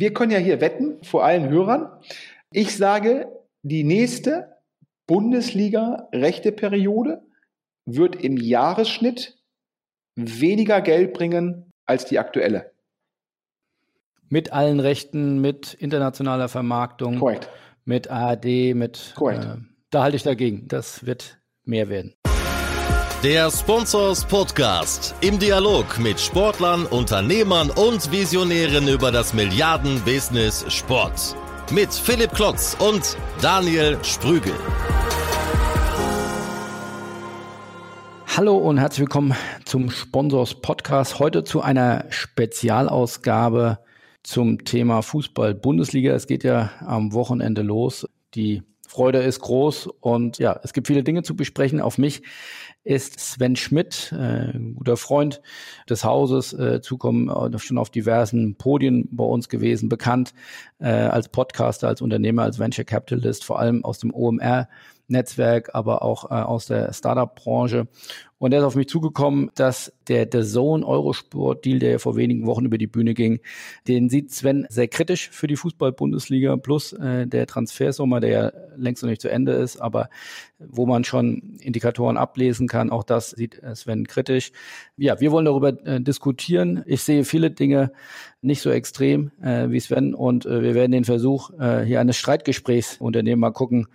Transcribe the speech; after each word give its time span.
wir 0.00 0.14
können 0.14 0.32
ja 0.32 0.38
hier 0.38 0.60
wetten 0.60 1.02
vor 1.02 1.24
allen 1.24 1.48
Hörern. 1.48 1.90
Ich 2.52 2.76
sage, 2.76 3.28
die 3.62 3.84
nächste 3.84 4.56
Bundesliga-rechte 5.06 6.52
Periode 6.52 7.22
wird 7.84 8.16
im 8.16 8.36
Jahresschnitt 8.36 9.38
weniger 10.16 10.80
Geld 10.80 11.12
bringen 11.12 11.70
als 11.86 12.04
die 12.06 12.18
aktuelle. 12.18 12.72
Mit 14.28 14.52
allen 14.52 14.80
Rechten, 14.80 15.40
mit 15.40 15.74
internationaler 15.74 16.48
Vermarktung, 16.48 17.18
Korrekt. 17.18 17.50
mit 17.84 18.10
ARD, 18.10 18.74
mit. 18.74 19.14
Korrekt. 19.16 19.44
Äh, 19.44 19.56
da 19.90 20.04
halte 20.04 20.16
ich 20.16 20.22
dagegen. 20.22 20.68
Das 20.68 21.04
wird 21.04 21.40
mehr 21.64 21.88
werden. 21.88 22.14
Der 23.22 23.50
Sponsors 23.50 24.24
Podcast 24.24 25.14
im 25.20 25.38
Dialog 25.38 25.98
mit 25.98 26.18
Sportlern, 26.18 26.86
Unternehmern 26.86 27.68
und 27.68 28.10
Visionären 28.10 28.88
über 28.88 29.12
das 29.12 29.34
Milliarden-Business 29.34 30.64
Sport. 30.72 31.36
Mit 31.70 31.92
Philipp 31.92 32.32
Klotz 32.32 32.78
und 32.80 33.18
Daniel 33.42 33.98
Sprügel. 34.02 34.54
Hallo 38.26 38.56
und 38.56 38.78
herzlich 38.78 39.00
willkommen 39.00 39.34
zum 39.66 39.90
Sponsors 39.90 40.54
Podcast. 40.54 41.18
Heute 41.18 41.44
zu 41.44 41.60
einer 41.60 42.06
Spezialausgabe 42.08 43.80
zum 44.22 44.64
Thema 44.64 45.02
Fußball 45.02 45.54
Bundesliga. 45.54 46.14
Es 46.14 46.26
geht 46.26 46.42
ja 46.42 46.70
am 46.86 47.12
Wochenende 47.12 47.60
los. 47.60 48.06
Die 48.34 48.62
Freude 48.90 49.18
ist 49.18 49.40
groß 49.40 49.88
und 50.00 50.38
ja, 50.38 50.58
es 50.64 50.72
gibt 50.72 50.88
viele 50.88 51.04
Dinge 51.04 51.22
zu 51.22 51.36
besprechen. 51.36 51.80
Auf 51.80 51.96
mich 51.96 52.22
ist 52.84 53.20
Sven 53.20 53.56
Schmidt, 53.56 54.12
äh, 54.12 54.52
ein 54.54 54.74
guter 54.74 54.96
Freund 54.96 55.42
des 55.88 56.04
Hauses, 56.04 56.52
äh, 56.52 56.80
zukommen, 56.80 57.28
äh, 57.28 57.58
schon 57.58 57.78
auf 57.78 57.90
diversen 57.90 58.56
Podien 58.56 59.08
bei 59.10 59.24
uns 59.24 59.48
gewesen, 59.48 59.88
bekannt 59.88 60.32
äh, 60.78 60.88
als 60.88 61.28
Podcaster, 61.28 61.88
als 61.88 62.00
Unternehmer, 62.00 62.42
als 62.42 62.58
Venture 62.58 62.84
Capitalist, 62.84 63.44
vor 63.44 63.58
allem 63.58 63.84
aus 63.84 63.98
dem 63.98 64.14
OMR. 64.14 64.68
Netzwerk, 65.10 65.70
aber 65.74 66.02
auch 66.02 66.30
äh, 66.30 66.34
aus 66.34 66.66
der 66.66 66.92
Startup-Branche. 66.92 67.88
Und 68.40 68.54
er 68.54 68.60
ist 68.60 68.64
auf 68.64 68.74
mich 68.74 68.88
zugekommen, 68.88 69.50
dass 69.54 69.92
der 70.08 70.26
The 70.32 70.42
Zone 70.42 70.86
Eurosport-Deal, 70.86 71.78
der 71.78 71.90
ja 71.90 71.98
vor 71.98 72.16
wenigen 72.16 72.46
Wochen 72.46 72.64
über 72.64 72.78
die 72.78 72.86
Bühne 72.86 73.12
ging, 73.12 73.40
den 73.86 74.08
sieht 74.08 74.32
Sven 74.32 74.66
sehr 74.70 74.88
kritisch 74.88 75.28
für 75.28 75.46
die 75.46 75.56
Fußball-Bundesliga, 75.56 76.56
plus 76.56 76.94
äh, 76.94 77.26
der 77.26 77.46
Transfersummer, 77.46 78.18
der 78.20 78.30
ja 78.30 78.52
längst 78.76 79.02
noch 79.02 79.10
nicht 79.10 79.20
zu 79.20 79.30
Ende 79.30 79.52
ist, 79.52 79.76
aber 79.76 80.08
wo 80.58 80.86
man 80.86 81.04
schon 81.04 81.58
Indikatoren 81.60 82.16
ablesen 82.16 82.66
kann, 82.66 82.88
auch 82.88 83.04
das 83.04 83.30
sieht 83.30 83.62
äh, 83.62 83.76
Sven 83.76 84.06
kritisch. 84.06 84.52
Ja, 84.96 85.20
wir 85.20 85.32
wollen 85.32 85.44
darüber 85.44 85.76
äh, 85.86 86.00
diskutieren. 86.00 86.82
Ich 86.86 87.02
sehe 87.02 87.24
viele 87.24 87.50
Dinge 87.50 87.92
nicht 88.40 88.62
so 88.62 88.70
extrem 88.70 89.32
äh, 89.42 89.68
wie 89.68 89.80
Sven 89.80 90.14
und 90.14 90.46
äh, 90.46 90.62
wir 90.62 90.74
werden 90.74 90.92
den 90.92 91.04
Versuch 91.04 91.50
äh, 91.58 91.82
hier 91.84 92.00
eines 92.00 92.16
Streitgesprächs 92.16 92.96
unternehmen, 93.00 93.40
mal 93.40 93.50
gucken, 93.50 93.86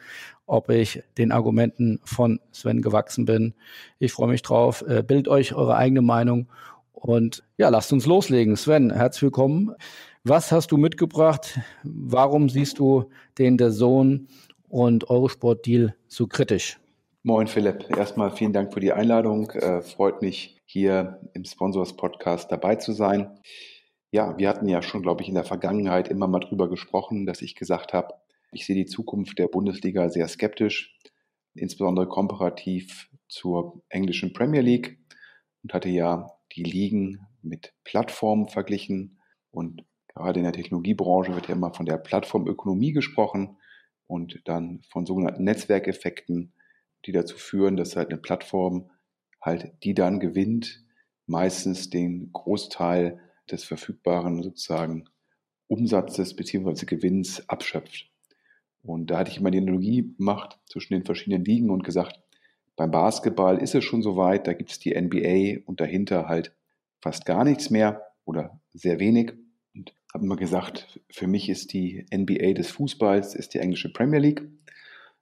ob 0.45 0.69
ich 0.69 1.03
den 1.17 1.31
Argumenten 1.31 1.99
von 2.03 2.39
Sven 2.51 2.81
gewachsen 2.81 3.25
bin. 3.25 3.53
Ich 3.99 4.13
freue 4.13 4.29
mich 4.29 4.41
drauf. 4.41 4.83
Äh, 4.87 5.03
bildet 5.03 5.27
euch 5.27 5.53
eure 5.53 5.75
eigene 5.75 6.01
Meinung 6.01 6.47
und 6.93 7.43
ja, 7.57 7.69
lasst 7.69 7.93
uns 7.93 8.05
loslegen. 8.05 8.55
Sven, 8.55 8.91
herzlich 8.91 9.23
willkommen. 9.23 9.75
Was 10.23 10.51
hast 10.51 10.71
du 10.71 10.77
mitgebracht? 10.77 11.59
Warum 11.83 12.49
siehst 12.49 12.79
du 12.79 13.09
den 13.37 13.57
der 13.57 13.71
Sohn 13.71 14.27
und 14.69 15.09
Eurosport-Deal 15.09 15.95
so 16.07 16.27
kritisch? 16.27 16.79
Moin 17.21 17.47
Philipp, 17.47 17.89
erstmal 17.95 18.31
vielen 18.31 18.53
Dank 18.53 18.73
für 18.73 18.79
die 18.79 18.91
Einladung. 18.91 19.49
Äh, 19.51 19.81
freut 19.81 20.21
mich, 20.21 20.61
hier 20.65 21.19
im 21.33 21.43
Sponsors 21.43 21.95
Podcast 21.95 22.51
dabei 22.51 22.75
zu 22.75 22.93
sein. 22.93 23.39
Ja, 24.11 24.37
wir 24.37 24.47
hatten 24.49 24.67
ja 24.67 24.81
schon, 24.81 25.01
glaube 25.01 25.23
ich, 25.23 25.29
in 25.29 25.35
der 25.35 25.43
Vergangenheit 25.43 26.07
immer 26.07 26.27
mal 26.27 26.39
drüber 26.39 26.69
gesprochen, 26.69 27.25
dass 27.25 27.41
ich 27.41 27.55
gesagt 27.55 27.93
habe, 27.93 28.13
ich 28.55 28.65
sehe 28.65 28.75
die 28.75 28.85
Zukunft 28.85 29.37
der 29.37 29.47
Bundesliga 29.47 30.07
sehr 30.07 30.27
skeptisch, 30.29 30.97
insbesondere 31.55 32.07
komparativ 32.07 33.09
zur 33.27 33.83
englischen 33.89 34.31
Premier 34.31 34.61
League 34.61 34.97
und 35.61 35.73
hatte 35.73 35.89
ja 35.89 36.31
die 36.53 36.63
Ligen 36.63 37.27
mit 37.41 37.73
Plattformen 37.83 38.47
verglichen 38.47 39.19
und 39.51 39.83
gerade 40.07 40.39
in 40.39 40.45
der 40.45 40.53
Technologiebranche 40.53 41.35
wird 41.35 41.49
ja 41.49 41.55
immer 41.55 41.73
von 41.73 41.85
der 41.85 41.97
Plattformökonomie 41.97 42.93
gesprochen 42.93 43.57
und 44.07 44.41
dann 44.45 44.81
von 44.89 45.05
sogenannten 45.05 45.43
Netzwerkeffekten, 45.43 46.53
die 47.05 47.11
dazu 47.11 47.37
führen, 47.37 47.75
dass 47.75 47.97
halt 47.97 48.09
eine 48.09 48.21
Plattform 48.21 48.89
halt 49.41 49.73
die 49.83 49.93
dann 49.93 50.21
gewinnt, 50.21 50.81
meistens 51.27 51.89
den 51.89 52.31
Großteil 52.31 53.19
des 53.51 53.65
verfügbaren 53.65 54.43
sozusagen 54.43 55.09
Umsatzes 55.67 56.35
bzw. 56.35 56.85
Gewinns 56.85 57.49
abschöpft. 57.49 58.14
Und 58.85 59.07
da 59.07 59.19
hatte 59.19 59.31
ich 59.31 59.39
immer 59.39 59.51
die 59.51 59.57
Analogie 59.57 60.13
gemacht 60.17 60.59
zwischen 60.67 60.93
den 60.93 61.05
verschiedenen 61.05 61.43
Ligen 61.43 61.69
und 61.69 61.83
gesagt, 61.83 62.19
beim 62.75 62.91
Basketball 62.91 63.57
ist 63.57 63.73
es 63.73 63.83
schon 63.83 64.01
soweit, 64.01 64.47
da 64.47 64.53
gibt 64.53 64.71
es 64.71 64.79
die 64.79 64.99
NBA 64.99 65.65
und 65.65 65.79
dahinter 65.79 66.27
halt 66.27 66.53
fast 67.01 67.25
gar 67.25 67.43
nichts 67.43 67.69
mehr 67.69 68.01
oder 68.25 68.59
sehr 68.73 68.99
wenig. 68.99 69.33
Und 69.73 69.93
habe 70.13 70.25
immer 70.25 70.35
gesagt, 70.35 70.99
für 71.09 71.27
mich 71.27 71.49
ist 71.49 71.73
die 71.73 72.05
NBA 72.13 72.53
des 72.53 72.69
Fußballs, 72.71 73.35
ist 73.35 73.53
die 73.53 73.59
englische 73.59 73.91
Premier 73.91 74.19
League 74.19 74.43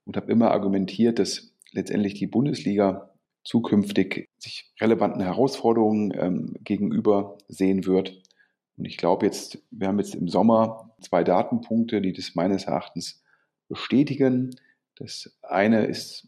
und 0.06 0.18
habe 0.18 0.32
immer 0.32 0.52
argumentiert, 0.52 1.20
dass 1.20 1.54
letztendlich 1.72 2.16
die 2.16 2.28
Bundesliga 2.28 3.12
zukünftig 3.44 4.30
sich 4.38 4.72
relevanten 4.80 5.22
Herausforderungen 5.22 6.14
ähm, 6.18 6.56
gegenüber 6.64 7.38
sehen 7.48 7.86
wird. 7.86 8.22
Und 8.78 8.86
ich 8.86 8.98
glaube 8.98 9.26
jetzt, 9.26 9.64
wir 9.72 9.88
haben 9.88 10.00
jetzt 10.00 10.16
im 10.16 10.28
Sommer 10.28 10.96
zwei 11.02 11.24
Datenpunkte, 11.24 12.02
die 12.02 12.14
das 12.14 12.36
meines 12.36 12.66
Erachtens 12.66 13.23
bestätigen. 13.68 14.56
Das 14.96 15.38
eine 15.42 15.86
ist 15.86 16.28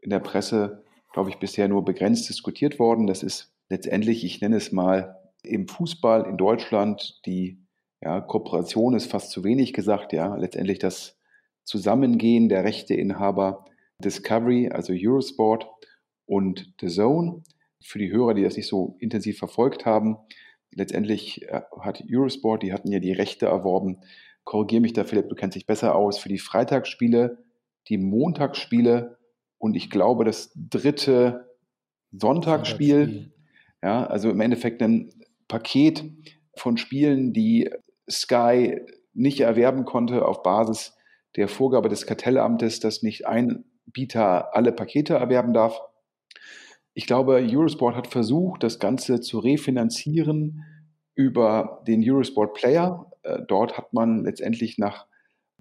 in 0.00 0.10
der 0.10 0.20
Presse, 0.20 0.84
glaube 1.12 1.30
ich, 1.30 1.36
bisher 1.36 1.68
nur 1.68 1.84
begrenzt 1.84 2.28
diskutiert 2.28 2.78
worden. 2.78 3.06
Das 3.06 3.22
ist 3.22 3.52
letztendlich, 3.68 4.24
ich 4.24 4.40
nenne 4.40 4.56
es 4.56 4.72
mal, 4.72 5.16
im 5.42 5.68
Fußball 5.68 6.26
in 6.26 6.36
Deutschland 6.36 7.20
die 7.26 7.58
ja, 8.00 8.20
Kooperation 8.20 8.94
ist 8.94 9.10
fast 9.10 9.30
zu 9.30 9.44
wenig 9.44 9.72
gesagt, 9.72 10.12
ja, 10.12 10.34
letztendlich 10.36 10.78
das 10.78 11.18
Zusammengehen 11.64 12.48
der 12.48 12.64
Rechteinhaber 12.64 13.64
Discovery, 13.98 14.68
also 14.68 14.92
Eurosport 14.94 15.66
und 16.26 16.72
The 16.80 16.88
Zone. 16.88 17.42
Für 17.82 17.98
die 17.98 18.10
Hörer, 18.10 18.34
die 18.34 18.42
das 18.42 18.56
nicht 18.56 18.66
so 18.66 18.96
intensiv 18.98 19.38
verfolgt 19.38 19.86
haben, 19.86 20.18
letztendlich 20.70 21.42
äh, 21.48 21.62
hat 21.80 22.02
Eurosport, 22.10 22.62
die 22.62 22.72
hatten 22.72 22.90
ja 22.90 22.98
die 22.98 23.12
Rechte 23.12 23.46
erworben 23.46 24.00
korrigiere 24.44 24.82
mich 24.82 24.92
da, 24.92 25.04
Philipp, 25.04 25.28
du 25.28 25.34
kennst 25.34 25.56
dich 25.56 25.66
besser 25.66 25.94
aus, 25.94 26.18
für 26.18 26.28
die 26.28 26.38
Freitagsspiele, 26.38 27.38
die 27.88 27.98
Montagsspiele 27.98 29.18
und 29.58 29.74
ich 29.76 29.90
glaube 29.90 30.24
das 30.24 30.52
dritte 30.54 31.50
Sonntagsspiel. 32.12 33.32
Ja, 33.82 34.06
also 34.06 34.30
im 34.30 34.40
Endeffekt 34.40 34.82
ein 34.82 35.10
Paket 35.48 36.04
von 36.56 36.76
Spielen, 36.76 37.32
die 37.32 37.70
Sky 38.10 38.80
nicht 39.12 39.40
erwerben 39.40 39.84
konnte 39.84 40.26
auf 40.26 40.42
Basis 40.42 40.96
der 41.36 41.48
Vorgabe 41.48 41.88
des 41.88 42.06
Kartellamtes, 42.06 42.80
dass 42.80 43.02
nicht 43.02 43.26
ein 43.26 43.64
Bieter 43.86 44.54
alle 44.54 44.72
Pakete 44.72 45.14
erwerben 45.14 45.52
darf. 45.52 45.80
Ich 46.94 47.06
glaube, 47.06 47.34
Eurosport 47.34 47.96
hat 47.96 48.06
versucht, 48.06 48.62
das 48.62 48.78
Ganze 48.78 49.20
zu 49.20 49.38
refinanzieren 49.38 50.64
über 51.14 51.82
den 51.86 52.02
Eurosport 52.08 52.54
Player. 52.54 53.10
Äh, 53.24 53.42
dort 53.46 53.76
hat 53.76 53.92
man 53.92 54.24
letztendlich 54.24 54.78
nach 54.78 55.06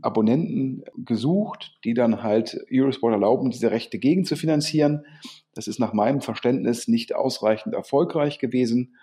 Abonnenten 0.01 0.83
gesucht, 1.05 1.77
die 1.83 1.93
dann 1.93 2.23
halt 2.23 2.65
Eurosport 2.71 3.13
erlauben, 3.13 3.51
diese 3.51 3.71
Rechte 3.71 3.99
gegen 3.99 4.25
zu 4.25 4.35
finanzieren. 4.35 5.05
Das 5.53 5.67
ist 5.67 5.79
nach 5.79 5.93
meinem 5.93 6.21
Verständnis 6.21 6.87
nicht 6.87 7.15
ausreichend 7.15 7.73
erfolgreich 7.73 8.39
gewesen. 8.39 8.95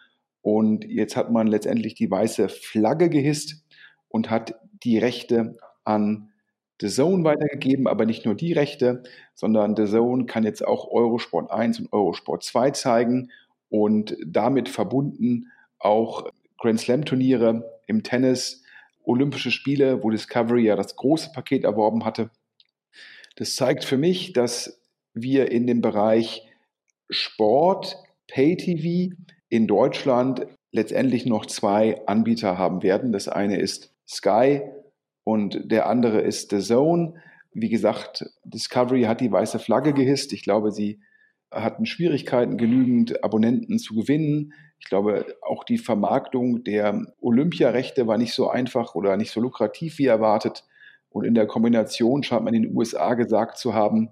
Und 0.42 0.84
jetzt 0.84 1.16
hat 1.16 1.30
man 1.30 1.46
letztendlich 1.46 1.94
die 1.94 2.10
weiße 2.10 2.48
Flagge 2.48 3.08
gehisst 3.08 3.64
und 4.08 4.30
hat 4.30 4.54
die 4.82 4.98
Rechte 4.98 5.56
an 5.84 6.30
The 6.80 6.88
Zone 6.88 7.24
weitergegeben, 7.24 7.86
aber 7.86 8.06
nicht 8.06 8.24
nur 8.24 8.34
die 8.34 8.54
Rechte, 8.54 9.02
sondern 9.34 9.76
The 9.76 9.84
Zone 9.84 10.24
kann 10.24 10.44
jetzt 10.44 10.66
auch 10.66 10.88
Eurosport 10.90 11.50
1 11.50 11.80
und 11.80 11.92
Eurosport 11.92 12.42
2 12.42 12.70
zeigen 12.70 13.30
und 13.68 14.16
damit 14.26 14.68
verbunden 14.68 15.52
auch 15.78 16.30
Grand 16.58 16.80
Slam 16.80 17.04
Turniere 17.04 17.79
im 17.90 18.02
Tennis, 18.02 18.62
Olympische 19.04 19.50
Spiele, 19.50 20.02
wo 20.02 20.10
Discovery 20.10 20.64
ja 20.64 20.76
das 20.76 20.94
große 20.94 21.32
Paket 21.32 21.64
erworben 21.64 22.04
hatte. 22.04 22.30
Das 23.36 23.56
zeigt 23.56 23.84
für 23.84 23.98
mich, 23.98 24.32
dass 24.32 24.80
wir 25.12 25.50
in 25.50 25.66
dem 25.66 25.80
Bereich 25.80 26.48
Sport, 27.08 27.96
Pay-TV 28.28 29.16
in 29.48 29.66
Deutschland 29.66 30.46
letztendlich 30.70 31.26
noch 31.26 31.46
zwei 31.46 32.06
Anbieter 32.06 32.56
haben 32.56 32.82
werden. 32.82 33.10
Das 33.10 33.26
eine 33.26 33.58
ist 33.58 33.92
Sky 34.08 34.62
und 35.24 35.70
der 35.72 35.88
andere 35.88 36.20
ist 36.20 36.50
The 36.50 36.60
Zone. 36.60 37.14
Wie 37.52 37.68
gesagt, 37.68 38.30
Discovery 38.44 39.02
hat 39.02 39.20
die 39.20 39.32
weiße 39.32 39.58
Flagge 39.58 39.92
gehisst. 39.92 40.32
Ich 40.32 40.44
glaube, 40.44 40.70
sie 40.70 41.00
hatten 41.50 41.86
Schwierigkeiten, 41.86 42.56
genügend 42.56 43.24
Abonnenten 43.24 43.78
zu 43.78 43.94
gewinnen. 43.94 44.52
Ich 44.78 44.86
glaube, 44.86 45.26
auch 45.42 45.64
die 45.64 45.78
Vermarktung 45.78 46.64
der 46.64 47.12
Olympiarechte 47.20 48.06
war 48.06 48.18
nicht 48.18 48.32
so 48.32 48.48
einfach 48.48 48.94
oder 48.94 49.16
nicht 49.16 49.32
so 49.32 49.40
lukrativ 49.40 49.98
wie 49.98 50.06
erwartet. 50.06 50.64
Und 51.10 51.24
in 51.24 51.34
der 51.34 51.46
Kombination 51.46 52.22
scheint 52.22 52.44
man 52.44 52.54
in 52.54 52.62
den 52.62 52.76
USA 52.76 53.14
gesagt 53.14 53.58
zu 53.58 53.74
haben, 53.74 54.10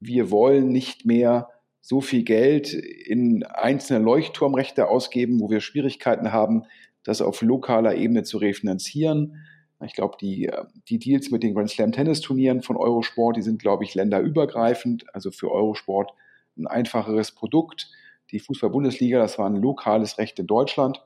wir 0.00 0.30
wollen 0.30 0.68
nicht 0.70 1.06
mehr 1.06 1.48
so 1.80 2.00
viel 2.00 2.24
Geld 2.24 2.72
in 2.72 3.44
einzelne 3.44 4.04
Leuchtturmrechte 4.04 4.88
ausgeben, 4.88 5.40
wo 5.40 5.50
wir 5.50 5.60
Schwierigkeiten 5.60 6.32
haben, 6.32 6.64
das 7.04 7.22
auf 7.22 7.42
lokaler 7.42 7.94
Ebene 7.94 8.24
zu 8.24 8.38
refinanzieren. 8.38 9.44
Ich 9.84 9.94
glaube, 9.94 10.16
die, 10.20 10.50
die 10.88 10.98
Deals 10.98 11.30
mit 11.30 11.42
den 11.42 11.54
Grand 11.54 11.70
Slam 11.70 11.92
Tennis 11.92 12.20
Turnieren 12.20 12.62
von 12.62 12.76
Eurosport, 12.76 13.36
die 13.36 13.42
sind, 13.42 13.60
glaube 13.60 13.84
ich, 13.84 13.94
länderübergreifend. 13.94 15.12
Also 15.12 15.32
für 15.32 15.50
Eurosport 15.50 16.12
ein 16.56 16.66
einfacheres 16.66 17.32
Produkt. 17.32 17.90
Die 18.30 18.40
Fußball-Bundesliga, 18.40 19.18
das 19.18 19.38
war 19.38 19.48
ein 19.48 19.56
lokales 19.56 20.18
Recht 20.18 20.38
in 20.38 20.46
Deutschland. 20.46 21.02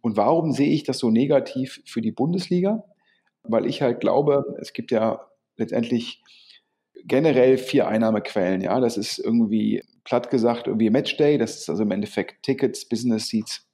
Und 0.00 0.16
warum 0.16 0.52
sehe 0.52 0.70
ich 0.70 0.84
das 0.84 0.98
so 0.98 1.10
negativ 1.10 1.82
für 1.84 2.00
die 2.00 2.12
Bundesliga? 2.12 2.84
Weil 3.42 3.66
ich 3.66 3.82
halt 3.82 4.00
glaube, 4.00 4.56
es 4.60 4.72
gibt 4.72 4.90
ja 4.90 5.20
letztendlich 5.56 6.22
generell 7.04 7.58
vier 7.58 7.88
Einnahmequellen. 7.88 8.60
Ja, 8.60 8.80
das 8.80 8.96
ist 8.96 9.18
irgendwie 9.18 9.82
platt 10.04 10.30
gesagt 10.30 10.66
irgendwie 10.66 10.90
Matchday. 10.90 11.38
Das 11.38 11.56
ist 11.56 11.70
also 11.70 11.82
im 11.82 11.90
Endeffekt 11.90 12.42
Tickets, 12.42 12.88
Business 12.88 13.28
Seats. 13.28 13.66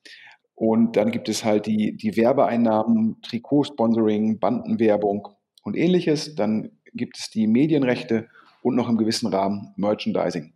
Und 0.55 0.97
dann 0.97 1.11
gibt 1.11 1.29
es 1.29 1.45
halt 1.45 1.67
die, 1.67 1.97
die 1.97 2.17
Werbeeinnahmen, 2.17 3.21
Trikotsponsoring, 3.23 4.39
Bandenwerbung 4.39 5.29
und 5.63 5.77
ähnliches. 5.77 6.35
Dann 6.35 6.71
gibt 6.95 7.19
es 7.19 7.31
die 7.31 7.47
Medienrechte 7.47 8.29
und 8.67 8.75
noch 8.75 8.89
im 8.89 8.97
gewissen 8.97 9.29
Rahmen 9.33 9.73
Merchandising. 9.77 10.53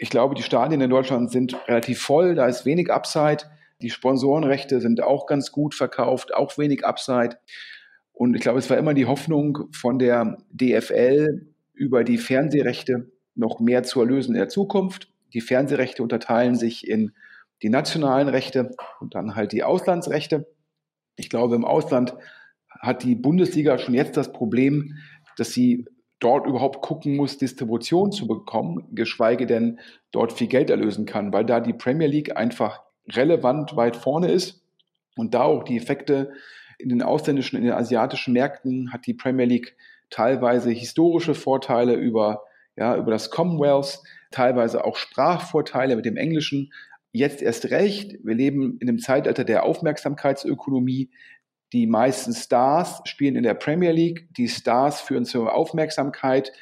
Ich 0.00 0.08
glaube, 0.08 0.34
die 0.34 0.42
Stadien 0.42 0.80
in 0.80 0.88
Deutschland 0.88 1.30
sind 1.30 1.54
relativ 1.68 2.00
voll, 2.00 2.34
da 2.34 2.46
ist 2.46 2.64
wenig 2.64 2.90
Upside. 2.90 3.44
Die 3.82 3.90
Sponsorenrechte 3.90 4.80
sind 4.80 5.02
auch 5.02 5.26
ganz 5.26 5.52
gut 5.52 5.74
verkauft, 5.74 6.32
auch 6.32 6.56
wenig 6.56 6.86
Upside. 6.86 7.36
Und 8.12 8.34
ich 8.34 8.40
glaube, 8.40 8.60
es 8.60 8.70
war 8.70 8.78
immer 8.78 8.94
die 8.94 9.04
Hoffnung 9.04 9.68
von 9.72 9.98
der 9.98 10.38
DFL 10.48 11.52
über 11.74 12.02
die 12.02 12.16
Fernsehrechte 12.16 13.12
noch 13.34 13.60
mehr 13.60 13.82
zu 13.82 14.00
erlösen 14.00 14.34
in 14.34 14.38
der 14.40 14.48
Zukunft. 14.48 15.12
Die 15.34 15.42
Fernsehrechte 15.42 16.02
unterteilen 16.02 16.54
sich 16.54 16.88
in 16.88 17.12
die 17.62 17.68
nationalen 17.68 18.28
Rechte 18.28 18.70
und 19.00 19.14
dann 19.14 19.34
halt 19.34 19.52
die 19.52 19.64
Auslandsrechte. 19.64 20.50
Ich 21.16 21.28
glaube, 21.28 21.56
im 21.56 21.66
Ausland 21.66 22.14
hat 22.70 23.02
die 23.02 23.16
Bundesliga 23.16 23.76
schon 23.76 23.92
jetzt 23.92 24.16
das 24.16 24.32
Problem, 24.32 24.96
dass 25.36 25.52
sie 25.52 25.84
dort 26.20 26.46
überhaupt 26.46 26.82
gucken 26.82 27.16
muss, 27.16 27.38
Distribution 27.38 28.12
zu 28.12 28.26
bekommen, 28.26 28.88
geschweige 28.92 29.46
denn 29.46 29.78
dort 30.10 30.32
viel 30.32 30.48
Geld 30.48 30.70
erlösen 30.70 31.06
kann, 31.06 31.32
weil 31.32 31.44
da 31.44 31.60
die 31.60 31.72
Premier 31.72 32.08
League 32.08 32.36
einfach 32.36 32.82
relevant 33.08 33.76
weit 33.76 33.96
vorne 33.96 34.30
ist 34.30 34.62
und 35.16 35.34
da 35.34 35.42
auch 35.42 35.64
die 35.64 35.76
Effekte 35.76 36.32
in 36.78 36.88
den 36.88 37.02
ausländischen, 37.02 37.56
in 37.56 37.64
den 37.64 37.72
asiatischen 37.72 38.32
Märkten 38.32 38.92
hat 38.92 39.06
die 39.06 39.14
Premier 39.14 39.46
League 39.46 39.76
teilweise 40.10 40.70
historische 40.70 41.34
Vorteile 41.34 41.94
über, 41.94 42.44
ja, 42.76 42.96
über 42.96 43.10
das 43.10 43.30
Commonwealth, 43.30 44.00
teilweise 44.30 44.84
auch 44.84 44.96
Sprachvorteile 44.96 45.96
mit 45.96 46.04
dem 46.04 46.16
Englischen. 46.16 46.72
Jetzt 47.12 47.42
erst 47.42 47.70
recht, 47.70 48.16
wir 48.22 48.34
leben 48.34 48.78
in 48.80 48.88
einem 48.88 48.98
Zeitalter 48.98 49.44
der 49.44 49.64
Aufmerksamkeitsökonomie. 49.64 51.10
Die 51.72 51.86
meisten 51.86 52.32
Stars 52.32 53.02
spielen 53.04 53.36
in 53.36 53.42
der 53.42 53.54
Premier 53.54 53.92
League. 53.92 54.28
Die 54.36 54.48
Stars 54.48 55.00
führen 55.00 55.24
zur 55.24 55.54
Aufmerksamkeit 55.54 56.52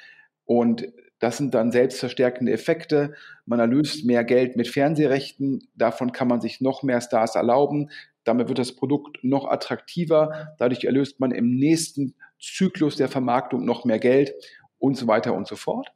und 0.44 0.86
das 1.18 1.38
sind 1.38 1.54
dann 1.54 1.72
selbstverstärkende 1.72 2.52
Effekte. 2.52 3.14
Man 3.46 3.58
erlöst 3.58 4.04
mehr 4.04 4.24
Geld 4.24 4.56
mit 4.56 4.68
Fernsehrechten. 4.68 5.66
Davon 5.74 6.12
kann 6.12 6.28
man 6.28 6.40
sich 6.40 6.60
noch 6.60 6.82
mehr 6.82 7.00
Stars 7.00 7.36
erlauben. 7.36 7.90
Damit 8.24 8.48
wird 8.48 8.58
das 8.58 8.74
Produkt 8.74 9.18
noch 9.22 9.48
attraktiver. 9.48 10.54
Dadurch 10.58 10.84
erlöst 10.84 11.20
man 11.20 11.30
im 11.30 11.54
nächsten 11.54 12.14
Zyklus 12.38 12.96
der 12.96 13.08
Vermarktung 13.08 13.64
noch 13.64 13.84
mehr 13.84 13.98
Geld 13.98 14.34
und 14.78 14.96
so 14.96 15.06
weiter 15.06 15.32
und 15.32 15.46
so 15.46 15.56
fort. 15.56 15.92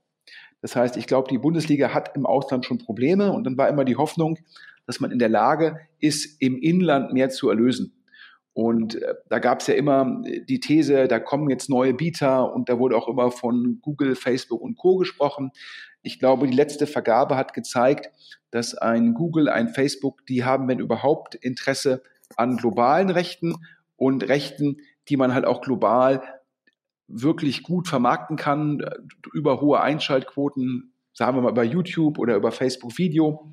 Das 0.63 0.77
heißt, 0.77 0.97
ich 0.97 1.07
glaube, 1.07 1.29
die 1.29 1.39
Bundesliga 1.39 1.93
hat 1.93 2.17
im 2.17 2.27
Ausland 2.27 2.65
schon 2.65 2.79
Probleme 2.79 3.33
und 3.33 3.45
dann 3.45 3.59
war 3.59 3.69
immer 3.69 3.85
die 3.85 3.97
Hoffnung, 3.97 4.39
dass 4.87 5.01
man 5.01 5.11
in 5.11 5.19
der 5.19 5.29
Lage 5.29 5.81
ist, 5.99 6.41
im 6.41 6.59
Inland 6.59 7.13
mehr 7.13 7.31
zu 7.31 7.49
erlösen. 7.49 8.00
Und 8.53 8.97
äh, 8.97 9.15
da 9.29 9.39
gab 9.39 9.61
es 9.61 9.69
ja 9.69 9.75
immer 9.75 10.23
äh, 10.25 10.41
die 10.45 10.61
These, 10.61 11.09
da 11.09 11.19
kommen 11.21 11.51
jetzt 11.51 11.71
neue 11.71 11.95
Bieter 11.95 12.53
und 12.53 12.69
da 12.69 12.79
wurde 12.79 12.97
auch 12.97 13.09
immer 13.09 13.31
von 13.31 13.79
Google, 13.81 14.17
Facebook 14.17 14.61
und 14.61 14.77
Co 14.77 14.97
gesprochen. 14.97 15.53
Ich 16.03 16.19
glaube, 16.19 16.47
die 16.47 16.57
letzte 16.57 16.87
Vergabe 16.87 17.37
hat 17.37 17.55
gezeigt, 17.55 18.11
dass 18.51 18.75
ein 18.75 19.15
Google, 19.15 19.49
ein 19.49 19.69
Facebook, 19.69 20.27
die 20.27 20.45
haben, 20.45 20.67
wenn 20.69 20.79
überhaupt, 20.79 21.35
Interesse 21.35 22.03
an 22.37 22.57
globalen 22.57 23.11
Rechten 23.11 23.55
und 23.97 24.29
Rechten, 24.29 24.79
die 25.09 25.17
man 25.17 25.35
halt 25.35 25.45
auch 25.45 25.61
global 25.61 26.23
wirklich 27.07 27.63
gut 27.63 27.89
vermarkten 27.89 28.37
kann, 28.37 28.81
äh, 28.81 28.91
über 29.33 29.61
hohe 29.61 29.81
Einschaltquoten, 29.81 30.93
sagen 31.13 31.37
wir 31.37 31.43
mal 31.43 31.51
über 31.51 31.65
YouTube 31.65 32.19
oder 32.19 32.37
über 32.37 32.53
Facebook 32.53 32.99
Video. 32.99 33.53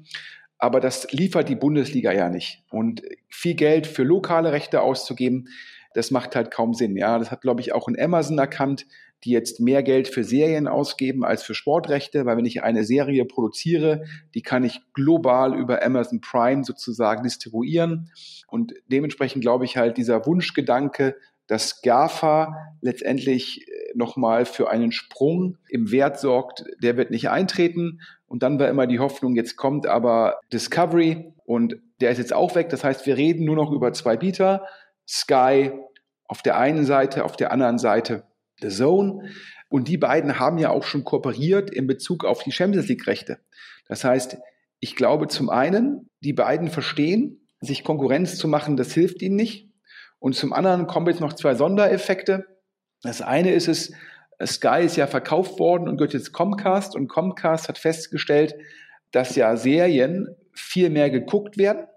Aber 0.59 0.79
das 0.79 1.11
liefert 1.11 1.49
die 1.49 1.55
Bundesliga 1.55 2.11
ja 2.11 2.29
nicht. 2.29 2.63
Und 2.69 3.01
viel 3.29 3.53
Geld 3.53 3.85
für 3.87 4.03
lokale 4.03 4.51
Rechte 4.51 4.81
auszugeben, 4.81 5.49
das 5.93 6.11
macht 6.11 6.35
halt 6.35 6.51
kaum 6.51 6.73
Sinn. 6.73 6.95
Ja, 6.95 7.17
das 7.17 7.31
hat, 7.31 7.41
glaube 7.41 7.61
ich, 7.61 7.73
auch 7.73 7.87
in 7.87 7.99
Amazon 7.99 8.37
erkannt, 8.37 8.85
die 9.23 9.31
jetzt 9.31 9.59
mehr 9.59 9.81
Geld 9.81 10.07
für 10.07 10.23
Serien 10.23 10.67
ausgeben 10.67 11.25
als 11.25 11.41
für 11.41 11.55
Sportrechte, 11.55 12.25
weil 12.25 12.37
wenn 12.37 12.45
ich 12.45 12.63
eine 12.63 12.83
Serie 12.83 13.25
produziere, 13.25 14.05
die 14.35 14.43
kann 14.43 14.63
ich 14.63 14.81
global 14.93 15.57
über 15.57 15.83
Amazon 15.83 16.21
Prime 16.21 16.63
sozusagen 16.63 17.23
distribuieren. 17.23 18.11
Und 18.47 18.73
dementsprechend 18.91 19.41
glaube 19.41 19.65
ich 19.65 19.75
halt, 19.75 19.97
dieser 19.97 20.25
Wunschgedanke, 20.25 21.15
dass 21.47 21.81
GAFA 21.81 22.55
letztendlich 22.81 23.67
äh, 23.67 23.71
nochmal 23.95 24.45
für 24.45 24.69
einen 24.69 24.91
Sprung 24.91 25.57
im 25.69 25.91
Wert 25.91 26.19
sorgt, 26.19 26.65
der 26.81 26.97
wird 26.97 27.11
nicht 27.11 27.29
eintreten. 27.29 28.01
Und 28.27 28.43
dann 28.43 28.59
war 28.59 28.67
immer 28.67 28.87
die 28.87 28.99
Hoffnung, 28.99 29.35
jetzt 29.35 29.55
kommt 29.55 29.87
aber 29.87 30.39
Discovery 30.51 31.33
und 31.45 31.77
der 32.01 32.11
ist 32.11 32.17
jetzt 32.17 32.33
auch 32.33 32.55
weg. 32.55 32.69
Das 32.69 32.83
heißt, 32.83 33.05
wir 33.05 33.17
reden 33.17 33.45
nur 33.45 33.55
noch 33.55 33.71
über 33.71 33.93
zwei 33.93 34.17
Bieter. 34.17 34.65
Sky 35.07 35.71
auf 36.25 36.41
der 36.41 36.57
einen 36.57 36.85
Seite, 36.85 37.23
auf 37.23 37.37
der 37.37 37.51
anderen 37.51 37.77
Seite 37.77 38.23
The 38.61 38.69
Zone. 38.69 39.29
Und 39.69 39.87
die 39.87 39.97
beiden 39.97 40.39
haben 40.39 40.57
ja 40.57 40.69
auch 40.69 40.83
schon 40.83 41.03
kooperiert 41.03 41.69
in 41.69 41.87
Bezug 41.87 42.25
auf 42.25 42.43
die 42.43 42.51
Champions 42.51 42.87
League 42.87 43.07
Rechte. 43.07 43.39
Das 43.87 44.03
heißt, 44.03 44.37
ich 44.79 44.95
glaube 44.95 45.27
zum 45.27 45.49
einen, 45.49 46.09
die 46.19 46.33
beiden 46.33 46.69
verstehen, 46.69 47.47
sich 47.61 47.83
Konkurrenz 47.83 48.37
zu 48.37 48.47
machen, 48.47 48.77
das 48.77 48.93
hilft 48.93 49.21
ihnen 49.21 49.35
nicht. 49.35 49.66
Und 50.19 50.35
zum 50.35 50.53
anderen 50.53 50.87
kommen 50.87 51.07
jetzt 51.07 51.21
noch 51.21 51.33
zwei 51.33 51.55
Sondereffekte. 51.55 52.45
Das 53.03 53.21
eine 53.21 53.51
ist 53.51 53.67
es, 53.67 53.93
Sky 54.43 54.83
ist 54.83 54.97
ja 54.97 55.07
verkauft 55.07 55.59
worden 55.59 55.87
und 55.87 55.97
gehört 55.97 56.13
jetzt 56.13 56.33
Comcast 56.33 56.95
und 56.95 57.07
Comcast 57.07 57.69
hat 57.69 57.77
festgestellt, 57.77 58.55
dass 59.11 59.35
ja 59.35 59.55
Serien 59.55 60.35
viel 60.53 60.89
mehr 60.89 61.09
geguckt 61.09 61.57
werden 61.57 61.87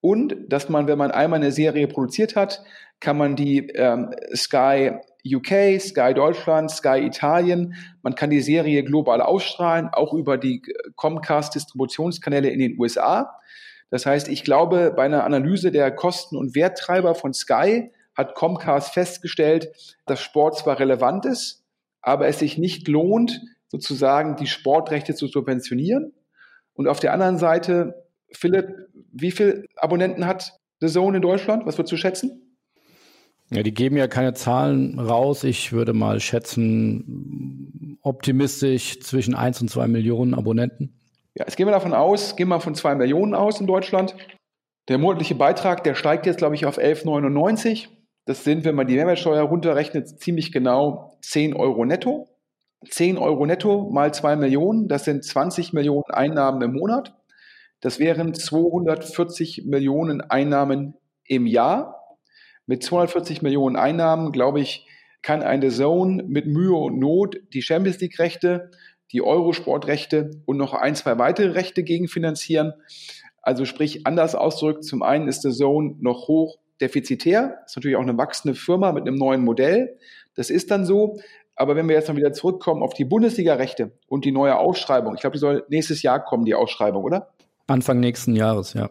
und 0.00 0.36
dass 0.48 0.68
man, 0.68 0.86
wenn 0.86 0.98
man 0.98 1.10
einmal 1.10 1.40
eine 1.40 1.52
Serie 1.52 1.88
produziert 1.88 2.36
hat, 2.36 2.62
kann 3.00 3.18
man 3.18 3.36
die 3.36 3.68
ähm, 3.70 4.10
Sky 4.34 4.92
UK, 5.26 5.80
Sky 5.80 6.14
Deutschland, 6.14 6.70
Sky 6.70 7.04
Italien, 7.04 7.74
man 8.02 8.14
kann 8.14 8.30
die 8.30 8.40
Serie 8.40 8.84
global 8.84 9.20
ausstrahlen, 9.20 9.88
auch 9.92 10.14
über 10.14 10.38
die 10.38 10.62
Comcast 10.94 11.54
Distributionskanäle 11.54 12.48
in 12.48 12.60
den 12.60 12.78
USA. 12.78 13.38
Das 13.90 14.06
heißt, 14.06 14.28
ich 14.28 14.44
glaube, 14.44 14.92
bei 14.94 15.04
einer 15.04 15.24
Analyse 15.24 15.70
der 15.70 15.90
Kosten- 15.90 16.36
und 16.36 16.54
Werttreiber 16.54 17.14
von 17.14 17.32
Sky 17.32 17.92
hat 18.14 18.34
Comcast 18.34 18.92
festgestellt, 18.94 19.68
dass 20.06 20.20
Sport 20.20 20.58
zwar 20.58 20.78
relevant 20.80 21.24
ist, 21.26 21.64
aber 22.00 22.26
es 22.26 22.38
sich 22.38 22.58
nicht 22.58 22.88
lohnt, 22.88 23.40
sozusagen 23.68 24.36
die 24.36 24.46
Sportrechte 24.46 25.14
zu 25.14 25.26
subventionieren. 25.26 26.12
Und 26.74 26.88
auf 26.88 27.00
der 27.00 27.12
anderen 27.12 27.38
Seite, 27.38 28.06
Philipp, 28.32 28.68
wie 29.12 29.30
viele 29.30 29.64
Abonnenten 29.76 30.26
hat 30.26 30.58
The 30.80 30.88
Zone 30.88 31.16
in 31.16 31.22
Deutschland? 31.22 31.66
Was 31.66 31.78
würdest 31.78 31.92
du 31.92 31.96
schätzen? 31.96 32.42
Ja, 33.50 33.62
die 33.62 33.72
geben 33.72 33.96
ja 33.96 34.08
keine 34.08 34.34
Zahlen 34.34 34.98
raus. 34.98 35.44
Ich 35.44 35.72
würde 35.72 35.92
mal 35.92 36.20
schätzen, 36.20 37.98
optimistisch 38.02 39.00
zwischen 39.00 39.34
1 39.34 39.62
und 39.62 39.68
2 39.68 39.86
Millionen 39.86 40.34
Abonnenten. 40.34 41.00
Ja, 41.36 41.44
jetzt 41.44 41.56
gehen 41.56 41.66
wir 41.66 41.72
davon 41.72 41.92
aus, 41.92 42.34
gehen 42.34 42.48
wir 42.48 42.60
von 42.60 42.74
2 42.74 42.94
Millionen 42.94 43.34
aus 43.34 43.60
in 43.60 43.66
Deutschland. 43.66 44.16
Der 44.88 44.96
monatliche 44.96 45.34
Beitrag, 45.34 45.84
der 45.84 45.94
steigt 45.94 46.24
jetzt, 46.24 46.38
glaube 46.38 46.54
ich, 46.54 46.64
auf 46.64 46.78
11,99. 46.78 47.88
Das 48.24 48.42
sind, 48.42 48.64
wenn 48.64 48.74
man 48.74 48.86
die 48.86 48.94
Mehrwertsteuer 48.94 49.42
runterrechnet, 49.42 50.18
ziemlich 50.18 50.50
genau 50.50 51.18
10 51.20 51.52
Euro 51.54 51.84
netto. 51.84 52.26
10 52.88 53.18
Euro 53.18 53.44
netto 53.44 53.90
mal 53.90 54.14
2 54.14 54.36
Millionen, 54.36 54.88
das 54.88 55.04
sind 55.04 55.24
20 55.24 55.74
Millionen 55.74 56.10
Einnahmen 56.10 56.62
im 56.62 56.72
Monat. 56.72 57.14
Das 57.80 57.98
wären 57.98 58.32
240 58.32 59.66
Millionen 59.66 60.22
Einnahmen 60.22 60.94
im 61.24 61.46
Jahr. 61.46 62.16
Mit 62.64 62.82
240 62.82 63.42
Millionen 63.42 63.76
Einnahmen, 63.76 64.32
glaube 64.32 64.60
ich, 64.60 64.88
kann 65.20 65.42
eine 65.42 65.68
Zone 65.68 66.22
mit 66.22 66.46
Mühe 66.46 66.76
und 66.76 66.98
Not 66.98 67.36
die 67.52 67.60
Champions 67.60 68.00
League 68.00 68.18
Rechte 68.18 68.70
die 69.12 69.22
Eurosport-Rechte 69.22 70.30
und 70.46 70.56
noch 70.56 70.74
ein, 70.74 70.94
zwei 70.94 71.18
weitere 71.18 71.50
Rechte 71.50 71.82
gegenfinanzieren. 71.84 72.72
Also 73.42 73.64
sprich, 73.64 74.06
anders 74.06 74.34
ausgedrückt, 74.34 74.84
zum 74.84 75.02
einen 75.02 75.28
ist 75.28 75.42
der 75.42 75.52
Zone 75.52 75.96
noch 76.00 76.28
hoch 76.28 76.58
defizitär, 76.80 77.58
ist 77.64 77.76
natürlich 77.76 77.96
auch 77.96 78.02
eine 78.02 78.18
wachsende 78.18 78.54
Firma 78.54 78.92
mit 78.92 79.06
einem 79.06 79.16
neuen 79.16 79.42
Modell. 79.42 79.96
Das 80.34 80.50
ist 80.50 80.70
dann 80.70 80.84
so. 80.84 81.18
Aber 81.54 81.74
wenn 81.74 81.88
wir 81.88 81.94
jetzt 81.94 82.08
mal 82.08 82.16
wieder 82.16 82.32
zurückkommen 82.32 82.82
auf 82.82 82.92
die 82.92 83.06
Bundesliga-Rechte 83.06 83.92
und 84.08 84.24
die 84.26 84.32
neue 84.32 84.58
Ausschreibung, 84.58 85.14
ich 85.14 85.20
glaube, 85.20 85.34
die 85.34 85.40
soll 85.40 85.64
nächstes 85.70 86.02
Jahr 86.02 86.22
kommen, 86.22 86.44
die 86.44 86.54
Ausschreibung, 86.54 87.02
oder? 87.02 87.30
Anfang 87.66 87.98
nächsten 87.98 88.36
Jahres, 88.36 88.74
ja. 88.74 88.90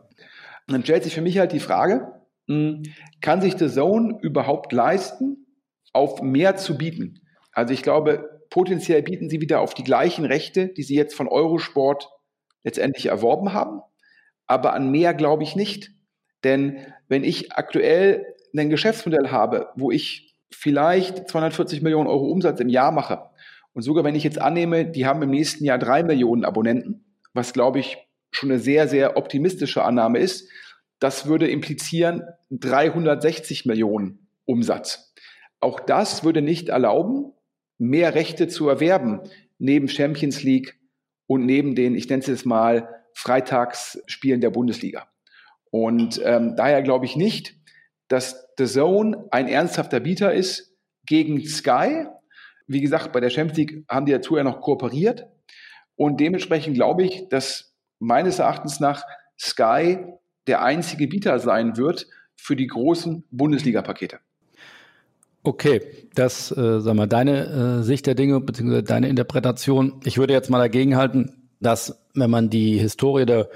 dann 0.67 0.83
stellt 0.83 1.03
sich 1.03 1.13
für 1.13 1.21
mich 1.21 1.37
halt 1.37 1.51
die 1.51 1.59
Frage, 1.59 2.11
hm, 2.47 2.83
kann 3.21 3.41
sich 3.41 3.55
The 3.57 3.69
Zone 3.69 4.17
überhaupt 4.21 4.71
leisten, 4.73 5.45
auf 5.93 6.21
mehr 6.21 6.55
zu 6.55 6.77
bieten? 6.77 7.21
Also 7.51 7.73
ich 7.73 7.83
glaube, 7.83 8.34
potenziell 8.55 9.03
bieten 9.03 9.29
sie 9.29 9.41
wieder 9.41 9.59
auf 9.59 9.73
die 9.73 9.83
gleichen 9.83 10.23
Rechte, 10.23 10.69
die 10.69 10.83
sie 10.83 10.95
jetzt 10.95 11.13
von 11.13 11.27
Eurosport 11.27 12.09
letztendlich 12.63 13.07
erworben 13.07 13.51
haben. 13.51 13.81
Aber 14.47 14.71
an 14.71 14.91
mehr 14.91 15.13
glaube 15.13 15.43
ich 15.43 15.57
nicht. 15.57 15.91
Denn 16.45 16.77
wenn 17.09 17.25
ich 17.25 17.51
aktuell 17.51 18.25
ein 18.55 18.69
Geschäftsmodell 18.69 19.29
habe, 19.29 19.67
wo 19.75 19.91
ich 19.91 20.37
vielleicht 20.49 21.27
240 21.27 21.81
Millionen 21.81 22.07
Euro 22.07 22.29
Umsatz 22.31 22.61
im 22.61 22.69
Jahr 22.69 22.93
mache. 22.93 23.29
Und 23.73 23.81
sogar 23.81 24.05
wenn 24.05 24.15
ich 24.15 24.23
jetzt 24.23 24.39
annehme, 24.39 24.85
die 24.85 25.05
haben 25.05 25.21
im 25.21 25.31
nächsten 25.31 25.65
Jahr 25.65 25.77
drei 25.77 26.01
Millionen 26.03 26.45
Abonnenten, 26.45 27.03
was 27.33 27.51
glaube 27.51 27.79
ich 27.79 27.97
schon 28.31 28.51
eine 28.51 28.59
sehr, 28.59 28.87
sehr 28.87 29.17
optimistische 29.17 29.83
Annahme 29.83 30.19
ist, 30.19 30.49
das 30.99 31.25
würde 31.25 31.49
implizieren 31.49 32.23
360 32.51 33.65
Millionen 33.65 34.29
Umsatz. 34.45 35.13
Auch 35.59 35.81
das 35.81 36.23
würde 36.23 36.41
nicht 36.41 36.69
erlauben, 36.69 37.33
mehr 37.77 38.15
Rechte 38.15 38.47
zu 38.47 38.69
erwerben, 38.69 39.21
neben 39.57 39.87
Champions 39.87 40.43
League 40.43 40.79
und 41.27 41.45
neben 41.45 41.75
den, 41.75 41.95
ich 41.95 42.09
nenne 42.09 42.21
es 42.21 42.27
jetzt 42.27 42.45
mal, 42.45 42.89
Freitagsspielen 43.13 44.41
der 44.41 44.49
Bundesliga. 44.49 45.07
Und 45.71 46.21
ähm, 46.23 46.55
daher 46.55 46.81
glaube 46.81 47.05
ich 47.05 47.15
nicht, 47.15 47.55
dass 48.07 48.47
The 48.57 48.65
Zone 48.65 49.25
ein 49.31 49.47
ernsthafter 49.47 49.99
Bieter 49.99 50.33
ist 50.33 50.75
gegen 51.05 51.45
Sky. 51.45 52.07
Wie 52.67 52.81
gesagt, 52.81 53.11
bei 53.11 53.19
der 53.19 53.29
Champions 53.29 53.57
League 53.57 53.85
haben 53.89 54.05
die 54.05 54.11
ja 54.11 54.43
noch 54.43 54.61
kooperiert. 54.61 55.27
Und 55.95 56.19
dementsprechend 56.19 56.75
glaube 56.75 57.03
ich, 57.03 57.29
dass 57.29 57.75
meines 57.99 58.39
Erachtens 58.39 58.79
nach 58.79 59.03
Sky 59.39 59.99
der 60.47 60.61
einzige 60.61 61.07
Bieter 61.07 61.39
sein 61.39 61.77
wird 61.77 62.07
für 62.35 62.55
die 62.55 62.67
großen 62.67 63.23
Bundesliga-Pakete. 63.31 64.19
Okay, 65.45 65.81
das, 66.15 66.49
äh, 66.57 66.81
sag 66.81 66.95
mal, 66.95 67.07
deine 67.07 67.79
äh, 67.79 67.83
Sicht 67.83 68.07
der 68.07 68.15
Dinge 68.15 68.41
bzw. 68.41 68.81
deine 68.81 69.09
Interpretation. 69.09 70.01
Ich 70.03 70.17
würde 70.17 70.33
jetzt 70.33 70.49
mal 70.49 70.57
dagegen 70.57 70.97
halten, 70.97 71.47
dass 71.59 72.01
wenn 72.15 72.31
man 72.31 72.49
die 72.49 72.79
Historie 72.79 73.27
der 73.27 73.49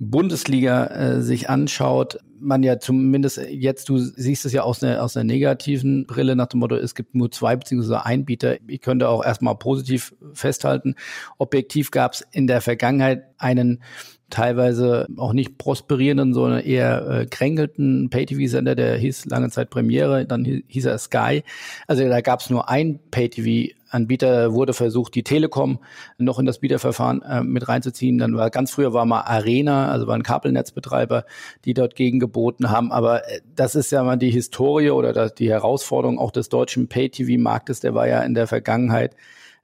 Bundesliga 0.00 0.86
äh, 0.86 1.22
sich 1.22 1.48
anschaut, 1.48 2.18
man 2.40 2.64
ja 2.64 2.80
zumindest 2.80 3.38
jetzt, 3.48 3.88
du 3.88 3.98
siehst 3.98 4.44
es 4.44 4.52
ja 4.52 4.62
aus 4.62 4.82
einer, 4.82 5.04
aus 5.04 5.16
einer 5.16 5.24
negativen 5.24 6.04
Brille 6.06 6.34
nach 6.34 6.46
dem 6.46 6.60
Motto, 6.60 6.74
es 6.74 6.96
gibt 6.96 7.14
nur 7.14 7.30
zwei 7.30 7.54
beziehungsweise 7.54 8.04
ein 8.04 8.24
Bieter. 8.24 8.56
Ich 8.66 8.80
könnte 8.80 9.08
auch 9.08 9.24
erstmal 9.24 9.54
positiv 9.54 10.14
festhalten. 10.32 10.96
Objektiv 11.38 11.92
gab 11.92 12.14
es 12.14 12.26
in 12.32 12.48
der 12.48 12.60
Vergangenheit 12.60 13.22
einen 13.38 13.82
teilweise 14.30 15.06
auch 15.16 15.32
nicht 15.32 15.58
prosperierenden, 15.58 16.32
sondern 16.34 16.60
eher 16.60 17.08
äh, 17.08 17.26
kränkelten 17.26 18.10
Pay-TV-Sender, 18.10 18.74
der 18.74 18.96
hieß 18.96 19.26
lange 19.26 19.50
Zeit 19.50 19.70
Premiere, 19.70 20.26
dann 20.26 20.44
hieß 20.44 20.84
er 20.86 20.98
Sky. 20.98 21.42
Also 21.86 22.08
da 22.08 22.20
gab 22.20 22.40
es 22.40 22.50
nur 22.50 22.68
ein 22.68 23.00
Pay-TV 23.10 23.74
Anbieter 23.90 24.52
wurde 24.52 24.72
versucht, 24.72 25.14
die 25.16 25.24
Telekom 25.24 25.80
noch 26.16 26.38
in 26.38 26.46
das 26.46 26.60
Bieterverfahren 26.60 27.22
äh, 27.22 27.42
mit 27.42 27.68
reinzuziehen. 27.68 28.18
Dann 28.18 28.36
war 28.36 28.50
ganz 28.50 28.70
früher 28.70 28.92
war 28.92 29.04
mal 29.04 29.22
Arena, 29.22 29.90
also 29.90 30.06
waren 30.06 30.22
Kabelnetzbetreiber, 30.22 31.24
die 31.64 31.74
dort 31.74 31.96
gegengeboten 31.96 32.70
haben. 32.70 32.92
Aber 32.92 33.28
äh, 33.28 33.40
das 33.56 33.74
ist 33.74 33.90
ja 33.90 34.02
mal 34.04 34.16
die 34.16 34.30
Historie 34.30 34.90
oder 34.90 35.28
die 35.28 35.50
Herausforderung 35.50 36.18
auch 36.18 36.30
des 36.30 36.48
deutschen 36.48 36.88
Pay-TV-Marktes. 36.88 37.80
Der 37.80 37.94
war 37.94 38.06
ja 38.06 38.22
in 38.22 38.34
der 38.34 38.46
Vergangenheit 38.46 39.16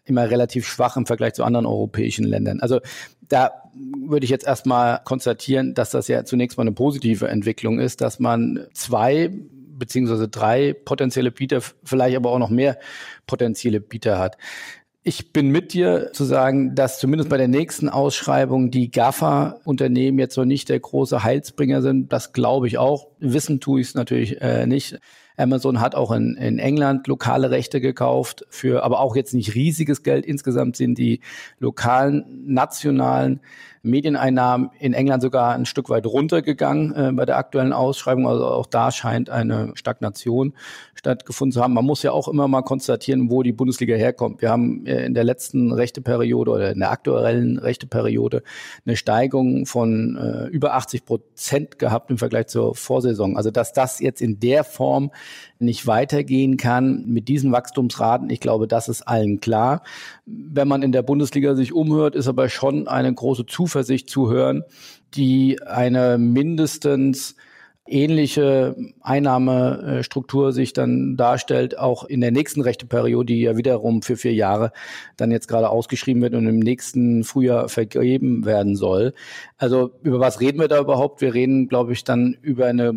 immer 0.04 0.28
relativ 0.30 0.66
schwach 0.66 0.96
im 0.96 1.06
Vergleich 1.06 1.35
zu 1.35 1.44
anderen 1.44 1.66
europäischen 1.66 2.25
Ländern. 2.25 2.61
Also 2.61 2.80
da 3.28 3.50
würde 3.75 4.25
ich 4.25 4.30
jetzt 4.30 4.47
erstmal 4.47 5.00
konstatieren, 5.04 5.75
dass 5.75 5.90
das 5.90 6.09
ja 6.09 6.25
zunächst 6.25 6.56
mal 6.56 6.62
eine 6.62 6.73
positive 6.73 7.28
Entwicklung 7.28 7.78
ist, 7.78 8.00
dass 8.00 8.18
man 8.18 8.66
zwei 8.73 9.30
beziehungsweise 9.78 10.28
drei 10.28 10.73
potenzielle 10.73 11.30
Bieter, 11.30 11.61
vielleicht 11.85 12.16
aber 12.16 12.30
auch 12.30 12.38
noch 12.38 12.50
mehr 12.50 12.78
potenzielle 13.26 13.80
Bieter 13.80 14.18
hat. 14.18 14.38
Ich 15.02 15.33
bin 15.33 15.50
mit 15.50 15.73
dir 15.73 16.12
zu 16.12 16.25
sagen, 16.25 16.75
dass 16.75 16.99
zumindest 16.99 17.30
bei 17.30 17.37
der 17.37 17.47
nächsten 17.47 17.88
Ausschreibung 17.88 18.73
die 18.73 18.90
GAFA-Unternehmen 18.90 20.18
jetzt 20.18 20.37
noch 20.37 20.45
nicht 20.45 20.68
der 20.68 20.80
große 20.80 21.23
Heilsbringer 21.23 21.80
sind. 21.80 22.12
Das 22.12 22.33
glaube 22.33 22.66
ich 22.66 22.78
auch. 22.78 23.06
Wissen 23.21 23.61
tue 23.61 23.80
ich 23.80 23.88
es 23.88 23.95
natürlich 23.95 24.40
äh, 24.40 24.66
nicht. 24.66 24.99
Amazon 25.37 25.81
hat 25.81 25.95
auch 25.95 26.12
in, 26.12 26.35
in 26.37 26.59
England 26.59 27.07
lokale 27.07 27.50
Rechte 27.50 27.81
gekauft 27.81 28.45
für, 28.49 28.83
aber 28.83 29.00
auch 29.00 29.16
jetzt 29.16 29.35
nicht 29.35 29.55
riesiges 29.55 30.02
Geld. 30.02 30.26
Insgesamt 30.26 30.76
sind 30.76 30.99
die 30.99 31.21
lokalen, 31.59 32.25
nationalen 32.47 33.40
Medieneinnahmen 33.87 34.71
in 34.78 34.93
England 34.93 35.23
sogar 35.23 35.55
ein 35.55 35.66
Stück 35.66 35.88
weit 35.88 36.07
runtergegangen 36.07 36.95
äh, 36.95 37.12
bei 37.12 37.25
der 37.25 37.38
aktuellen 37.38 37.73
Ausschreibung. 37.73 38.26
Also 38.26 38.47
auch 38.47 38.66
da 38.66 38.90
scheint 38.90 39.31
eine 39.31 39.73
Stagnation 39.75 40.55
stattgefunden 40.95 41.52
zu 41.52 41.62
haben. 41.62 41.75
Man 41.75 41.85
muss 41.85 42.02
ja 42.02 42.12
auch 42.12 42.28
immer 42.28 42.49
mal 42.49 42.62
konstatieren, 42.62 43.31
wo 43.31 43.43
die 43.43 43.52
Bundesliga 43.52 43.95
herkommt. 43.95 44.43
Wir 44.43 44.50
haben 44.50 44.87
äh, 44.87 45.07
in 45.07 45.14
der 45.14 45.25
letzten 45.25 45.73
Rechteperiode 45.73 46.50
oder 46.50 46.73
in 46.73 46.81
der 46.81 46.90
aktuellen 46.90 47.59
Rechteperiode 47.59 48.43
eine 48.85 48.97
Steigung 48.97 49.66
von 49.66 50.16
äh, 50.16 50.47
über 50.49 50.75
80 50.75 51.05
Prozent 51.05 51.78
gehabt 51.78 52.11
im 52.11 52.19
Vergleich 52.19 52.49
zur 52.49 52.75
Vorsaison. 52.75 53.37
Also 53.37 53.50
dass 53.50 53.73
das 53.73 54.00
jetzt 54.00 54.21
in 54.21 54.40
der 54.40 54.64
Form 54.64 55.11
nicht 55.59 55.87
weitergehen 55.87 56.57
kann 56.57 57.05
mit 57.07 57.28
diesen 57.28 57.52
Wachstumsraten, 57.52 58.28
ich 58.31 58.40
glaube, 58.40 58.66
das 58.66 58.88
ist 58.88 59.02
allen 59.02 59.40
klar. 59.40 59.83
Wenn 60.26 60.69
man 60.69 60.83
in 60.83 60.93
der 60.93 61.02
Bundesliga 61.02 61.55
sich 61.55 61.73
umhört, 61.73 62.14
ist 62.14 62.28
aber 62.28 62.49
schon 62.49 62.88
eine 62.88 63.12
große 63.12 63.47
Zuversicht 63.76 64.09
zu 64.09 64.30
hören, 64.30 64.64
die 65.14 65.61
eine 65.62 66.16
mindestens 66.16 67.37
ähnliche 67.87 68.75
Einnahmestruktur 69.00 70.52
sich 70.52 70.73
dann 70.73 71.16
darstellt, 71.16 71.78
auch 71.78 72.04
in 72.04 72.21
der 72.21 72.33
nächsten 72.33 72.62
Rechteperiode, 72.62 73.26
die 73.26 73.42
ja 73.42 73.56
wiederum 73.56 74.02
für 74.02 74.16
vier 74.16 74.33
Jahre 74.33 74.73
dann 75.16 75.30
jetzt 75.30 75.47
gerade 75.47 75.68
ausgeschrieben 75.68 76.23
wird 76.23 76.35
und 76.35 76.47
im 76.47 76.59
nächsten 76.59 77.23
Frühjahr 77.23 77.68
vergeben 77.68 78.45
werden 78.47 78.76
soll. 78.76 79.12
Also 79.59 79.92
über 80.02 80.21
was 80.21 80.40
reden 80.40 80.59
wir 80.59 80.68
da 80.68 80.80
überhaupt? 80.80 81.21
Wir 81.21 81.35
reden, 81.35 81.68
glaube 81.68 81.92
ich, 81.92 82.02
dann 82.02 82.37
über 82.40 82.66
eine 82.66 82.92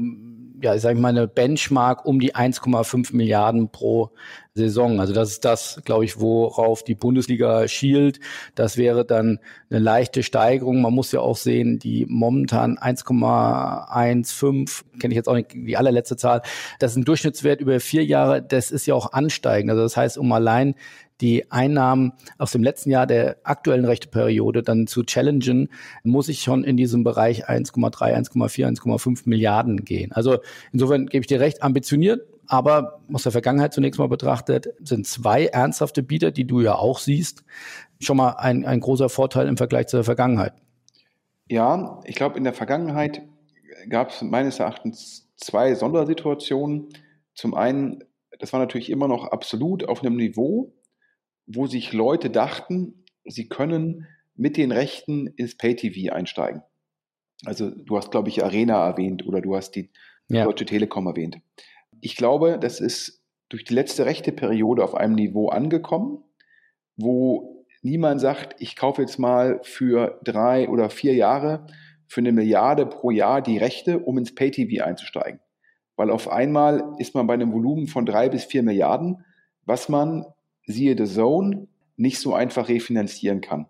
ja, 0.62 0.76
ich 0.76 0.82
sage 0.82 1.00
mal, 1.00 1.10
eine 1.10 1.28
Benchmark 1.28 2.06
um 2.06 2.20
die 2.20 2.36
1,5 2.36 3.16
Milliarden 3.16 3.70
pro 3.70 4.12
Saison. 4.54 5.00
Also 5.00 5.14
das 5.14 5.32
ist 5.32 5.46
das, 5.46 5.82
glaube 5.86 6.06
ich, 6.06 6.20
worauf 6.20 6.84
die 6.84 6.96
Bundesliga 6.96 7.68
schielt. 7.68 8.20
Das 8.56 8.78
wäre 8.78 9.06
dann 9.06 9.40
eine 9.70 9.80
leichte 9.80 10.24
Steigerung. 10.24 10.82
Man 10.82 10.94
muss 10.94 11.12
ja 11.12 11.22
auch 11.22 11.38
sehen, 11.38 11.80
die 11.80 12.06
momentan 12.08 12.78
1,15, 12.78 14.84
kenne 15.00 15.14
ich 15.14 15.18
jetzt 15.18 15.30
auch 15.30 15.36
nicht 15.36 15.54
die 15.54 15.78
allerletzte 15.78 16.18
Zahl, 16.18 16.42
das 16.80 16.92
ist 16.92 16.98
ein 16.98 17.06
Durchschnittswert 17.06 17.62
über 17.62 17.80
vier 17.80 18.06
Jahre. 18.06 18.42
Das 18.42 18.72
ist 18.72 18.86
ja 18.86 18.96
auch 18.96 19.14
ansteigend. 19.14 19.72
Also 19.72 19.84
das 19.84 19.98
heißt, 19.98 20.18
um 20.18 20.32
allein 20.32 20.76
die 21.22 21.52
Einnahmen 21.52 22.14
aus 22.38 22.52
dem 22.52 22.64
letzten 22.64 22.92
Jahr 22.92 23.08
der 23.08 23.38
aktuellen 23.44 23.86
Rechteperiode 23.86 24.64
dann 24.64 24.88
zu 24.88 25.04
challengen, 25.04 25.70
muss 26.04 26.30
ich 26.30 26.42
schon 26.42 26.64
in 26.64 26.78
diesem 26.78 27.04
Bereich 27.04 27.50
1,3, 27.50 28.16
1,4, 28.16 28.80
1,5 28.80 29.22
Milliarden 29.26 29.84
gehen. 29.84 30.12
Also 30.12 30.38
insofern 30.72 31.08
gebe 31.08 31.22
ich 31.22 31.28
dir 31.28 31.40
recht, 31.40 31.62
ambitioniert, 31.64 32.22
aber 32.48 33.02
aus 33.14 33.24
der 33.24 33.32
Vergangenheit 33.32 33.74
zunächst 33.74 34.00
mal 34.00 34.08
betrachtet, 34.08 34.70
sind 34.80 35.06
zwei 35.06 35.46
ernsthafte 35.46 36.02
Bieter, 36.02 36.32
die 36.32 36.46
du 36.46 36.62
ja 36.62 36.76
auch 36.76 37.00
siehst, 37.00 37.44
schon 38.00 38.18
mal 38.18 38.32
ein, 38.32 38.66
ein 38.66 38.80
großer 38.80 39.10
Vorteil 39.10 39.48
im 39.48 39.58
Vergleich 39.58 39.88
zur 39.88 40.04
Vergangenheit. 40.04 40.54
Ja, 41.48 42.00
ich 42.06 42.16
glaube, 42.16 42.38
in 42.38 42.44
der 42.44 42.54
Vergangenheit 42.54 43.22
gab 43.90 44.10
es 44.10 44.22
meines 44.22 44.60
Erachtens 44.60 45.30
zwei 45.36 45.76
Sondersituationen. 45.76 46.90
Zum 47.34 47.54
einen, 47.54 48.04
das 48.40 48.54
war 48.54 48.60
natürlich 48.60 48.90
immer 48.90 49.08
noch 49.08 49.26
absolut 49.26 49.88
auf 49.88 50.02
einem 50.02 50.16
Niveau, 50.16 50.74
wo 51.50 51.68
sich 51.68 51.92
Leute 51.94 52.30
dachten, 52.30 53.04
sie 53.26 53.50
können 53.50 54.08
mit 54.36 54.56
den 54.56 54.72
Rechten 54.72 55.28
ins 55.28 55.58
Pay-TV 55.58 56.14
einsteigen. 56.14 56.62
Also 57.46 57.72
du 57.72 57.98
hast, 57.98 58.12
glaube 58.12 58.30
ich, 58.30 58.44
Arena 58.44 58.86
erwähnt 58.86 59.26
oder 59.26 59.42
du 59.42 59.56
hast 59.56 59.72
die 59.72 59.90
ja. 60.30 60.46
Deutsche 60.46 60.66
Telekom 60.66 61.08
erwähnt. 61.08 61.40
Ich 62.02 62.16
glaube, 62.16 62.58
das 62.60 62.80
ist 62.80 63.24
durch 63.50 63.64
die 63.64 63.74
letzte 63.74 64.06
rechte 64.06 64.32
Periode 64.32 64.84
auf 64.84 64.94
einem 64.94 65.16
Niveau 65.16 65.50
angekommen, 65.50 66.24
wo 66.96 67.66
niemand 67.82 68.22
sagt, 68.22 68.62
ich 68.62 68.76
kaufe 68.76 69.02
jetzt 69.02 69.18
mal 69.18 69.60
für 69.64 70.20
drei 70.24 70.70
oder 70.70 70.90
vier 70.90 71.16
Jahre 71.16 71.66
für 72.08 72.22
eine 72.22 72.32
Milliarde 72.32 72.86
pro 72.86 73.12
Jahr 73.12 73.42
die 73.42 73.58
Rechte, 73.58 74.00
um 74.00 74.18
ins 74.18 74.36
Pay-TV 74.36 74.84
einzusteigen. 74.84 75.40
Weil 75.96 76.12
auf 76.12 76.30
einmal 76.30 76.96
ist 77.00 77.16
man 77.16 77.28
bei 77.28 77.34
einem 77.34 77.52
Volumen 77.52 77.88
von 77.88 78.06
drei 78.06 78.30
bis 78.30 78.46
vier 78.46 78.64
Milliarden, 78.64 79.26
was 79.66 79.90
man 79.90 80.26
siehe 80.70 80.96
The 80.98 81.12
Zone, 81.12 81.68
nicht 81.98 82.20
so 82.20 82.34
einfach 82.34 82.70
refinanzieren 82.70 83.42
kann. 83.42 83.68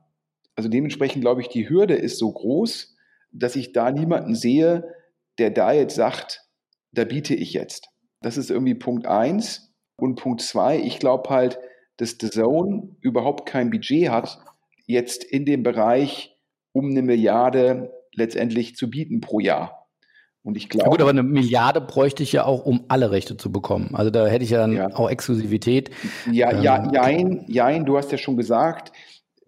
Also 0.56 0.70
dementsprechend 0.70 1.22
glaube 1.22 1.42
ich, 1.42 1.48
die 1.48 1.70
Hürde 1.70 1.96
ist 1.96 2.20
so 2.20 2.32
groß, 2.32 2.96
dass 3.32 3.56
ich 3.56 3.72
da 3.72 3.92
niemanden 3.92 4.36
sehe, 4.36 4.94
der 5.38 5.50
da 5.50 5.72
jetzt 5.72 5.96
sagt, 5.96 6.46
da 6.92 7.06
biete 7.06 7.34
ich 7.34 7.54
jetzt. 7.54 7.88
Das 8.22 8.38
ist 8.38 8.52
irgendwie 8.52 8.76
Punkt 8.76 9.08
eins. 9.08 9.74
Und 9.96 10.16
Punkt 10.16 10.42
zwei, 10.42 10.80
ich 10.80 11.00
glaube 11.00 11.30
halt, 11.30 11.60
dass 11.98 12.18
The 12.20 12.30
Zone 12.30 12.96
überhaupt 13.02 13.48
kein 13.48 13.70
Budget 13.70 14.10
hat, 14.10 14.40
jetzt 14.86 15.24
in 15.24 15.46
dem 15.46 15.64
Bereich 15.64 16.38
um 16.72 16.90
eine 16.90 17.02
Milliarde 17.02 17.92
letztendlich 18.14 18.76
zu 18.76 18.90
bieten 18.90 19.22
pro 19.22 19.40
Jahr. 19.40 19.79
Und 20.44 20.56
ich 20.56 20.70
glaube. 20.70 20.86
Ja 20.86 20.90
gut, 20.90 21.02
aber 21.02 21.10
eine 21.10 21.24
Milliarde 21.24 21.82
bräuchte 21.82 22.24
ich 22.24 22.32
ja 22.32 22.46
auch, 22.46 22.66
um 22.66 22.86
alle 22.88 23.12
Rechte 23.12 23.38
zu 23.38 23.52
bekommen. 23.52 23.92
Also 23.94 24.10
da 24.10 24.26
hätte 24.28 24.44
ich 24.44 24.52
ja 24.52 24.60
dann 24.60 24.74
ja. 24.74 24.96
auch 24.96 25.10
Exklusivität. 25.10 25.92
Ja, 26.32 26.52
ähm, 26.52 26.64
ja, 26.64 26.92
jein, 26.94 27.46
jein, 27.48 27.86
du 27.86 27.98
hast 27.98 28.12
ja 28.12 28.18
schon 28.18 28.38
gesagt, 28.38 28.94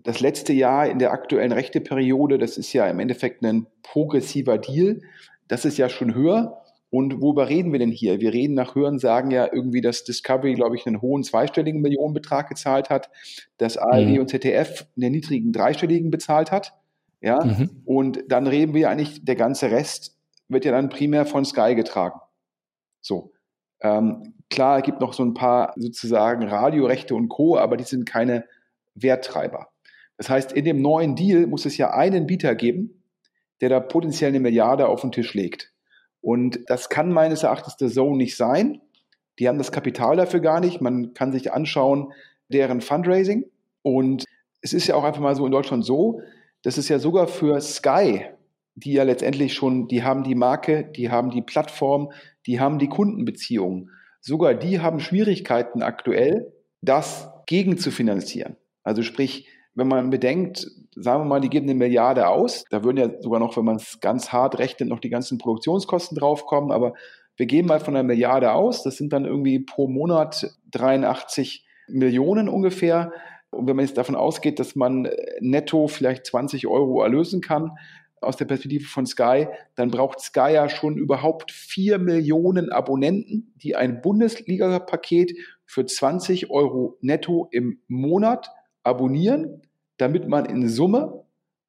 das 0.03 0.19
letzte 0.19 0.53
Jahr 0.53 0.87
in 0.89 0.99
der 0.99 1.11
aktuellen 1.11 1.51
Rechteperiode, 1.51 2.37
das 2.37 2.57
ist 2.57 2.73
ja 2.73 2.87
im 2.87 2.99
Endeffekt 2.99 3.43
ein 3.43 3.67
progressiver 3.83 4.57
Deal. 4.57 5.01
Das 5.47 5.65
ist 5.65 5.77
ja 5.77 5.89
schon 5.89 6.13
höher. 6.13 6.57
Und 6.89 7.21
worüber 7.21 7.47
reden 7.47 7.71
wir 7.71 7.79
denn 7.79 7.91
hier? 7.91 8.19
Wir 8.19 8.33
reden 8.33 8.53
nach 8.53 8.75
Hören 8.75 8.99
sagen 8.99 9.31
ja 9.31 9.47
irgendwie, 9.51 9.79
dass 9.79 10.03
Discovery, 10.03 10.55
glaube 10.55 10.75
ich, 10.75 10.85
einen 10.85 11.01
hohen 11.01 11.23
zweistelligen 11.23 11.81
Millionenbetrag 11.81 12.49
gezahlt 12.49 12.89
hat, 12.89 13.09
dass 13.57 13.77
ARD 13.77 14.07
mhm. 14.07 14.19
und 14.19 14.29
ZDF 14.29 14.87
einen 14.97 15.13
niedrigen 15.13 15.53
dreistelligen 15.53 16.11
bezahlt 16.11 16.51
hat. 16.51 16.73
Ja, 17.21 17.45
mhm. 17.45 17.69
und 17.85 18.23
dann 18.27 18.45
reden 18.45 18.73
wir 18.73 18.89
eigentlich, 18.89 19.23
der 19.23 19.35
ganze 19.35 19.71
Rest 19.71 20.17
wird 20.51 20.65
ja 20.65 20.71
dann 20.71 20.89
primär 20.89 21.25
von 21.25 21.45
Sky 21.45 21.75
getragen. 21.75 22.19
So. 23.01 23.31
Ähm, 23.81 24.35
klar, 24.49 24.79
es 24.79 24.83
gibt 24.83 25.01
noch 25.01 25.13
so 25.13 25.23
ein 25.23 25.33
paar 25.33 25.73
sozusagen 25.75 26.43
Radiorechte 26.43 27.15
und 27.15 27.29
Co., 27.29 27.57
aber 27.57 27.77
die 27.77 27.83
sind 27.83 28.05
keine 28.05 28.45
Werttreiber. 28.93 29.69
Das 30.17 30.29
heißt, 30.29 30.51
in 30.51 30.65
dem 30.65 30.81
neuen 30.81 31.15
Deal 31.15 31.47
muss 31.47 31.65
es 31.65 31.77
ja 31.77 31.91
einen 31.91 32.27
Bieter 32.27 32.53
geben, 32.53 33.03
der 33.59 33.69
da 33.69 33.79
potenziell 33.79 34.29
eine 34.29 34.39
Milliarde 34.39 34.87
auf 34.87 35.01
den 35.01 35.11
Tisch 35.11 35.33
legt. 35.33 35.73
Und 36.19 36.59
das 36.67 36.89
kann 36.89 37.11
meines 37.11 37.43
Erachtens 37.43 37.77
der 37.77 37.89
Zone 37.89 38.17
nicht 38.17 38.37
sein. 38.37 38.81
Die 39.39 39.47
haben 39.47 39.57
das 39.57 39.71
Kapital 39.71 40.17
dafür 40.17 40.39
gar 40.39 40.59
nicht. 40.59 40.81
Man 40.81 41.13
kann 41.13 41.31
sich 41.31 41.51
anschauen, 41.51 42.13
deren 42.49 42.81
Fundraising. 42.81 43.49
Und 43.81 44.25
es 44.61 44.73
ist 44.73 44.85
ja 44.85 44.95
auch 44.95 45.03
einfach 45.03 45.21
mal 45.21 45.35
so 45.35 45.45
in 45.45 45.51
Deutschland 45.51 45.83
so, 45.83 46.21
dass 46.61 46.77
es 46.77 46.89
ja 46.89 46.99
sogar 46.99 47.27
für 47.27 47.59
Sky, 47.59 48.27
die 48.75 48.93
ja 48.93 49.03
letztendlich 49.03 49.53
schon, 49.53 49.87
die 49.87 50.03
haben 50.03 50.23
die 50.23 50.35
Marke, 50.35 50.89
die 50.95 51.09
haben 51.09 51.29
die 51.31 51.41
Plattform, 51.41 52.11
die 52.45 52.59
haben 52.59 52.79
die 52.79 52.89
Kundenbeziehungen. 52.89 53.89
Sogar 54.19 54.53
die 54.53 54.79
haben 54.79 54.99
Schwierigkeiten 54.99 55.81
aktuell, 55.81 56.53
das 56.81 57.29
gegen 57.47 57.77
zu 57.77 57.91
finanzieren. 57.91 58.55
Also 58.83 59.03
sprich, 59.03 59.47
wenn 59.73 59.87
man 59.87 60.09
bedenkt, 60.09 60.67
sagen 60.95 61.21
wir 61.21 61.25
mal, 61.25 61.41
die 61.41 61.49
geben 61.49 61.69
eine 61.69 61.77
Milliarde 61.77 62.27
aus, 62.27 62.65
da 62.69 62.83
würden 62.83 62.97
ja 62.97 63.21
sogar 63.21 63.39
noch, 63.39 63.55
wenn 63.57 63.65
man 63.65 63.77
es 63.77 63.99
ganz 63.99 64.31
hart 64.31 64.59
rechnet, 64.59 64.89
noch 64.89 64.99
die 64.99 65.09
ganzen 65.09 65.37
Produktionskosten 65.37 66.17
draufkommen, 66.17 66.71
aber 66.71 66.93
wir 67.37 67.45
gehen 67.45 67.65
mal 67.65 67.79
von 67.79 67.95
einer 67.95 68.03
Milliarde 68.03 68.51
aus, 68.51 68.83
das 68.83 68.97
sind 68.97 69.13
dann 69.13 69.25
irgendwie 69.25 69.59
pro 69.59 69.87
Monat 69.87 70.51
83 70.71 71.65
Millionen 71.87 72.49
ungefähr. 72.49 73.11
Und 73.49 73.67
wenn 73.67 73.75
man 73.75 73.85
jetzt 73.85 73.97
davon 73.97 74.15
ausgeht, 74.15 74.59
dass 74.59 74.75
man 74.75 75.09
netto 75.39 75.87
vielleicht 75.87 76.25
20 76.25 76.67
Euro 76.67 77.01
erlösen 77.01 77.41
kann, 77.41 77.71
aus 78.21 78.37
der 78.37 78.45
Perspektive 78.45 78.85
von 78.85 79.05
Sky, 79.05 79.47
dann 79.75 79.91
braucht 79.91 80.19
Sky 80.19 80.53
ja 80.53 80.69
schon 80.69 80.95
überhaupt 80.97 81.51
4 81.51 81.97
Millionen 81.97 82.71
Abonnenten, 82.71 83.53
die 83.55 83.75
ein 83.75 84.01
Bundesliga-Paket 84.01 85.33
für 85.65 85.85
20 85.85 86.49
Euro 86.49 86.97
netto 87.01 87.47
im 87.51 87.81
Monat 87.87 88.51
abonnieren, 88.83 89.63
damit 89.97 90.27
man 90.27 90.45
in 90.45 90.67
Summe 90.69 91.25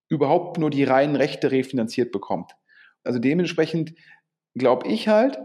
überhaupt 0.08 0.58
nur 0.58 0.70
die 0.70 0.84
reinen 0.84 1.16
Rechte 1.16 1.50
refinanziert 1.50 2.12
bekommt. 2.12 2.52
Also 3.02 3.18
dementsprechend 3.18 3.94
glaube 4.54 4.88
ich 4.88 5.08
halt, 5.08 5.38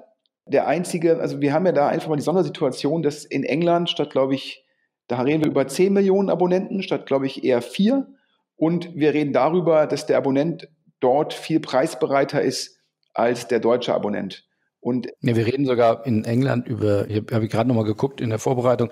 der 0.46 0.68
einzige, 0.68 1.20
also 1.20 1.42
wir 1.42 1.54
haben 1.54 1.66
ja 1.66 1.72
da 1.72 1.88
einfach 1.88 2.10
mal 2.10 2.16
die 2.16 2.22
Sondersituation, 2.22 3.02
dass 3.02 3.26
in 3.26 3.44
England 3.44 3.90
statt, 3.90 4.12
glaube 4.12 4.36
ich, 4.36 4.66
da 5.08 5.22
reden 5.22 5.44
wir 5.44 5.52
über 5.52 5.68
10 5.68 5.94
Millionen 5.94 6.30
Abonnenten, 6.30 6.84
statt, 6.84 7.06
glaube 7.06 7.28
ich, 7.28 7.44
eher 7.44 7.62
4. 7.62 8.08
Und 8.56 8.96
wir 8.96 9.14
reden 9.14 9.34
darüber, 9.34 9.88
dass 9.88 10.06
der 10.06 10.18
Abonnent 10.18 10.68
dort 11.00 11.34
viel 11.34 11.60
preisbereiter 11.60 12.42
ist 12.42 12.80
als 13.14 13.48
der 13.48 13.60
deutsche 13.60 13.94
Abonnent. 13.94 14.48
Und 14.80 15.08
ja, 15.22 15.36
wir 15.36 15.46
reden 15.46 15.66
sogar 15.66 16.06
in 16.06 16.24
England 16.24 16.68
über, 16.68 17.10
ich 17.10 17.18
habe 17.18 17.36
hab 17.36 17.50
gerade 17.50 17.68
nochmal 17.68 17.84
geguckt 17.84 18.22
in 18.22 18.30
der 18.30 18.40
Vorbereitung, 18.40 18.90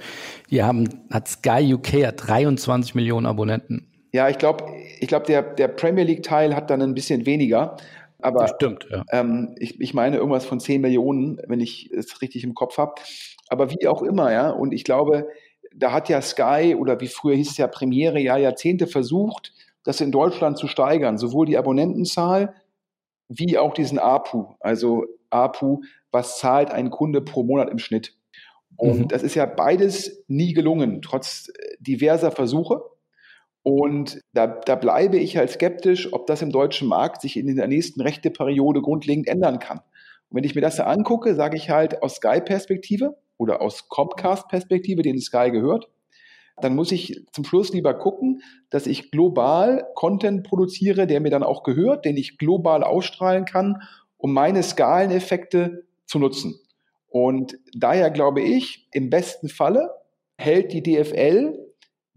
die 0.49 0.63
haben, 0.63 1.05
hat 1.11 1.27
Sky 1.27 1.73
UK 1.73 2.05
hat 2.05 2.27
23 2.27 2.95
Millionen 2.95 3.25
Abonnenten. 3.25 3.91
Ja, 4.11 4.29
ich 4.29 4.37
glaube, 4.37 4.65
ich 4.99 5.07
glaub, 5.07 5.25
der, 5.25 5.41
der 5.41 5.67
Premier 5.67 6.03
League-Teil 6.03 6.55
hat 6.55 6.69
dann 6.69 6.81
ein 6.81 6.95
bisschen 6.95 7.25
weniger. 7.25 7.77
Aber 8.21 8.41
das 8.41 8.51
stimmt, 8.55 8.87
ja. 8.89 9.03
ähm, 9.11 9.55
ich, 9.59 9.79
ich 9.79 9.93
meine 9.93 10.17
irgendwas 10.17 10.45
von 10.45 10.59
10 10.59 10.81
Millionen, 10.81 11.39
wenn 11.47 11.59
ich 11.59 11.91
es 11.91 12.21
richtig 12.21 12.43
im 12.43 12.55
Kopf 12.55 12.77
habe. 12.77 12.95
Aber 13.49 13.69
wie 13.69 13.87
auch 13.87 14.01
immer, 14.01 14.31
ja. 14.31 14.49
Und 14.49 14.73
ich 14.73 14.83
glaube, 14.83 15.27
da 15.75 15.91
hat 15.91 16.09
ja 16.09 16.21
Sky 16.21 16.75
oder 16.79 16.99
wie 17.01 17.07
früher 17.07 17.35
hieß 17.35 17.51
es 17.51 17.57
ja 17.57 17.67
Premiere 17.67 18.19
ja 18.19 18.37
Jahrzehnte 18.37 18.87
versucht, 18.87 19.53
das 19.85 20.01
in 20.01 20.11
Deutschland 20.11 20.57
zu 20.57 20.67
steigern, 20.67 21.17
sowohl 21.17 21.45
die 21.45 21.57
Abonnentenzahl 21.57 22.55
wie 23.29 23.57
auch 23.57 23.73
diesen 23.73 23.97
APU. 23.97 24.55
Also 24.59 25.05
APU, 25.29 25.81
was 26.11 26.39
zahlt 26.39 26.71
ein 26.71 26.89
Kunde 26.89 27.21
pro 27.21 27.43
Monat 27.43 27.69
im 27.69 27.79
Schnitt. 27.79 28.13
Und 28.77 28.99
mhm. 28.99 29.07
das 29.07 29.23
ist 29.23 29.35
ja 29.35 29.45
beides 29.45 30.23
nie 30.27 30.53
gelungen, 30.53 31.01
trotz 31.01 31.51
diverser 31.79 32.31
Versuche. 32.31 32.81
Und 33.63 34.19
da, 34.33 34.47
da 34.47 34.75
bleibe 34.75 35.17
ich 35.17 35.37
halt 35.37 35.49
skeptisch, 35.49 36.11
ob 36.13 36.27
das 36.27 36.41
im 36.41 36.51
deutschen 36.51 36.87
Markt 36.87 37.21
sich 37.21 37.37
in 37.37 37.55
der 37.55 37.67
nächsten 37.67 38.01
Rechteperiode 38.01 38.81
grundlegend 38.81 39.27
ändern 39.27 39.59
kann. 39.59 39.79
Und 40.29 40.37
wenn 40.37 40.43
ich 40.43 40.55
mir 40.55 40.61
das 40.61 40.75
da 40.75 40.85
angucke, 40.85 41.35
sage 41.35 41.57
ich 41.57 41.69
halt 41.69 42.03
aus 42.03 42.15
Sky-Perspektive 42.15 43.17
oder 43.37 43.61
aus 43.61 43.87
Comcast-Perspektive, 43.89 45.01
den 45.01 45.19
Sky 45.19 45.51
gehört, 45.51 45.89
dann 46.61 46.75
muss 46.75 46.91
ich 46.91 47.25
zum 47.31 47.43
Schluss 47.43 47.73
lieber 47.73 47.93
gucken, 47.93 48.41
dass 48.69 48.87
ich 48.87 49.11
global 49.11 49.87
Content 49.93 50.43
produziere, 50.43 51.05
der 51.07 51.19
mir 51.19 51.29
dann 51.29 51.43
auch 51.43 51.63
gehört, 51.63 52.05
den 52.05 52.15
ich 52.17 52.37
global 52.37 52.83
ausstrahlen 52.83 53.45
kann 53.45 53.81
um 54.25 54.33
meine 54.33 54.63
Skaleneffekte 54.63 55.85
zu 56.07 56.17
nutzen. 56.17 56.59
Und 57.09 57.59
daher 57.75 58.09
glaube 58.09 58.41
ich, 58.41 58.87
im 58.91 59.11
besten 59.11 59.49
Falle 59.49 59.91
hält 60.35 60.73
die 60.73 60.81
DFL 60.81 61.57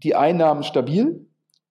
die 0.01 0.15
Einnahmen 0.15 0.63
stabil. 0.63 1.27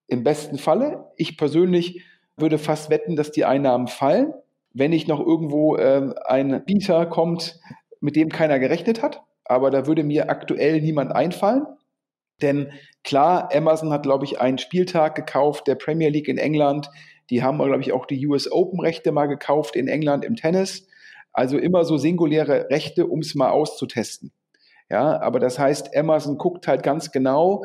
Im 0.07 0.23
besten 0.23 0.57
Falle. 0.57 1.11
Ich 1.17 1.37
persönlich 1.37 2.03
würde 2.37 2.57
fast 2.57 2.89
wetten, 2.89 3.17
dass 3.17 3.31
die 3.31 3.43
Einnahmen 3.43 3.87
fallen, 3.87 4.33
wenn 4.73 4.91
nicht 4.91 5.09
noch 5.09 5.19
irgendwo 5.19 5.75
äh, 5.75 6.13
ein 6.25 6.63
Bieter 6.65 7.05
kommt, 7.05 7.59
mit 7.99 8.15
dem 8.15 8.29
keiner 8.29 8.59
gerechnet 8.59 9.03
hat. 9.03 9.21
Aber 9.43 9.71
da 9.71 9.87
würde 9.87 10.03
mir 10.03 10.29
aktuell 10.29 10.79
niemand 10.79 11.11
einfallen. 11.11 11.65
Denn 12.41 12.71
klar, 13.03 13.49
Amazon 13.53 13.91
hat, 13.91 14.03
glaube 14.03 14.25
ich, 14.25 14.39
einen 14.39 14.57
Spieltag 14.57 15.15
gekauft 15.15 15.67
der 15.67 15.75
Premier 15.75 16.09
League 16.09 16.27
in 16.27 16.37
England. 16.37 16.89
Die 17.29 17.43
haben, 17.43 17.57
glaube 17.57 17.81
ich, 17.81 17.91
auch 17.91 18.05
die 18.05 18.25
US 18.27 18.51
Open-Rechte 18.51 19.11
mal 19.11 19.27
gekauft 19.27 19.75
in 19.75 19.87
England 19.87 20.25
im 20.25 20.35
Tennis. 20.35 20.87
Also 21.31 21.57
immer 21.57 21.85
so 21.85 21.97
singuläre 21.97 22.69
Rechte, 22.69 23.07
um 23.07 23.19
es 23.19 23.35
mal 23.35 23.49
auszutesten. 23.49 24.31
Ja, 24.89 25.21
aber 25.21 25.39
das 25.39 25.59
heißt, 25.59 25.95
Amazon 25.95 26.37
guckt 26.37 26.67
halt 26.67 26.81
ganz 26.81 27.11
genau, 27.11 27.63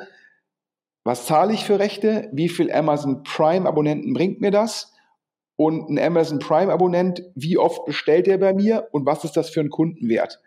was 1.05 1.27
zahle 1.27 1.53
ich 1.53 1.65
für 1.65 1.79
Rechte, 1.79 2.29
wie 2.33 2.49
viel 2.49 2.71
Amazon 2.73 3.23
Prime-Abonnenten 3.25 4.13
bringt 4.15 4.41
mir 4.41 4.51
das 4.51 4.93
und 5.57 5.89
ein 5.89 5.99
Amazon 5.99 6.39
Prime-Abonnent, 6.39 7.23
wie 7.35 7.59
oft 7.59 7.85
bestellt 7.85 8.27
er 8.29 8.39
bei 8.39 8.53
mir 8.53 8.89
und 8.93 9.07
was 9.07 9.25
ist 9.25 9.37
das 9.37 9.51
für 9.51 9.61
ein 9.61 9.71
Kundenwert. 9.71 10.41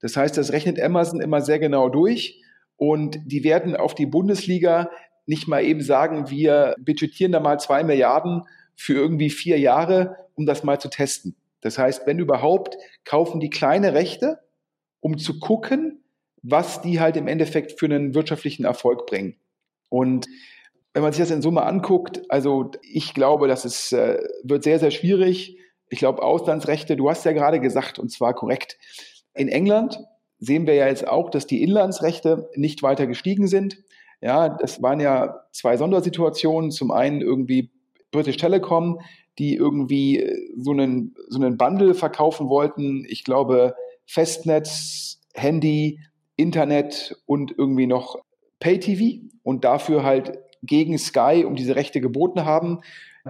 Das 0.00 0.16
heißt, 0.16 0.36
das 0.36 0.52
rechnet 0.52 0.80
Amazon 0.80 1.20
immer 1.20 1.40
sehr 1.40 1.58
genau 1.58 1.88
durch 1.88 2.43
und 2.76 3.18
die 3.24 3.44
werden 3.44 3.76
auf 3.76 3.94
die 3.94 4.06
Bundesliga 4.06 4.90
nicht 5.26 5.48
mal 5.48 5.64
eben 5.64 5.80
sagen, 5.80 6.30
wir 6.30 6.74
budgetieren 6.78 7.32
da 7.32 7.40
mal 7.40 7.58
zwei 7.58 7.82
Milliarden 7.82 8.42
für 8.76 8.94
irgendwie 8.94 9.30
vier 9.30 9.58
Jahre, 9.58 10.16
um 10.34 10.46
das 10.46 10.64
mal 10.64 10.80
zu 10.80 10.88
testen. 10.88 11.36
Das 11.60 11.78
heißt, 11.78 12.06
wenn 12.06 12.18
überhaupt, 12.18 12.76
kaufen 13.04 13.40
die 13.40 13.50
kleine 13.50 13.94
Rechte, 13.94 14.40
um 15.00 15.16
zu 15.16 15.38
gucken, 15.38 16.04
was 16.42 16.82
die 16.82 17.00
halt 17.00 17.16
im 17.16 17.26
Endeffekt 17.26 17.78
für 17.78 17.86
einen 17.86 18.14
wirtschaftlichen 18.14 18.64
Erfolg 18.64 19.06
bringen. 19.06 19.36
Und 19.88 20.26
wenn 20.92 21.02
man 21.02 21.12
sich 21.12 21.20
das 21.20 21.30
in 21.30 21.42
Summe 21.42 21.62
anguckt, 21.62 22.22
also 22.28 22.70
ich 22.82 23.14
glaube, 23.14 23.48
das 23.48 23.64
ist, 23.64 23.92
äh, 23.92 24.22
wird 24.42 24.62
sehr, 24.62 24.78
sehr 24.78 24.90
schwierig. 24.90 25.58
Ich 25.88 25.98
glaube, 25.98 26.22
Auslandsrechte, 26.22 26.96
du 26.96 27.08
hast 27.08 27.24
ja 27.24 27.32
gerade 27.32 27.60
gesagt, 27.60 27.98
und 27.98 28.10
zwar 28.10 28.34
korrekt. 28.34 28.78
In 29.32 29.48
England 29.48 29.98
sehen 30.44 30.66
wir 30.66 30.74
ja 30.74 30.86
jetzt 30.86 31.06
auch, 31.06 31.30
dass 31.30 31.46
die 31.46 31.62
Inlandsrechte 31.62 32.48
nicht 32.54 32.82
weiter 32.82 33.06
gestiegen 33.06 33.46
sind. 33.46 33.82
Ja, 34.20 34.48
das 34.48 34.82
waren 34.82 35.00
ja 35.00 35.42
zwei 35.52 35.76
Sondersituationen. 35.76 36.70
Zum 36.70 36.90
einen 36.90 37.20
irgendwie 37.20 37.70
British 38.10 38.36
Telecom, 38.36 39.00
die 39.38 39.54
irgendwie 39.54 40.20
äh, 40.20 40.36
so 40.56 40.70
einen, 40.70 41.14
so 41.28 41.38
einen 41.38 41.56
Bundle 41.56 41.94
verkaufen 41.94 42.48
wollten. 42.48 43.04
Ich 43.08 43.24
glaube, 43.24 43.74
Festnetz, 44.06 45.20
Handy, 45.34 46.00
Internet 46.36 47.16
und 47.26 47.54
irgendwie 47.56 47.86
noch 47.86 48.16
Pay-TV 48.60 49.26
und 49.42 49.64
dafür 49.64 50.04
halt 50.04 50.38
gegen 50.62 50.96
Sky 50.98 51.44
um 51.46 51.54
diese 51.56 51.76
Rechte 51.76 52.00
geboten 52.00 52.44
haben. 52.44 52.80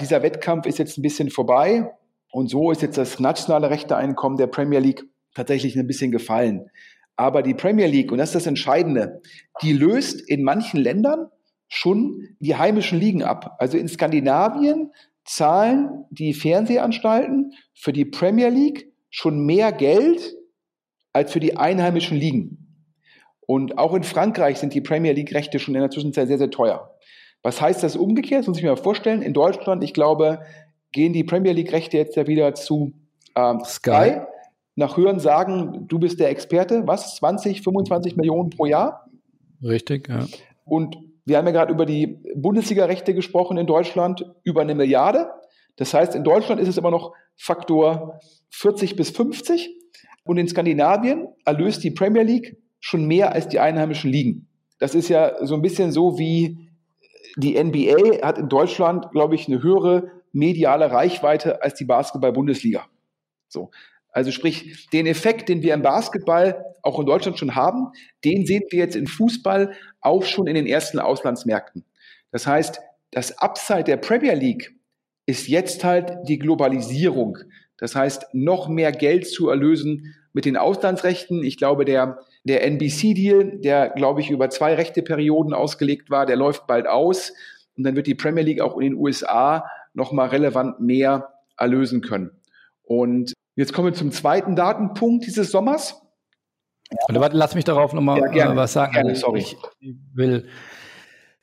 Dieser 0.00 0.22
Wettkampf 0.22 0.66
ist 0.66 0.78
jetzt 0.78 0.98
ein 0.98 1.02
bisschen 1.02 1.30
vorbei 1.30 1.90
und 2.30 2.48
so 2.48 2.70
ist 2.70 2.82
jetzt 2.82 2.98
das 2.98 3.20
nationale 3.20 3.70
Rechteeinkommen 3.70 4.38
der 4.38 4.46
Premier 4.46 4.80
League 4.80 5.04
tatsächlich 5.34 5.76
ein 5.76 5.86
bisschen 5.86 6.10
gefallen. 6.10 6.70
Aber 7.16 7.42
die 7.42 7.54
Premier 7.54 7.86
League, 7.86 8.10
und 8.10 8.18
das 8.18 8.30
ist 8.30 8.34
das 8.34 8.46
Entscheidende, 8.46 9.22
die 9.62 9.72
löst 9.72 10.20
in 10.20 10.42
manchen 10.42 10.80
Ländern 10.80 11.28
schon 11.68 12.28
die 12.40 12.56
heimischen 12.56 12.98
Ligen 12.98 13.22
ab. 13.22 13.56
Also 13.58 13.78
in 13.78 13.88
Skandinavien 13.88 14.92
zahlen 15.24 16.04
die 16.10 16.34
Fernsehanstalten 16.34 17.52
für 17.74 17.92
die 17.92 18.04
Premier 18.04 18.48
League 18.48 18.92
schon 19.10 19.46
mehr 19.46 19.72
Geld 19.72 20.36
als 21.12 21.32
für 21.32 21.40
die 21.40 21.56
einheimischen 21.56 22.18
Ligen. 22.18 22.64
Und 23.46 23.78
auch 23.78 23.94
in 23.94 24.02
Frankreich 24.02 24.58
sind 24.58 24.74
die 24.74 24.80
Premier 24.80 25.12
League-Rechte 25.12 25.58
schon 25.58 25.74
in 25.74 25.80
der 25.80 25.90
Zwischenzeit 25.90 26.28
sehr, 26.28 26.38
sehr 26.38 26.50
teuer. 26.50 26.90
Was 27.42 27.60
heißt 27.60 27.82
das 27.82 27.94
umgekehrt? 27.94 28.40
Das 28.40 28.48
muss 28.48 28.56
ich 28.56 28.64
mir 28.64 28.70
mal 28.70 28.76
vorstellen. 28.76 29.22
In 29.22 29.34
Deutschland, 29.34 29.84
ich 29.84 29.92
glaube, 29.92 30.40
gehen 30.92 31.12
die 31.12 31.24
Premier 31.24 31.52
League-Rechte 31.52 31.96
jetzt 31.96 32.16
ja 32.16 32.26
wieder 32.26 32.54
zu 32.54 32.94
ähm, 33.36 33.60
Sky. 33.64 34.12
Sky. 34.12 34.20
Nach 34.76 34.96
Hören 34.96 35.20
sagen, 35.20 35.86
du 35.86 35.98
bist 35.98 36.18
der 36.20 36.30
Experte. 36.30 36.86
Was? 36.86 37.16
20, 37.16 37.62
25 37.62 38.16
Millionen 38.16 38.50
pro 38.50 38.66
Jahr? 38.66 39.08
Richtig, 39.62 40.08
ja. 40.08 40.26
Und 40.64 40.96
wir 41.24 41.38
haben 41.38 41.46
ja 41.46 41.52
gerade 41.52 41.72
über 41.72 41.86
die 41.86 42.18
Bundesliga-Rechte 42.34 43.14
gesprochen 43.14 43.56
in 43.56 43.66
Deutschland, 43.66 44.24
über 44.42 44.62
eine 44.62 44.74
Milliarde. 44.74 45.30
Das 45.76 45.94
heißt, 45.94 46.14
in 46.14 46.24
Deutschland 46.24 46.60
ist 46.60 46.68
es 46.68 46.76
immer 46.76 46.90
noch 46.90 47.12
Faktor 47.36 48.18
40 48.50 48.96
bis 48.96 49.10
50. 49.10 49.70
Und 50.24 50.38
in 50.38 50.48
Skandinavien 50.48 51.28
erlöst 51.44 51.84
die 51.84 51.90
Premier 51.90 52.22
League 52.22 52.56
schon 52.80 53.06
mehr 53.06 53.32
als 53.32 53.48
die 53.48 53.60
einheimischen 53.60 54.10
Ligen. 54.10 54.48
Das 54.78 54.94
ist 54.94 55.08
ja 55.08 55.44
so 55.46 55.54
ein 55.54 55.62
bisschen 55.62 55.92
so 55.92 56.18
wie 56.18 56.70
die 57.36 57.62
NBA 57.62 58.22
hat 58.22 58.38
in 58.38 58.48
Deutschland, 58.48 59.10
glaube 59.10 59.34
ich, 59.34 59.48
eine 59.48 59.62
höhere 59.62 60.10
mediale 60.32 60.90
Reichweite 60.90 61.62
als 61.62 61.74
die 61.74 61.84
Basketball-Bundesliga. 61.84 62.84
So. 63.48 63.70
Also 64.14 64.30
sprich, 64.30 64.88
den 64.92 65.06
Effekt, 65.06 65.48
den 65.48 65.62
wir 65.62 65.74
im 65.74 65.82
Basketball 65.82 66.64
auch 66.82 67.00
in 67.00 67.06
Deutschland 67.06 67.36
schon 67.36 67.56
haben, 67.56 67.88
den 68.24 68.46
sehen 68.46 68.62
wir 68.70 68.78
jetzt 68.78 68.94
im 68.94 69.08
Fußball 69.08 69.72
auch 70.00 70.22
schon 70.22 70.46
in 70.46 70.54
den 70.54 70.68
ersten 70.68 71.00
Auslandsmärkten. 71.00 71.84
Das 72.30 72.46
heißt, 72.46 72.80
das 73.10 73.36
Upside 73.38 73.82
der 73.82 73.96
Premier 73.96 74.34
League 74.34 74.72
ist 75.26 75.48
jetzt 75.48 75.82
halt 75.82 76.12
die 76.28 76.38
Globalisierung. 76.38 77.38
Das 77.76 77.96
heißt, 77.96 78.26
noch 78.32 78.68
mehr 78.68 78.92
Geld 78.92 79.26
zu 79.26 79.48
erlösen 79.48 80.14
mit 80.32 80.44
den 80.44 80.56
Auslandsrechten. 80.56 81.42
Ich 81.42 81.56
glaube, 81.56 81.84
der, 81.84 82.20
der 82.44 82.64
NBC-Deal, 82.64 83.58
der, 83.58 83.90
glaube 83.90 84.20
ich, 84.20 84.30
über 84.30 84.48
zwei 84.48 84.74
Rechteperioden 84.74 85.52
ausgelegt 85.52 86.08
war, 86.08 86.24
der 86.24 86.36
läuft 86.36 86.68
bald 86.68 86.86
aus. 86.86 87.32
Und 87.76 87.82
dann 87.82 87.96
wird 87.96 88.06
die 88.06 88.14
Premier 88.14 88.44
League 88.44 88.60
auch 88.60 88.76
in 88.76 88.90
den 88.90 88.94
USA 88.94 89.68
nochmal 89.92 90.28
relevant 90.28 90.78
mehr 90.78 91.32
erlösen 91.56 92.00
können. 92.00 92.30
Und 92.84 93.32
Jetzt 93.56 93.72
kommen 93.72 93.88
wir 93.88 93.94
zum 93.94 94.12
zweiten 94.12 94.56
Datenpunkt 94.56 95.26
dieses 95.26 95.50
Sommers. 95.50 96.00
Ja. 96.90 97.20
Warte, 97.20 97.36
lass 97.36 97.54
mich 97.54 97.64
darauf 97.64 97.92
nochmal 97.92 98.34
ja, 98.34 98.52
äh, 98.52 98.56
was 98.56 98.72
sagen. 98.72 98.92
Gerne, 98.92 99.14
sorry. 99.14 99.40
Ich 99.40 99.56
will 100.12 100.48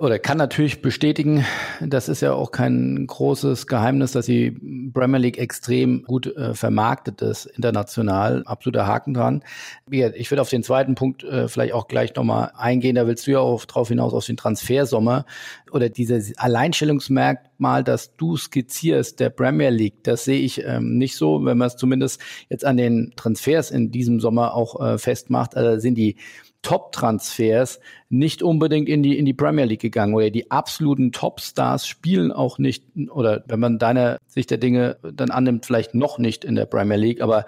oder 0.01 0.17
kann 0.17 0.39
natürlich 0.39 0.81
bestätigen, 0.81 1.45
das 1.79 2.09
ist 2.09 2.21
ja 2.21 2.33
auch 2.33 2.49
kein 2.49 3.05
großes 3.05 3.67
Geheimnis, 3.67 4.13
dass 4.13 4.25
die 4.25 4.49
Premier 4.91 5.19
League 5.19 5.37
extrem 5.37 6.01
gut 6.01 6.25
äh, 6.35 6.55
vermarktet 6.55 7.21
ist, 7.21 7.45
international, 7.45 8.41
absoluter 8.45 8.87
Haken 8.87 9.13
dran. 9.13 9.43
Ich 9.91 10.31
würde 10.31 10.41
auf 10.41 10.49
den 10.49 10.63
zweiten 10.63 10.95
Punkt 10.95 11.23
äh, 11.23 11.47
vielleicht 11.47 11.73
auch 11.73 11.87
gleich 11.87 12.15
nochmal 12.15 12.51
eingehen, 12.57 12.95
da 12.95 13.05
willst 13.05 13.27
du 13.27 13.31
ja 13.31 13.39
auch 13.39 13.63
drauf 13.65 13.89
hinaus 13.89 14.11
aus 14.13 14.25
den 14.25 14.37
Transfersommer 14.37 15.27
oder 15.71 15.89
dieses 15.89 16.35
Alleinstellungsmerkmal, 16.35 17.83
das 17.83 18.15
du 18.15 18.37
skizzierst, 18.37 19.19
der 19.19 19.29
Premier 19.29 19.69
League, 19.69 20.03
das 20.03 20.25
sehe 20.25 20.39
ich 20.39 20.63
ähm, 20.65 20.97
nicht 20.97 21.15
so, 21.15 21.45
wenn 21.45 21.59
man 21.59 21.67
es 21.67 21.75
zumindest 21.75 22.19
jetzt 22.49 22.65
an 22.65 22.77
den 22.77 23.13
Transfers 23.15 23.69
in 23.69 23.91
diesem 23.91 24.19
Sommer 24.19 24.55
auch 24.55 24.81
äh, 24.83 24.97
festmacht, 24.97 25.55
also 25.55 25.79
sind 25.79 25.93
die 25.93 26.15
Top-Transfers 26.61 27.79
nicht 28.09 28.43
unbedingt 28.43 28.87
in 28.87 29.03
die, 29.03 29.17
in 29.17 29.25
die 29.25 29.33
Premier 29.33 29.65
League 29.65 29.81
gegangen 29.81 30.13
oder 30.13 30.29
die 30.29 30.51
absoluten 30.51 31.11
Top-Stars 31.11 31.87
spielen 31.87 32.31
auch 32.31 32.57
nicht 32.57 32.85
oder 33.09 33.43
wenn 33.47 33.59
man 33.59 33.79
deine 33.79 34.17
Sicht 34.27 34.51
der 34.51 34.57
Dinge 34.57 34.97
dann 35.01 35.31
annimmt, 35.31 35.65
vielleicht 35.65 35.95
noch 35.95 36.17
nicht 36.17 36.45
in 36.45 36.55
der 36.55 36.65
Premier 36.65 36.97
League, 36.97 37.21
aber 37.21 37.45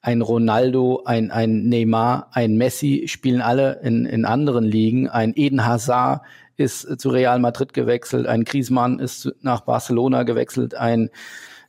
ein 0.00 0.22
Ronaldo, 0.22 1.02
ein, 1.04 1.30
ein 1.30 1.68
Neymar, 1.68 2.30
ein 2.32 2.56
Messi 2.56 3.04
spielen 3.08 3.40
alle 3.40 3.80
in, 3.82 4.06
in 4.06 4.24
anderen 4.24 4.64
Ligen. 4.64 5.08
Ein 5.08 5.32
Eden 5.34 5.66
Hazard 5.66 6.22
ist 6.58 7.00
zu 7.00 7.08
Real 7.08 7.38
Madrid 7.38 7.72
gewechselt, 7.72 8.26
ein 8.26 8.44
Griezmann 8.44 8.98
ist 8.98 9.32
nach 9.40 9.62
Barcelona 9.62 10.24
gewechselt, 10.24 10.74
ein 10.74 11.10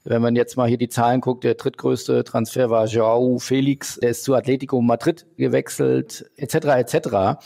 wenn 0.05 0.21
man 0.21 0.35
jetzt 0.35 0.55
mal 0.55 0.67
hier 0.67 0.77
die 0.77 0.89
Zahlen 0.89 1.21
guckt, 1.21 1.43
der 1.43 1.55
drittgrößte 1.55 2.23
Transfer 2.23 2.69
war 2.69 2.85
Joao 2.85 3.37
Felix, 3.37 3.99
der 4.01 4.11
ist 4.11 4.23
zu 4.23 4.33
Atletico 4.33 4.81
Madrid 4.81 5.27
gewechselt, 5.37 6.25
etc. 6.35 6.55
etc. 6.55 7.39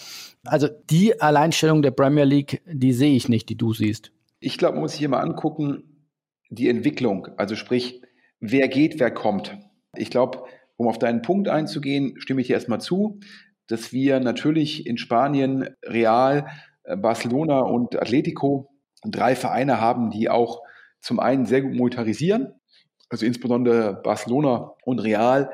Also 0.46 0.70
die 0.90 1.20
Alleinstellung 1.20 1.82
der 1.82 1.92
Premier 1.92 2.26
League, 2.26 2.62
die 2.66 2.94
sehe 2.94 3.16
ich 3.16 3.28
nicht, 3.28 3.50
die 3.50 3.58
du 3.58 3.74
siehst. 3.74 4.12
Ich 4.40 4.58
glaube, 4.58 4.76
man 4.76 4.84
muss 4.84 4.92
sich 4.92 5.00
hier 5.00 5.10
mal 5.10 5.22
angucken, 5.22 5.84
die 6.50 6.70
Entwicklung, 6.70 7.28
also 7.38 7.56
sprich, 7.56 8.02
wer 8.40 8.68
geht, 8.68 9.00
wer 9.00 9.12
kommt. 9.12 9.58
Ich 9.96 10.10
glaube, 10.10 10.44
um 10.76 10.88
auf 10.88 11.00
deinen 11.00 11.22
Punkt 11.22 11.48
einzugehen, 11.48 12.16
stimme 12.20 12.42
ich 12.42 12.48
dir 12.48 12.54
erstmal 12.54 12.82
zu, 12.82 13.20
dass 13.68 13.92
wir 13.92 14.20
natürlich 14.20 14.86
in 14.86 14.98
Spanien 14.98 15.70
Real, 15.84 16.48
Barcelona 16.98 17.60
und 17.60 18.00
Atletico 18.00 18.70
drei 19.06 19.36
Vereine 19.36 19.80
haben, 19.80 20.10
die 20.10 20.30
auch 20.30 20.62
zum 21.02 21.20
einen 21.20 21.46
sehr 21.46 21.62
gut 21.62 21.74
monetarisieren, 21.74 22.54
also 23.10 23.26
insbesondere 23.26 24.02
Barcelona 24.02 24.74
und 24.86 25.00
Real 25.00 25.52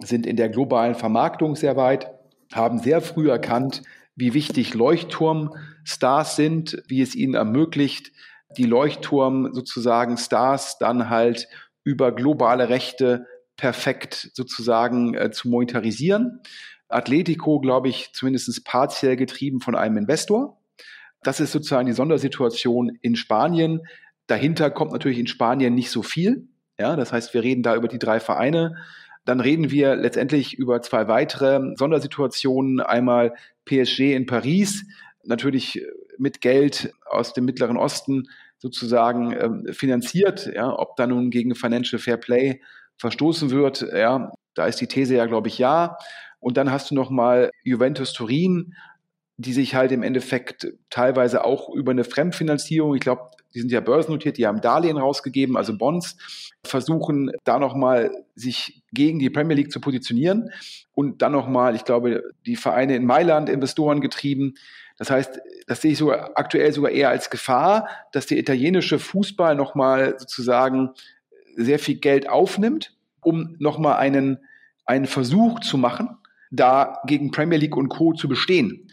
sind 0.00 0.26
in 0.26 0.36
der 0.36 0.48
globalen 0.48 0.94
Vermarktung 0.94 1.56
sehr 1.56 1.76
weit, 1.76 2.10
haben 2.52 2.78
sehr 2.78 3.00
früh 3.00 3.30
erkannt, 3.30 3.82
wie 4.14 4.34
wichtig 4.34 4.74
Leuchtturmstars 4.74 6.36
sind, 6.36 6.82
wie 6.88 7.02
es 7.02 7.14
ihnen 7.14 7.34
ermöglicht, 7.34 8.12
die 8.56 8.64
Leuchtturm 8.64 9.52
sozusagen 9.52 10.16
Stars 10.16 10.78
dann 10.78 11.10
halt 11.10 11.48
über 11.84 12.12
globale 12.12 12.68
Rechte 12.68 13.26
perfekt 13.56 14.30
sozusagen 14.34 15.14
äh, 15.14 15.30
zu 15.30 15.48
monetarisieren. 15.48 16.40
Atletico, 16.88 17.60
glaube 17.60 17.88
ich, 17.88 18.12
zumindest 18.12 18.64
partiell 18.64 19.16
getrieben 19.16 19.60
von 19.60 19.74
einem 19.74 19.96
Investor. 19.96 20.60
Das 21.22 21.40
ist 21.40 21.52
sozusagen 21.52 21.86
die 21.86 21.92
Sondersituation 21.92 22.98
in 23.02 23.16
Spanien. 23.16 23.82
Dahinter 24.26 24.70
kommt 24.70 24.92
natürlich 24.92 25.18
in 25.18 25.26
Spanien 25.26 25.74
nicht 25.74 25.90
so 25.90 26.02
viel. 26.02 26.48
Ja, 26.78 26.94
das 26.96 27.12
heißt, 27.12 27.34
wir 27.34 27.42
reden 27.42 27.62
da 27.62 27.74
über 27.74 27.88
die 27.88 27.98
drei 27.98 28.20
Vereine. 28.20 28.76
Dann 29.24 29.40
reden 29.40 29.70
wir 29.70 29.96
letztendlich 29.96 30.54
über 30.54 30.82
zwei 30.82 31.08
weitere 31.08 31.74
Sondersituationen. 31.76 32.80
Einmal 32.80 33.34
PSG 33.64 34.14
in 34.14 34.26
Paris, 34.26 34.84
natürlich 35.24 35.82
mit 36.18 36.40
Geld 36.40 36.92
aus 37.04 37.32
dem 37.32 37.44
Mittleren 37.44 37.76
Osten 37.76 38.28
sozusagen 38.58 39.32
äh, 39.32 39.72
finanziert. 39.72 40.50
Ja, 40.54 40.72
ob 40.72 40.96
da 40.96 41.06
nun 41.06 41.30
gegen 41.30 41.54
Financial 41.54 41.98
Fair 42.00 42.16
Play 42.16 42.60
verstoßen 42.98 43.50
wird, 43.50 43.82
ja, 43.92 44.32
da 44.54 44.66
ist 44.66 44.80
die 44.80 44.86
These 44.86 45.16
ja, 45.16 45.26
glaube 45.26 45.48
ich, 45.48 45.58
ja. 45.58 45.98
Und 46.46 46.56
dann 46.56 46.70
hast 46.70 46.92
du 46.92 46.94
noch 46.94 47.10
mal 47.10 47.50
Juventus 47.64 48.12
Turin, 48.12 48.76
die 49.36 49.52
sich 49.52 49.74
halt 49.74 49.90
im 49.90 50.04
Endeffekt 50.04 50.68
teilweise 50.90 51.44
auch 51.44 51.74
über 51.74 51.90
eine 51.90 52.04
Fremdfinanzierung, 52.04 52.94
ich 52.94 53.00
glaube, 53.00 53.32
die 53.52 53.58
sind 53.58 53.72
ja 53.72 53.80
börsennotiert, 53.80 54.38
die 54.38 54.46
haben 54.46 54.60
Darlehen 54.60 54.96
rausgegeben, 54.96 55.56
also 55.56 55.76
Bonds, 55.76 56.16
versuchen 56.64 57.32
da 57.42 57.58
nochmal 57.58 58.12
sich 58.36 58.84
gegen 58.92 59.18
die 59.18 59.28
Premier 59.28 59.56
League 59.56 59.72
zu 59.72 59.80
positionieren 59.80 60.52
und 60.92 61.20
dann 61.20 61.32
nochmal, 61.32 61.74
ich 61.74 61.84
glaube, 61.84 62.22
die 62.46 62.54
Vereine 62.54 62.94
in 62.94 63.06
Mailand 63.06 63.48
Investoren 63.48 64.00
getrieben. 64.00 64.54
Das 64.98 65.10
heißt, 65.10 65.40
das 65.66 65.80
sehe 65.80 65.90
ich 65.90 65.98
sogar 65.98 66.30
aktuell 66.36 66.72
sogar 66.72 66.92
eher 66.92 67.08
als 67.08 67.28
Gefahr, 67.28 67.88
dass 68.12 68.26
der 68.26 68.38
italienische 68.38 69.00
Fußball 69.00 69.56
nochmal 69.56 70.14
sozusagen 70.16 70.90
sehr 71.56 71.80
viel 71.80 71.96
Geld 71.96 72.28
aufnimmt, 72.28 72.96
um 73.20 73.56
nochmal 73.58 73.96
einen, 73.96 74.38
einen 74.84 75.06
Versuch 75.06 75.58
zu 75.58 75.76
machen, 75.76 76.18
da 76.50 77.00
gegen 77.06 77.30
Premier 77.30 77.58
League 77.58 77.76
und 77.76 77.88
Co. 77.88 78.12
zu 78.12 78.28
bestehen. 78.28 78.90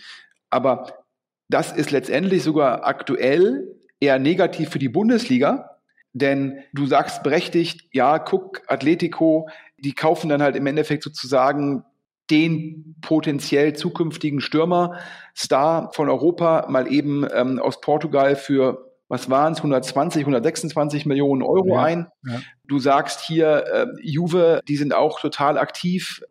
Aber 0.50 1.06
das 1.50 1.72
ist 1.72 1.92
letztendlich 1.92 2.44
sogar 2.44 2.86
aktuell 2.86 3.76
eher 4.00 4.20
negativ 4.20 4.70
für 4.70 4.80
die 4.80 4.90
Bundesliga, 4.90 5.78
denn 6.14 6.60
du 6.74 6.86
sagst 6.86 7.24
berechtigt, 7.24 7.88
ja, 7.92 8.20
guck, 8.20 8.62
Atletico, 8.68 9.50
die 9.78 9.94
kaufen 9.94 10.30
dann 10.30 10.44
halt 10.44 10.56
im 10.56 10.68
Endeffekt 10.68 11.04
sozusagen 11.04 11.84
den 12.30 12.96
potenziell 13.02 13.74
zukünftigen 13.74 14.40
Stürmer, 14.40 15.00
Star 15.36 15.92
von 15.94 16.10
Europa, 16.10 16.68
mal 16.70 16.92
eben 16.92 17.28
ähm, 17.34 17.60
aus 17.60 17.82
Portugal 17.82 18.36
für 18.36 18.94
was 19.10 19.30
waren 19.30 19.54
es, 19.54 19.60
120, 19.60 20.22
126 20.22 21.06
Millionen 21.06 21.44
Euro 21.44 21.76
ja, 21.76 21.84
ein. 21.84 22.08
Ja. 22.26 22.40
Du 22.68 22.80
sagst 22.80 23.20
hier, 23.20 23.66
äh, 23.72 23.86
Juve, 24.02 24.62
die 24.68 24.76
sind 24.76 24.96
auch 24.96 25.20
total 25.20 25.60
aktiv 25.60 26.22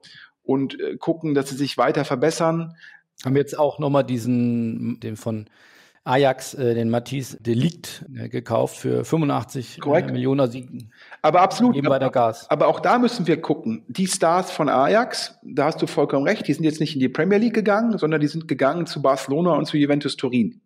und 0.43 0.79
äh, 0.81 0.97
gucken, 0.97 1.35
dass 1.35 1.49
sie 1.49 1.57
sich 1.57 1.79
weiter 1.79 2.05
verbessern. 2.05 2.77
Haben 3.25 3.37
jetzt 3.37 3.59
auch 3.59 3.79
nochmal 3.79 4.05
diesen, 4.05 4.99
den 5.01 5.17
von 5.17 5.47
Ajax, 6.05 6.55
äh, 6.55 6.75
den 6.75 6.91
Matisse 6.91 7.41
Delikt 7.41 8.05
äh, 8.17 8.29
gekauft 8.29 8.77
für 8.77 9.05
85 9.05 9.81
Korrekt. 9.81 10.11
Äh, 10.11 10.13
Millionen. 10.13 10.41
Also 10.41 10.59
aber 11.23 11.43
absolut. 11.43 11.75
Geben 11.75 11.89
weiter 11.89 12.11
Gas. 12.11 12.51
Aber 12.51 12.67
auch 12.67 12.81
da 12.81 12.99
müssen 12.99 13.27
wir 13.29 13.41
gucken. 13.41 13.85
Die 13.87 14.09
Stars 14.09 14.51
von 14.51 14.69
Ajax, 14.69 15.39
da 15.43 15.67
hast 15.67 15.81
du 15.81 15.87
vollkommen 15.87 16.27
recht, 16.27 16.49
die 16.49 16.55
sind 16.55 16.65
jetzt 16.65 16.81
nicht 16.81 16.95
in 16.95 17.01
die 17.01 17.09
Premier 17.09 17.39
League 17.39 17.55
gegangen, 17.55 17.99
sondern 17.99 18.21
die 18.21 18.27
sind 18.27 18.49
gegangen 18.49 18.87
zu 18.87 19.01
Barcelona 19.01 19.53
und 19.53 19.67
zu 19.67 19.77
Juventus 19.77 20.17
Turin. 20.17 20.61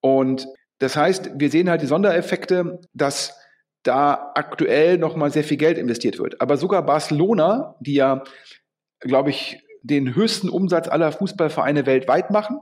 Und 0.00 0.48
das 0.80 0.96
heißt, 0.96 1.30
wir 1.36 1.48
sehen 1.48 1.70
halt 1.70 1.82
die 1.82 1.86
Sondereffekte, 1.86 2.80
dass 2.92 3.38
da 3.84 4.32
aktuell 4.34 4.98
nochmal 4.98 5.30
sehr 5.30 5.44
viel 5.44 5.56
Geld 5.56 5.78
investiert 5.78 6.18
wird. 6.18 6.40
Aber 6.40 6.56
sogar 6.56 6.84
Barcelona, 6.84 7.76
die 7.78 7.94
ja, 7.94 8.24
glaube 9.02 9.30
ich, 9.30 9.62
den 9.82 10.14
höchsten 10.14 10.48
Umsatz 10.48 10.88
aller 10.88 11.12
Fußballvereine 11.12 11.86
weltweit 11.86 12.30
machen, 12.30 12.60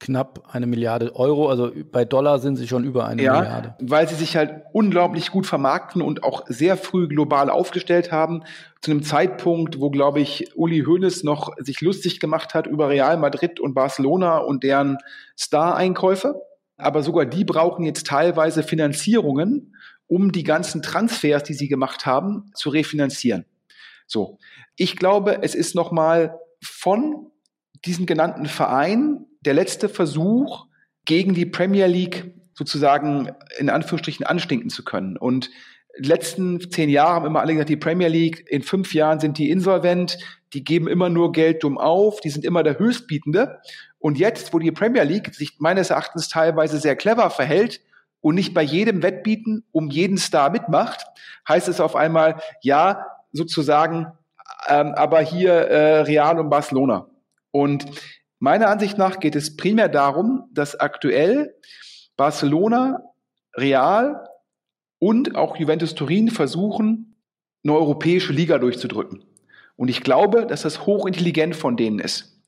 knapp 0.00 0.48
eine 0.52 0.66
Milliarde 0.66 1.14
Euro. 1.16 1.48
Also 1.48 1.72
bei 1.90 2.04
Dollar 2.04 2.38
sind 2.38 2.56
sie 2.56 2.68
schon 2.68 2.84
über 2.84 3.06
eine 3.06 3.22
ja, 3.22 3.40
Milliarde. 3.40 3.74
Weil 3.80 4.08
sie 4.08 4.14
sich 4.14 4.36
halt 4.36 4.62
unglaublich 4.72 5.30
gut 5.30 5.46
vermarkten 5.46 6.02
und 6.02 6.22
auch 6.22 6.44
sehr 6.46 6.76
früh 6.76 7.08
global 7.08 7.50
aufgestellt 7.50 8.12
haben. 8.12 8.44
Zu 8.80 8.92
einem 8.92 9.02
Zeitpunkt, 9.02 9.80
wo, 9.80 9.90
glaube 9.90 10.20
ich, 10.20 10.56
Uli 10.56 10.84
Hoeneß 10.84 11.24
noch 11.24 11.50
sich 11.58 11.80
lustig 11.80 12.20
gemacht 12.20 12.54
hat 12.54 12.66
über 12.66 12.88
Real 12.88 13.16
Madrid 13.16 13.60
und 13.60 13.74
Barcelona 13.74 14.38
und 14.38 14.62
deren 14.62 14.98
Star-Einkäufe. 15.36 16.40
Aber 16.76 17.02
sogar 17.02 17.26
die 17.26 17.44
brauchen 17.44 17.84
jetzt 17.84 18.06
teilweise 18.06 18.62
Finanzierungen, 18.62 19.74
um 20.06 20.30
die 20.30 20.44
ganzen 20.44 20.80
Transfers, 20.80 21.42
die 21.42 21.54
sie 21.54 21.68
gemacht 21.68 22.06
haben, 22.06 22.50
zu 22.54 22.70
refinanzieren. 22.70 23.46
So. 24.06 24.38
Ich 24.78 24.96
glaube, 24.96 25.42
es 25.42 25.54
ist 25.54 25.74
nochmal 25.74 26.38
von 26.62 27.30
diesen 27.84 28.06
genannten 28.06 28.46
Vereinen 28.46 29.26
der 29.40 29.54
letzte 29.54 29.88
Versuch, 29.88 30.66
gegen 31.04 31.34
die 31.34 31.46
Premier 31.46 31.86
League 31.86 32.34
sozusagen 32.54 33.30
in 33.58 33.70
Anführungsstrichen 33.70 34.26
anstinken 34.26 34.70
zu 34.70 34.84
können. 34.84 35.16
Und 35.16 35.50
letzten 35.96 36.70
zehn 36.70 36.90
Jahre 36.90 37.14
haben 37.14 37.26
immer 37.26 37.40
alle 37.40 37.54
gesagt, 37.54 37.70
die 37.70 37.76
Premier 37.76 38.08
League, 38.08 38.44
in 38.48 38.62
fünf 38.62 38.94
Jahren 38.94 39.18
sind 39.18 39.38
die 39.38 39.50
insolvent, 39.50 40.18
die 40.52 40.62
geben 40.62 40.86
immer 40.86 41.08
nur 41.08 41.32
Geld 41.32 41.64
dumm 41.64 41.78
auf, 41.78 42.20
die 42.20 42.30
sind 42.30 42.44
immer 42.44 42.62
der 42.62 42.78
Höchstbietende. 42.78 43.58
Und 43.98 44.18
jetzt, 44.18 44.52
wo 44.52 44.58
die 44.58 44.70
Premier 44.70 45.02
League 45.02 45.34
sich 45.34 45.56
meines 45.58 45.90
Erachtens 45.90 46.28
teilweise 46.28 46.78
sehr 46.78 46.94
clever 46.94 47.30
verhält 47.30 47.80
und 48.20 48.36
nicht 48.36 48.54
bei 48.54 48.62
jedem 48.62 49.02
Wettbieten 49.02 49.64
um 49.72 49.90
jeden 49.90 50.18
Star 50.18 50.50
mitmacht, 50.50 51.04
heißt 51.48 51.68
es 51.68 51.80
auf 51.80 51.96
einmal, 51.96 52.40
ja, 52.60 53.06
sozusagen, 53.32 54.12
ähm, 54.68 54.94
aber 54.94 55.20
hier 55.20 55.52
äh, 55.52 56.00
Real 56.00 56.38
und 56.38 56.50
Barcelona. 56.50 57.06
Und 57.50 57.86
Meiner 58.40 58.68
Ansicht 58.68 58.98
nach 58.98 59.18
geht 59.18 59.34
es 59.34 59.56
primär 59.56 59.88
darum, 59.88 60.48
dass 60.52 60.78
aktuell 60.78 61.54
Barcelona, 62.16 63.02
Real 63.56 64.28
und 65.00 65.34
auch 65.34 65.56
Juventus 65.56 65.94
Turin 65.94 66.30
versuchen, 66.30 67.16
eine 67.64 67.74
europäische 67.74 68.32
Liga 68.32 68.58
durchzudrücken. 68.58 69.24
Und 69.76 69.88
ich 69.88 70.02
glaube, 70.02 70.46
dass 70.46 70.62
das 70.62 70.86
hochintelligent 70.86 71.56
von 71.56 71.76
denen 71.76 71.98
ist. 71.98 72.40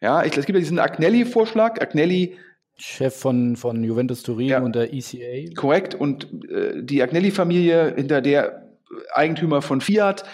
Ja, 0.00 0.22
ich, 0.22 0.36
es 0.36 0.46
gibt 0.46 0.56
ja 0.56 0.60
diesen 0.60 0.78
Agnelli-Vorschlag. 0.78 1.80
Agnelli 1.80 2.36
Chef 2.76 3.16
von, 3.16 3.56
von 3.56 3.82
Juventus 3.82 4.22
Turin 4.22 4.48
ja, 4.48 4.60
und 4.60 4.76
der 4.76 4.92
ECA. 4.92 5.52
Korrekt. 5.56 5.94
Und 5.94 6.28
äh, 6.50 6.82
die 6.82 7.02
Agnelli-Familie, 7.02 7.94
hinter 7.96 8.20
der 8.20 8.68
Eigentümer 9.12 9.62
von 9.62 9.80
Fiat, 9.80 10.24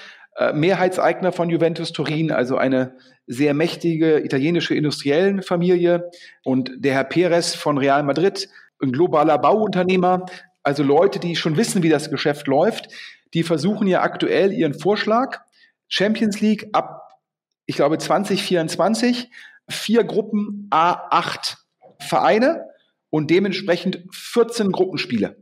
Mehrheitseigner 0.53 1.33
von 1.33 1.49
Juventus 1.49 1.93
Turin, 1.93 2.33
also 2.33 2.57
eine 2.57 2.97
sehr 3.27 3.55
mächtige 3.55 4.19
italienische 4.19 4.75
Industriellenfamilie 4.75 6.11
und 6.43 6.73
der 6.77 6.95
Herr 6.95 7.05
Perez 7.05 7.55
von 7.55 7.79
Real 7.79 8.03
Madrid, 8.03 8.49
ein 8.83 8.93
globaler 8.93 9.39
Bauunternehmer, 9.39 10.27
also 10.63 10.83
Leute, 10.83 11.21
die 11.21 11.37
schon 11.37 11.57
wissen, 11.57 11.83
wie 11.83 11.89
das 11.89 12.11
Geschäft 12.11 12.47
läuft, 12.49 12.89
die 13.33 13.43
versuchen 13.43 13.87
ja 13.87 14.03
aktuell 14.03 14.53
ihren 14.53 14.75
Vorschlag 14.75 15.41
Champions 15.89 16.41
League 16.41 16.69
ab, 16.73 17.21
ich 17.67 17.77
glaube 17.77 17.99
2024, 17.99 19.31
vier 19.69 20.05
Gruppen 20.05 20.69
A8 20.71 21.59
Vereine 22.01 22.67
und 23.11 23.31
dementsprechend 23.31 24.03
14 24.11 24.73
Gruppenspiele. 24.73 25.37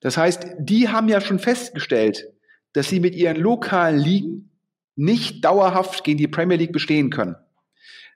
Das 0.00 0.16
heißt, 0.16 0.46
die 0.58 0.88
haben 0.88 1.08
ja 1.08 1.20
schon 1.20 1.38
festgestellt, 1.38 2.28
dass 2.72 2.88
sie 2.88 3.00
mit 3.00 3.14
ihren 3.14 3.36
lokalen 3.36 3.98
Ligen 3.98 4.50
nicht 4.96 5.44
dauerhaft 5.44 6.04
gegen 6.04 6.18
die 6.18 6.28
Premier 6.28 6.56
League 6.56 6.72
bestehen 6.72 7.10
können. 7.10 7.36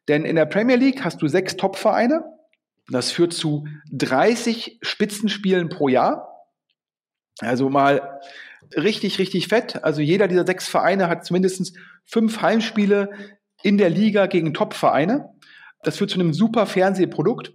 Denn 0.09 0.25
in 0.25 0.37
der 0.37 0.47
Premier 0.47 0.77
League 0.77 1.05
hast 1.05 1.21
du 1.21 1.29
sechs 1.29 1.57
Top-Vereine. 1.57 2.25
Das 2.89 3.11
führt 3.11 3.33
zu 3.33 3.67
30 3.93 4.79
Spitzenspielen 4.83 5.69
pro 5.69 5.89
Jahr. 5.89 6.47
Also 7.41 7.69
mal 7.69 8.21
richtig, 8.77 9.19
richtig 9.19 9.49
fett. 9.49 9.83
Also 9.85 10.01
jeder 10.01 10.29
dieser 10.29 10.47
sechs 10.47 10.69
Vereine 10.69 11.09
hat 11.09 11.25
zumindest 11.25 11.77
fünf 12.05 12.41
Heimspiele 12.41 13.11
in 13.63 13.79
der 13.79 13.91
Liga 13.91 14.27
gegen 14.27 14.55
Top-Vereine. 14.55 15.31
Das 15.83 15.97
führt 15.97 16.11
zu 16.11 16.21
einem 16.21 16.33
super 16.33 16.67
Fernsehprodukt. 16.67 17.53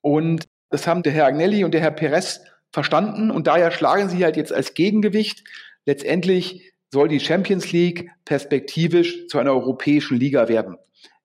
Und 0.00 0.44
das 0.70 0.86
haben 0.86 1.02
der 1.02 1.12
Herr 1.12 1.26
Agnelli 1.26 1.64
und 1.64 1.72
der 1.72 1.80
Herr 1.80 1.90
Perez 1.90 2.40
verstanden. 2.70 3.30
Und 3.30 3.46
daher 3.46 3.70
schlagen 3.70 4.08
sie 4.08 4.22
halt 4.24 4.36
jetzt 4.36 4.52
als 4.52 4.74
Gegengewicht 4.74 5.44
letztendlich 5.86 6.72
soll 6.92 7.08
die 7.08 7.20
Champions 7.20 7.72
League 7.72 8.10
perspektivisch 8.24 9.26
zu 9.26 9.38
einer 9.38 9.52
europäischen 9.52 10.18
Liga 10.18 10.48
werden, 10.48 10.76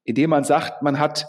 indem 0.04 0.32
man 0.32 0.44
sagt, 0.44 0.82
man 0.82 1.00
hat 1.00 1.28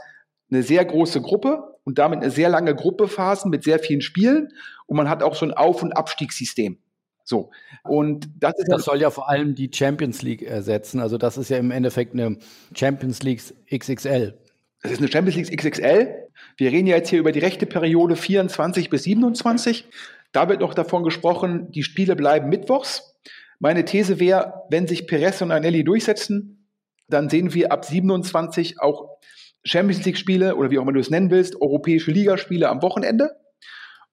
eine 0.51 0.63
sehr 0.63 0.85
große 0.85 1.21
Gruppe 1.21 1.77
und 1.85 1.99
damit 1.99 2.21
eine 2.21 2.31
sehr 2.31 2.49
lange 2.49 2.75
Gruppephasen 2.75 3.51
mit 3.51 3.65
sehr 3.65 3.79
vielen 3.79 4.01
Spielen 4.01 4.49
und 4.87 4.97
man 4.97 5.09
hat 5.09 5.23
auch 5.23 5.35
so 5.35 5.47
ein 5.47 5.53
Auf- 5.53 5.83
und 5.83 5.93
Abstiegssystem. 5.93 6.79
So. 7.25 7.51
Und 7.85 8.29
das 8.41 8.59
ist. 8.59 8.69
Das 8.69 8.85
soll 8.85 9.01
ja 9.01 9.11
vor 9.11 9.29
allem 9.29 9.55
die 9.55 9.71
Champions 9.73 10.23
League 10.23 10.43
ersetzen. 10.43 10.99
Also 10.99 11.17
das 11.17 11.39
ist 11.39 11.49
ja 11.49 11.59
im 11.59 11.71
Endeffekt 11.71 12.13
eine 12.13 12.39
Champions 12.75 13.23
League 13.23 13.41
XXL. 13.73 14.37
Das 14.83 14.93
ist 14.93 14.99
eine 14.99 15.09
Champions 15.09 15.37
League 15.37 15.57
XXL. 15.57 16.29
Wir 16.57 16.73
reden 16.73 16.89
ja 16.89 16.97
jetzt 16.97 17.11
hier 17.11 17.21
über 17.21 17.33
die 17.33 17.39
rechte 17.39 17.67
Periode 17.67 18.17
24 18.17 18.91
bis 18.91 19.05
27. 19.05 19.87
Da 20.33 20.49
wird 20.49 20.61
noch 20.61 20.75
davon 20.75 21.03
gesprochen, 21.03 21.71
die 21.71 21.83
Spiele 21.83 22.17
bleiben 22.17 22.49
mittwochs. 22.49 23.17
Meine 23.59 23.85
These 23.85 24.21
wäre, 24.21 24.65
wenn 24.71 24.87
sich 24.87 25.07
Perez 25.07 25.43
und 25.43 25.51
Anelli 25.51 25.85
durchsetzen, 25.85 26.69
dann 27.09 27.29
sehen 27.29 27.53
wir 27.53 27.73
ab 27.73 27.85
27 27.85 28.81
auch 28.81 29.19
Champions 29.65 30.05
League 30.05 30.17
Spiele 30.17 30.57
oder 30.57 30.71
wie 30.71 30.79
auch 30.79 30.83
immer 30.83 30.93
du 30.93 31.01
es 31.01 31.11
nennen 31.11 31.31
willst, 31.31 31.61
europäische 31.61 32.11
Ligaspiele 32.11 32.69
am 32.69 32.83
Wochenende. 32.83 33.37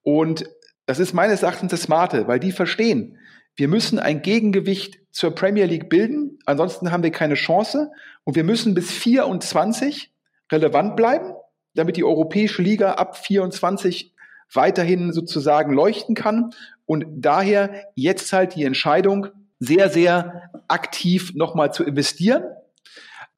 Und 0.02 0.44
das 0.86 0.98
ist 0.98 1.14
meines 1.14 1.42
Erachtens 1.42 1.70
das 1.70 1.82
Smarte, 1.82 2.28
weil 2.28 2.40
die 2.40 2.52
verstehen, 2.52 3.18
wir 3.56 3.68
müssen 3.68 3.98
ein 3.98 4.22
Gegengewicht 4.22 5.00
zur 5.10 5.34
Premier 5.34 5.64
League 5.66 5.88
bilden, 5.88 6.38
ansonsten 6.46 6.92
haben 6.92 7.02
wir 7.02 7.10
keine 7.10 7.34
Chance 7.34 7.90
und 8.24 8.36
wir 8.36 8.44
müssen 8.44 8.74
bis 8.74 8.92
24 8.92 10.12
relevant 10.52 10.96
bleiben, 10.96 11.32
damit 11.74 11.96
die 11.96 12.04
europäische 12.04 12.62
Liga 12.62 12.92
ab 12.92 13.16
24 13.16 14.14
weiterhin 14.52 15.12
sozusagen 15.12 15.72
leuchten 15.72 16.14
kann. 16.14 16.50
Und 16.86 17.04
daher 17.08 17.84
jetzt 17.94 18.32
halt 18.32 18.54
die 18.54 18.64
Entscheidung, 18.64 19.28
sehr, 19.60 19.90
sehr 19.90 20.50
aktiv 20.68 21.34
nochmal 21.34 21.72
zu 21.72 21.84
investieren. 21.84 22.44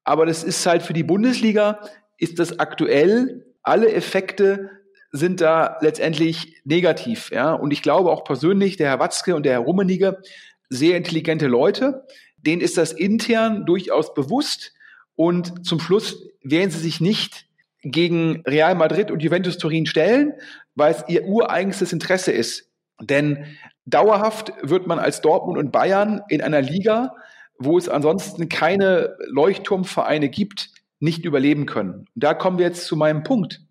Aber 0.03 0.25
das 0.25 0.43
ist 0.43 0.65
halt 0.65 0.83
für 0.83 0.93
die 0.93 1.03
Bundesliga, 1.03 1.81
ist 2.17 2.39
das 2.39 2.59
aktuell, 2.59 3.45
alle 3.63 3.91
Effekte 3.91 4.69
sind 5.11 5.41
da 5.41 5.77
letztendlich 5.81 6.61
negativ. 6.63 7.31
Ja? 7.31 7.53
Und 7.53 7.71
ich 7.71 7.81
glaube 7.81 8.11
auch 8.11 8.23
persönlich, 8.23 8.77
der 8.77 8.89
Herr 8.89 8.99
Watzke 8.99 9.35
und 9.35 9.43
der 9.43 9.53
Herr 9.53 9.59
Rummenigge, 9.59 10.21
sehr 10.69 10.95
intelligente 10.95 11.47
Leute, 11.47 12.05
denen 12.37 12.61
ist 12.61 12.77
das 12.77 12.93
intern 12.93 13.65
durchaus 13.65 14.13
bewusst. 14.13 14.73
Und 15.15 15.65
zum 15.65 15.79
Schluss 15.79 16.23
werden 16.43 16.71
sie 16.71 16.79
sich 16.79 17.01
nicht 17.01 17.45
gegen 17.81 18.41
Real 18.47 18.75
Madrid 18.75 19.11
und 19.11 19.21
Juventus 19.21 19.57
Turin 19.57 19.85
stellen, 19.85 20.33
weil 20.75 20.93
es 20.93 21.03
ihr 21.07 21.25
ureigenstes 21.25 21.93
Interesse 21.93 22.31
ist. 22.31 22.69
Denn 23.01 23.45
dauerhaft 23.85 24.53
wird 24.61 24.87
man 24.87 24.99
als 24.99 25.21
Dortmund 25.21 25.57
und 25.57 25.71
Bayern 25.71 26.21
in 26.29 26.41
einer 26.41 26.61
Liga, 26.61 27.15
wo 27.57 27.77
es 27.77 27.89
ansonsten 27.89 28.49
keine 28.49 29.15
Leuchtturmvereine 29.27 30.29
gibt, 30.29 30.69
nicht 30.99 31.25
überleben 31.25 31.65
können. 31.65 32.05
Und 32.13 32.23
da 32.23 32.33
kommen 32.33 32.57
wir 32.57 32.65
jetzt 32.65 32.85
zu 32.85 32.95
meinem 32.95 33.23
Punkt. 33.23 33.61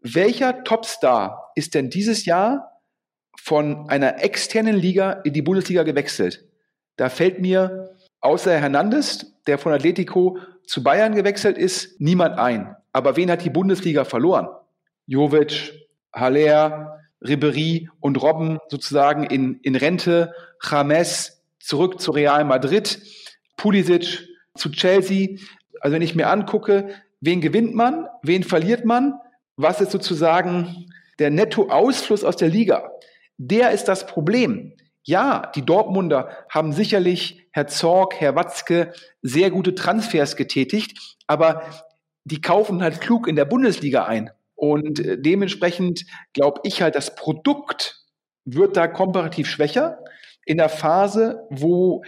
Welcher 0.00 0.64
Topstar 0.64 1.52
ist 1.54 1.74
denn 1.74 1.90
dieses 1.90 2.24
Jahr 2.24 2.80
von 3.38 3.88
einer 3.88 4.22
externen 4.22 4.76
Liga 4.76 5.12
in 5.24 5.32
die 5.32 5.42
Bundesliga 5.42 5.82
gewechselt? 5.82 6.48
Da 6.96 7.08
fällt 7.08 7.40
mir 7.40 7.96
außer 8.20 8.58
Hernandez, 8.58 9.26
der 9.46 9.58
von 9.58 9.72
Atletico 9.72 10.38
zu 10.66 10.82
Bayern 10.82 11.14
gewechselt 11.14 11.58
ist, 11.58 12.00
niemand 12.00 12.38
ein. 12.38 12.76
Aber 12.92 13.16
wen 13.16 13.30
hat 13.30 13.44
die 13.44 13.50
Bundesliga 13.50 14.04
verloren? 14.04 14.48
Jovic, 15.06 15.72
Haller, 16.12 17.00
Ribery 17.20 17.88
und 18.00 18.20
Robben 18.20 18.58
sozusagen 18.68 19.24
in, 19.24 19.60
in 19.62 19.76
Rente, 19.76 20.32
James 20.62 21.42
zurück 21.58 22.00
zu 22.00 22.10
Real 22.10 22.44
Madrid, 22.44 23.00
Pulisic 23.56 24.26
zu 24.56 24.70
Chelsea. 24.70 25.38
Also 25.80 25.94
wenn 25.94 26.02
ich 26.02 26.14
mir 26.14 26.28
angucke, 26.28 26.94
wen 27.20 27.40
gewinnt 27.40 27.74
man, 27.74 28.06
wen 28.22 28.42
verliert 28.42 28.84
man, 28.84 29.14
was 29.56 29.80
ist 29.80 29.92
sozusagen 29.92 30.86
der 31.18 31.30
Nettoausfluss 31.30 32.24
aus 32.24 32.36
der 32.36 32.48
Liga. 32.48 32.90
Der 33.36 33.70
ist 33.72 33.84
das 33.84 34.06
Problem. 34.06 34.72
Ja, 35.02 35.50
die 35.54 35.64
Dortmunder 35.64 36.30
haben 36.48 36.72
sicherlich 36.72 37.46
Herr 37.52 37.66
Zorg, 37.66 38.14
Herr 38.20 38.36
Watzke 38.36 38.92
sehr 39.22 39.50
gute 39.50 39.74
Transfers 39.74 40.36
getätigt, 40.36 41.16
aber 41.26 41.62
die 42.24 42.40
kaufen 42.40 42.82
halt 42.82 43.00
klug 43.00 43.26
in 43.26 43.36
der 43.36 43.44
Bundesliga 43.44 44.04
ein. 44.04 44.30
Und 44.54 45.00
äh, 45.00 45.18
dementsprechend 45.18 46.04
glaube 46.32 46.60
ich 46.64 46.82
halt, 46.82 46.94
das 46.94 47.14
Produkt 47.14 48.04
wird 48.44 48.76
da 48.76 48.86
komparativ 48.86 49.48
schwächer 49.48 49.98
in 50.44 50.58
der 50.58 50.68
Phase, 50.68 51.46
wo 51.50 52.02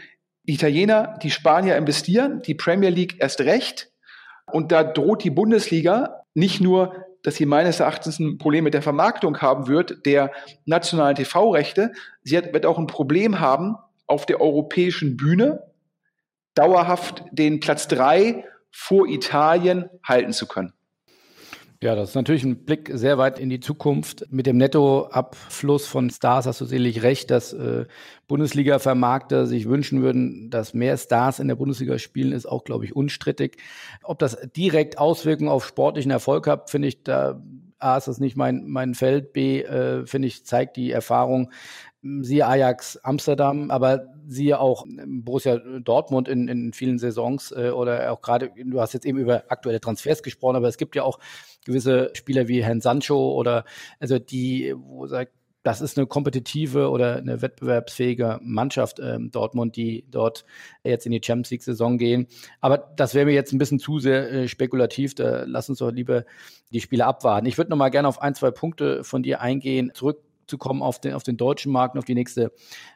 die 0.45 0.55
Italiener, 0.55 1.19
die 1.23 1.31
Spanier 1.31 1.77
investieren, 1.77 2.43
die 2.43 2.55
Premier 2.55 2.91
League 2.91 3.17
erst 3.21 3.41
recht. 3.41 3.91
Und 4.51 4.73
da 4.73 4.83
droht 4.83 5.25
die 5.25 5.31
Bundesliga 5.31 6.25
nicht 6.35 6.61
nur, 6.61 7.07
dass 7.23 7.37
sie 7.37 7.47
meines 7.47 7.81
Erachtens 7.81 8.19
ein 8.19 8.39
Problem 8.39 8.65
mit 8.65 8.75
der 8.75 8.83
Vermarktung 8.83 9.41
haben 9.41 9.69
wird, 9.69 10.05
der 10.05 10.33
nationalen 10.65 11.15
TV-Rechte. 11.15 11.93
Sie 12.23 12.37
wird 12.37 12.67
auch 12.67 12.79
ein 12.79 12.89
Problem 12.89 13.39
haben, 13.39 13.77
auf 14.07 14.27
der 14.27 14.41
europäischen 14.41 15.17
Bühne 15.17 15.63
dauerhaft 16.55 17.25
den 17.31 17.61
Platz 17.61 17.89
drei 17.89 18.45
vor 18.73 19.07
Italien 19.07 19.89
halten 20.03 20.33
zu 20.33 20.47
können. 20.47 20.73
Ja, 21.83 21.97
das 21.97 22.11
ist 22.11 22.15
natürlich 22.15 22.45
ein 22.45 22.65
Blick 22.65 22.93
sehr 22.95 23.19
weit 23.19 23.41
in 23.41 23.51
die 23.51 23.59
Zukunft. 23.59 24.25
Mit 24.31 24.47
dem 24.47 24.57
Nettoabfluss 24.57 25.85
von 25.89 26.11
Stars 26.11 26.47
hast 26.47 26.61
du 26.61 26.65
sicherlich 26.65 27.03
recht, 27.03 27.29
dass 27.33 27.53
äh, 27.53 27.87
Bundesliga-Vermarkter 28.29 29.49
sich 29.49 29.69
wünschen 29.69 30.01
würden, 30.01 30.49
dass 30.49 30.75
mehr 30.75 30.97
Stars 30.97 31.41
in 31.41 31.49
der 31.49 31.57
Bundesliga 31.57 31.99
spielen, 31.99 32.31
ist 32.31 32.47
auch, 32.47 32.63
glaube 32.63 32.85
ich, 32.85 32.95
unstrittig. 32.95 33.57
Ob 34.05 34.21
das 34.21 34.39
direkt 34.55 34.99
Auswirkungen 34.99 35.51
auf 35.51 35.67
sportlichen 35.67 36.13
Erfolg 36.13 36.47
hat, 36.47 36.71
finde 36.71 36.87
ich, 36.87 37.03
da 37.03 37.43
A 37.81 37.97
ist 37.97 38.07
das 38.07 38.21
nicht 38.21 38.37
mein, 38.37 38.69
mein 38.69 38.95
Feld, 38.95 39.33
B, 39.33 39.63
äh, 39.63 40.07
finde 40.07 40.29
ich, 40.29 40.47
zeigt 40.47 40.77
die 40.77 40.93
Erfahrung, 40.93 41.51
siehe 42.01 42.47
Ajax 42.47 42.97
Amsterdam, 42.99 43.73
aber 43.73 44.07
siehe 44.27 44.59
auch 44.59 44.87
Borussia 45.07 45.59
Dortmund 45.59 46.29
in, 46.29 46.49
in 46.49 46.73
vielen 46.73 46.99
Saisons 46.99 47.53
äh, 47.53 47.71
oder 47.71 48.13
auch 48.13 48.21
gerade, 48.21 48.51
du 48.65 48.81
hast 48.81 48.93
jetzt 48.93 49.07
eben 49.07 49.19
über 49.19 49.45
aktuelle 49.49 49.81
Transfers 49.81 50.23
gesprochen, 50.23 50.57
aber 50.57 50.69
es 50.69 50.77
gibt 50.77 50.97
ja 50.97 51.03
auch 51.03 51.19
gewisse 51.65 52.11
Spieler 52.15 52.49
wie 52.49 52.63
Herrn 52.63 52.81
Sancho 52.81 53.33
oder 53.33 53.65
also 54.01 54.19
die, 54.19 54.75
wo 54.77 55.07
sagt, 55.07 55.33
das 55.63 55.81
ist 55.81 55.97
eine 55.97 56.07
kompetitive 56.07 56.91
oder 56.91 57.17
eine 57.17 57.41
wettbewerbsfähige 57.41 58.41
Mannschaft 58.43 58.99
ähm, 58.99 59.31
Dortmund, 59.31 59.77
die 59.77 60.05
dort 60.11 60.45
jetzt 60.83 61.07
in 61.07 61.13
die 61.13 61.21
Champions 61.25 61.51
League 61.51 61.63
Saison 61.63 61.99
gehen. 61.99 62.27
Aber 62.61 62.79
das 62.97 63.15
wäre 63.15 63.27
mir 63.27 63.33
jetzt 63.33 63.53
ein 63.53 63.59
bisschen 63.59 63.79
zu 63.79 63.99
sehr 64.01 64.31
äh, 64.31 64.49
spekulativ. 64.49 65.15
Da 65.15 65.45
lass 65.45 65.69
uns 65.69 65.79
doch 65.79 65.93
lieber 65.93 66.25
die 66.73 66.81
Spiele 66.81 67.07
abwarten. 67.07 67.47
Ich 67.47 67.59
würde 67.59 67.71
noch 67.71 67.77
mal 67.77 67.91
gerne 67.91 68.09
auf 68.09 68.21
ein, 68.21 68.35
zwei 68.35 68.51
Punkte 68.51 69.05
von 69.05 69.23
dir 69.23 69.41
eingehen. 69.41 69.93
Zurück 69.95 70.21
kommen 70.59 70.83
auf 70.83 71.01
den, 71.01 71.15
auf 71.15 71.23
den 71.23 71.37
deutschen 71.37 71.73
Markt 71.73 71.95
und 71.95 71.99
auf 71.99 72.05
die 72.05 72.15
nächste 72.15 72.53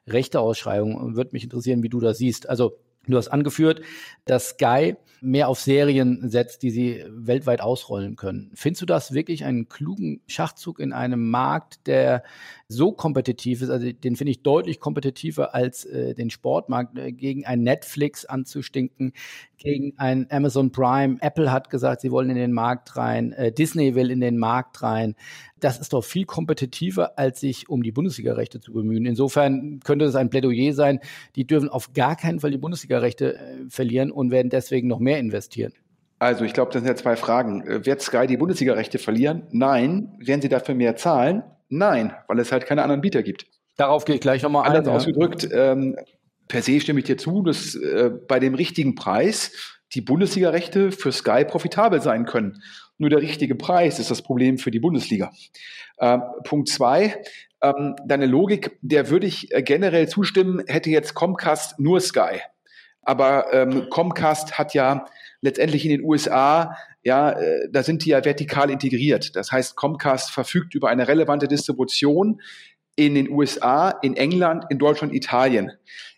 Rechteausschreibung. 0.06 1.16
Würde 1.16 1.30
mich 1.32 1.44
interessieren, 1.44 1.82
wie 1.82 1.88
du 1.88 2.00
das 2.00 2.18
siehst. 2.18 2.48
Also 2.48 2.78
Du 3.08 3.16
hast 3.16 3.28
angeführt, 3.28 3.82
dass 4.24 4.50
Sky 4.50 4.96
mehr 5.20 5.48
auf 5.48 5.60
Serien 5.60 6.28
setzt, 6.28 6.62
die 6.62 6.70
sie 6.70 7.04
weltweit 7.08 7.60
ausrollen 7.60 8.16
können. 8.16 8.50
Findest 8.54 8.82
du 8.82 8.86
das 8.86 9.12
wirklich 9.12 9.44
einen 9.44 9.68
klugen 9.68 10.20
Schachzug 10.26 10.78
in 10.78 10.92
einem 10.92 11.30
Markt, 11.30 11.86
der 11.86 12.22
so 12.68 12.92
kompetitiv 12.92 13.62
ist? 13.62 13.70
Also 13.70 13.92
den 13.92 14.16
finde 14.16 14.32
ich 14.32 14.42
deutlich 14.42 14.80
kompetitiver 14.80 15.54
als 15.54 15.84
äh, 15.84 16.14
den 16.14 16.30
Sportmarkt, 16.30 16.98
äh, 16.98 17.12
gegen 17.12 17.46
ein 17.46 17.62
Netflix 17.62 18.24
anzustinken, 18.24 19.12
gegen 19.58 19.94
ein 19.98 20.26
Amazon 20.30 20.72
Prime. 20.72 21.18
Apple 21.20 21.52
hat 21.52 21.70
gesagt, 21.70 22.00
sie 22.00 22.10
wollen 22.10 22.30
in 22.30 22.36
den 22.36 22.52
Markt 22.52 22.96
rein, 22.96 23.32
äh, 23.32 23.52
Disney 23.52 23.94
will 23.94 24.10
in 24.10 24.20
den 24.20 24.38
Markt 24.38 24.82
rein. 24.82 25.14
Das 25.60 25.78
ist 25.78 25.92
doch 25.92 26.04
viel 26.04 26.24
kompetitiver, 26.24 27.18
als 27.18 27.40
sich 27.40 27.68
um 27.68 27.82
die 27.82 27.92
Bundesliga-Rechte 27.92 28.60
zu 28.60 28.72
bemühen. 28.72 29.06
Insofern 29.06 29.80
könnte 29.80 30.04
es 30.04 30.14
ein 30.14 30.30
Plädoyer 30.30 30.72
sein, 30.72 31.00
die 31.34 31.46
dürfen 31.46 31.68
auf 31.68 31.92
gar 31.92 32.16
keinen 32.16 32.40
Fall 32.40 32.50
die 32.50 32.58
Bundesliga-Rechte 32.58 33.36
äh, 33.36 33.40
verlieren 33.68 34.10
und 34.10 34.30
werden 34.30 34.50
deswegen 34.50 34.88
noch 34.88 34.98
mehr 34.98 35.18
investieren. 35.18 35.72
Also 36.18 36.44
ich 36.44 36.54
glaube, 36.54 36.72
das 36.72 36.82
sind 36.82 36.88
ja 36.88 36.96
zwei 36.96 37.16
Fragen. 37.16 37.62
Äh, 37.66 37.84
wird 37.84 38.00
Sky 38.00 38.26
die 38.26 38.36
Bundesliga-Rechte 38.36 38.98
verlieren? 38.98 39.42
Nein. 39.50 40.16
Werden 40.18 40.40
sie 40.40 40.48
dafür 40.48 40.74
mehr 40.74 40.96
zahlen? 40.96 41.42
Nein, 41.68 42.14
weil 42.28 42.38
es 42.38 42.52
halt 42.52 42.66
keine 42.66 42.82
anderen 42.82 43.00
Bieter 43.00 43.22
gibt. 43.22 43.46
Darauf 43.76 44.04
gehe 44.04 44.14
ich 44.14 44.20
gleich 44.20 44.42
nochmal 44.42 44.64
ein. 44.64 44.76
Anders 44.76 44.88
ausgedrückt, 44.88 45.48
ähm, 45.52 45.96
per 46.48 46.62
se 46.62 46.80
stimme 46.80 47.00
ich 47.00 47.06
dir 47.06 47.18
zu, 47.18 47.42
dass 47.42 47.74
äh, 47.74 48.10
bei 48.28 48.38
dem 48.38 48.54
richtigen 48.54 48.94
Preis 48.94 49.76
die 49.94 50.00
Bundesliga-Rechte 50.00 50.92
für 50.92 51.12
Sky 51.12 51.44
profitabel 51.44 52.00
sein 52.00 52.24
können. 52.24 52.62
Nur 52.98 53.10
der 53.10 53.20
richtige 53.20 53.54
Preis 53.54 53.98
ist 53.98 54.10
das 54.10 54.22
Problem 54.22 54.58
für 54.58 54.70
die 54.70 54.80
Bundesliga. 54.80 55.32
Ähm, 55.98 56.22
Punkt 56.44 56.68
zwei, 56.68 57.22
ähm, 57.62 57.96
deine 58.06 58.26
Logik, 58.26 58.78
der 58.80 59.10
würde 59.10 59.26
ich 59.26 59.52
äh, 59.54 59.62
generell 59.62 60.08
zustimmen, 60.08 60.62
hätte 60.66 60.90
jetzt 60.90 61.14
Comcast 61.14 61.78
nur 61.78 62.00
Sky. 62.00 62.40
Aber 63.02 63.52
ähm, 63.52 63.88
Comcast 63.90 64.58
hat 64.58 64.74
ja 64.74 65.06
letztendlich 65.46 65.84
in 65.84 65.90
den 65.90 66.02
USA, 66.02 66.76
ja, 67.02 67.30
äh, 67.30 67.68
da 67.70 67.82
sind 67.82 68.04
die 68.04 68.10
ja 68.10 68.24
vertikal 68.24 68.70
integriert. 68.70 69.34
Das 69.36 69.50
heißt, 69.50 69.76
Comcast 69.76 70.30
verfügt 70.30 70.74
über 70.74 70.88
eine 70.88 71.08
relevante 71.08 71.48
Distribution 71.48 72.40
in 72.96 73.14
den 73.14 73.30
USA, 73.30 73.90
in 74.02 74.16
England, 74.16 74.64
in 74.70 74.78
Deutschland, 74.78 75.14
Italien. 75.14 75.72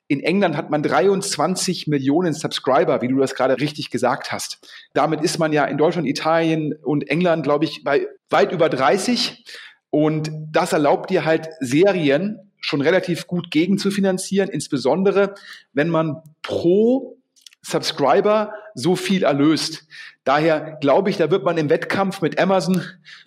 In 0.07 0.21
England 0.21 0.57
hat 0.57 0.71
man 0.71 0.83
23 0.83 1.87
Millionen 1.87 2.33
Subscriber, 2.33 3.03
wie 3.03 3.09
du 3.09 3.19
das 3.19 3.35
gerade 3.35 3.61
richtig 3.61 3.91
gesagt 3.91 4.33
hast. 4.33 4.67
Damit 4.95 5.23
ist 5.23 5.39
man 5.39 5.53
ja 5.53 5.67
in 5.67 5.77
Deutschland, 5.77 6.09
Italien 6.09 6.75
und 6.83 7.11
England, 7.11 7.43
glaube 7.43 7.67
ich, 7.67 7.85
bei 7.85 8.07
weit 8.31 8.53
über 8.53 8.71
30. 8.71 9.45
Und 9.91 10.31
das 10.51 10.73
erlaubt 10.73 11.11
dir 11.11 11.27
halt 11.27 11.49
Serien 11.61 12.39
schon 12.61 12.81
relativ 12.81 13.27
gut 13.27 13.51
gegen 13.51 13.77
zu 13.77 13.91
finanzieren, 13.91 14.49
insbesondere 14.49 15.35
wenn 15.73 15.91
man 15.91 16.23
pro 16.43 17.18
Subscriber 17.63 18.53
so 18.75 18.97
viel 18.97 19.25
erlöst. 19.25 19.87
Daher 20.25 20.77
glaube 20.81 21.11
ich, 21.11 21.17
da 21.17 21.31
wird 21.31 21.45
man 21.45 21.59
im 21.59 21.71
Wettkampf 21.71 22.21
mit 22.21 22.39
Amazon, 22.39 22.83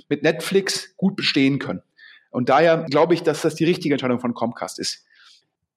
mit 0.09 0.23
Netflix 0.23 0.95
gut 0.97 1.15
bestehen 1.15 1.59
können. 1.59 1.81
Und 2.29 2.49
daher 2.49 2.85
glaube 2.89 3.13
ich, 3.13 3.23
dass 3.23 3.41
das 3.41 3.55
die 3.55 3.65
richtige 3.65 3.93
Entscheidung 3.93 4.19
von 4.19 4.33
Comcast 4.33 4.79
ist. 4.79 5.05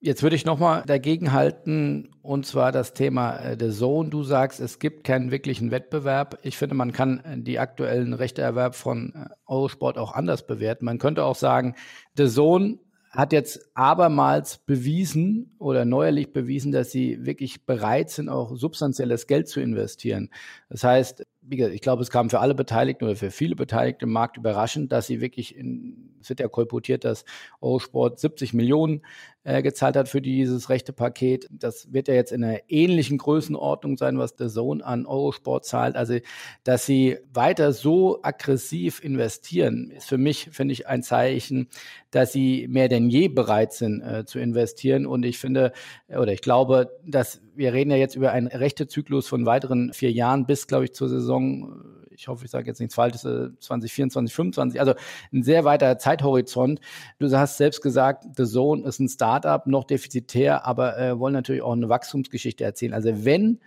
Jetzt 0.00 0.22
würde 0.22 0.36
ich 0.36 0.44
nochmal 0.44 0.82
dagegen 0.86 1.32
halten, 1.32 2.10
und 2.20 2.44
zwar 2.44 2.72
das 2.72 2.92
Thema 2.92 3.38
äh, 3.38 3.56
der 3.56 3.70
Zone. 3.70 4.10
Du 4.10 4.22
sagst, 4.22 4.60
es 4.60 4.78
gibt 4.78 5.02
keinen 5.02 5.30
wirklichen 5.30 5.70
Wettbewerb. 5.70 6.38
Ich 6.42 6.58
finde, 6.58 6.74
man 6.74 6.92
kann 6.92 7.20
äh, 7.20 7.38
die 7.38 7.58
aktuellen 7.58 8.12
Rechteerwerb 8.12 8.74
von 8.74 9.14
äh, 9.14 9.34
Eurosport 9.46 9.96
auch 9.96 10.12
anders 10.12 10.46
bewerten. 10.46 10.84
Man 10.84 10.98
könnte 10.98 11.24
auch 11.24 11.36
sagen, 11.36 11.74
The 12.18 12.28
Zone 12.28 12.80
hat 13.14 13.32
jetzt 13.32 13.70
abermals 13.74 14.58
bewiesen 14.58 15.54
oder 15.58 15.84
neuerlich 15.84 16.32
bewiesen, 16.32 16.72
dass 16.72 16.90
sie 16.90 17.24
wirklich 17.24 17.64
bereit 17.64 18.10
sind, 18.10 18.28
auch 18.28 18.56
substanzielles 18.56 19.28
Geld 19.28 19.48
zu 19.48 19.60
investieren. 19.60 20.30
Das 20.68 20.82
heißt, 20.82 21.24
ich 21.48 21.80
glaube, 21.80 22.02
es 22.02 22.10
kam 22.10 22.28
für 22.28 22.40
alle 22.40 22.54
Beteiligten 22.54 23.04
oder 23.04 23.14
für 23.14 23.30
viele 23.30 23.54
Beteiligte 23.54 24.06
im 24.06 24.12
Markt 24.12 24.36
überraschend, 24.36 24.90
dass 24.90 25.06
sie 25.06 25.20
wirklich 25.20 25.54
in, 25.54 26.16
es 26.20 26.28
wird 26.28 26.40
ja 26.40 26.48
kolportiert, 26.48 27.04
dass 27.04 27.24
Eurosport 27.60 28.18
70 28.18 28.52
Millionen 28.52 29.02
äh, 29.44 29.62
gezahlt 29.62 29.96
hat 29.96 30.08
für 30.08 30.20
dieses 30.20 30.68
rechte 30.70 30.92
Paket. 30.92 31.46
Das 31.50 31.92
wird 31.92 32.08
ja 32.08 32.14
jetzt 32.14 32.32
in 32.32 32.42
einer 32.42 32.60
ähnlichen 32.68 33.18
Größenordnung 33.18 33.96
sein, 33.96 34.18
was 34.18 34.36
der 34.36 34.48
Zone 34.48 34.84
an 34.84 35.06
Eurosport 35.06 35.64
zahlt. 35.64 35.96
Also, 35.96 36.18
dass 36.64 36.86
sie 36.86 37.18
weiter 37.32 37.72
so 37.72 38.20
aggressiv 38.22 39.04
investieren, 39.04 39.90
ist 39.90 40.08
für 40.08 40.18
mich, 40.18 40.48
finde 40.52 40.72
ich, 40.72 40.86
ein 40.86 41.02
Zeichen, 41.02 41.68
dass 42.10 42.32
sie 42.32 42.66
mehr 42.68 42.88
denn 42.88 43.10
je 43.10 43.28
bereit 43.28 43.72
sind 43.72 44.00
äh, 44.00 44.24
zu 44.24 44.38
investieren. 44.38 45.06
Und 45.06 45.24
ich 45.24 45.38
finde, 45.38 45.72
oder 46.08 46.32
ich 46.32 46.40
glaube, 46.40 46.90
dass 47.06 47.40
wir 47.54 47.72
reden 47.72 47.90
ja 47.90 47.96
jetzt 47.96 48.16
über 48.16 48.32
einen 48.32 48.48
rechte 48.48 48.86
Zyklus 48.86 49.28
von 49.28 49.46
weiteren 49.46 49.92
vier 49.92 50.10
Jahren 50.10 50.46
bis, 50.46 50.66
glaube 50.66 50.84
ich, 50.84 50.94
zur 50.94 51.08
Saison, 51.08 51.84
ich 52.14 52.28
hoffe, 52.28 52.44
ich 52.44 52.50
sage 52.50 52.66
jetzt 52.66 52.80
nichts 52.80 52.94
Falsches, 52.94 53.22
2024, 53.22 54.32
2025, 54.32 54.80
also 54.80 54.94
ein 55.32 55.42
sehr 55.42 55.64
weiter 55.64 55.98
Zeithorizont. 55.98 56.80
Du 57.18 57.30
hast 57.30 57.56
selbst 57.56 57.82
gesagt, 57.82 58.24
The 58.36 58.44
Zone 58.44 58.84
ist 58.84 59.00
ein 59.00 59.08
Startup, 59.08 59.66
noch 59.66 59.84
defizitär, 59.84 60.64
aber 60.66 60.98
äh, 60.98 61.18
wollen 61.18 61.34
natürlich 61.34 61.62
auch 61.62 61.72
eine 61.72 61.88
Wachstumsgeschichte 61.88 62.64
erzählen. 62.64 62.94
Also 62.94 63.24
wenn 63.24 63.60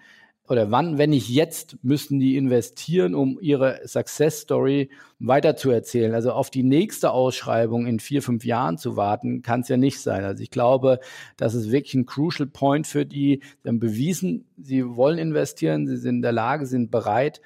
oder 0.49 0.71
wann, 0.71 0.97
wenn 0.97 1.09
nicht 1.09 1.29
jetzt, 1.29 1.77
müssen 1.83 2.19
die 2.19 2.37
investieren, 2.37 3.13
um 3.15 3.37
ihre 3.41 3.81
Success 3.85 4.41
Story 4.41 4.89
weiterzuerzählen. 5.19 6.13
Also 6.13 6.31
auf 6.31 6.49
die 6.49 6.63
nächste 6.63 7.11
Ausschreibung 7.11 7.85
in 7.85 7.99
vier, 7.99 8.21
fünf 8.21 8.45
Jahren 8.45 8.77
zu 8.77 8.95
warten, 8.95 9.41
kann 9.41 9.61
es 9.61 9.67
ja 9.67 9.75
nicht 9.75 9.99
sein. 9.99 10.23
Also 10.23 10.41
ich 10.41 10.51
glaube, 10.51 10.99
das 11.35 11.53
ist 11.53 11.71
wirklich 11.71 11.95
ein 11.95 12.05
crucial 12.05 12.47
point 12.47 12.87
für 12.87 13.05
die. 13.05 13.41
Haben 13.65 13.79
bewiesen, 13.79 14.45
sie 14.57 14.85
wollen 14.95 15.17
investieren, 15.17 15.85
sie 15.85 15.97
sind 15.97 16.17
in 16.17 16.21
der 16.21 16.31
Lage, 16.31 16.65
sind 16.65 16.91
bereit. 16.91 17.41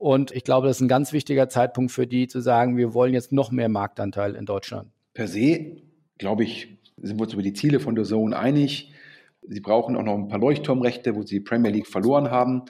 Und 0.00 0.32
ich 0.32 0.44
glaube, 0.44 0.66
das 0.66 0.78
ist 0.78 0.80
ein 0.80 0.88
ganz 0.88 1.12
wichtiger 1.12 1.50
Zeitpunkt 1.50 1.92
für 1.92 2.06
die, 2.06 2.26
zu 2.26 2.40
sagen, 2.40 2.78
wir 2.78 2.94
wollen 2.94 3.12
jetzt 3.12 3.32
noch 3.32 3.50
mehr 3.50 3.68
Marktanteil 3.68 4.34
in 4.34 4.46
Deutschland. 4.46 4.88
Per 5.12 5.28
se, 5.28 5.76
glaube 6.16 6.42
ich, 6.42 6.78
sind 6.96 7.18
wir 7.18 7.24
uns 7.24 7.34
über 7.34 7.42
die 7.42 7.52
Ziele 7.52 7.80
von 7.80 7.94
der 7.94 8.04
Zone 8.04 8.34
einig. 8.34 8.94
Sie 9.46 9.60
brauchen 9.60 9.96
auch 9.96 10.02
noch 10.02 10.14
ein 10.14 10.28
paar 10.28 10.38
Leuchtturmrechte, 10.38 11.14
wo 11.14 11.20
sie 11.20 11.40
die 11.40 11.44
Premier 11.44 11.70
League 11.70 11.86
verloren 11.86 12.30
haben. 12.30 12.62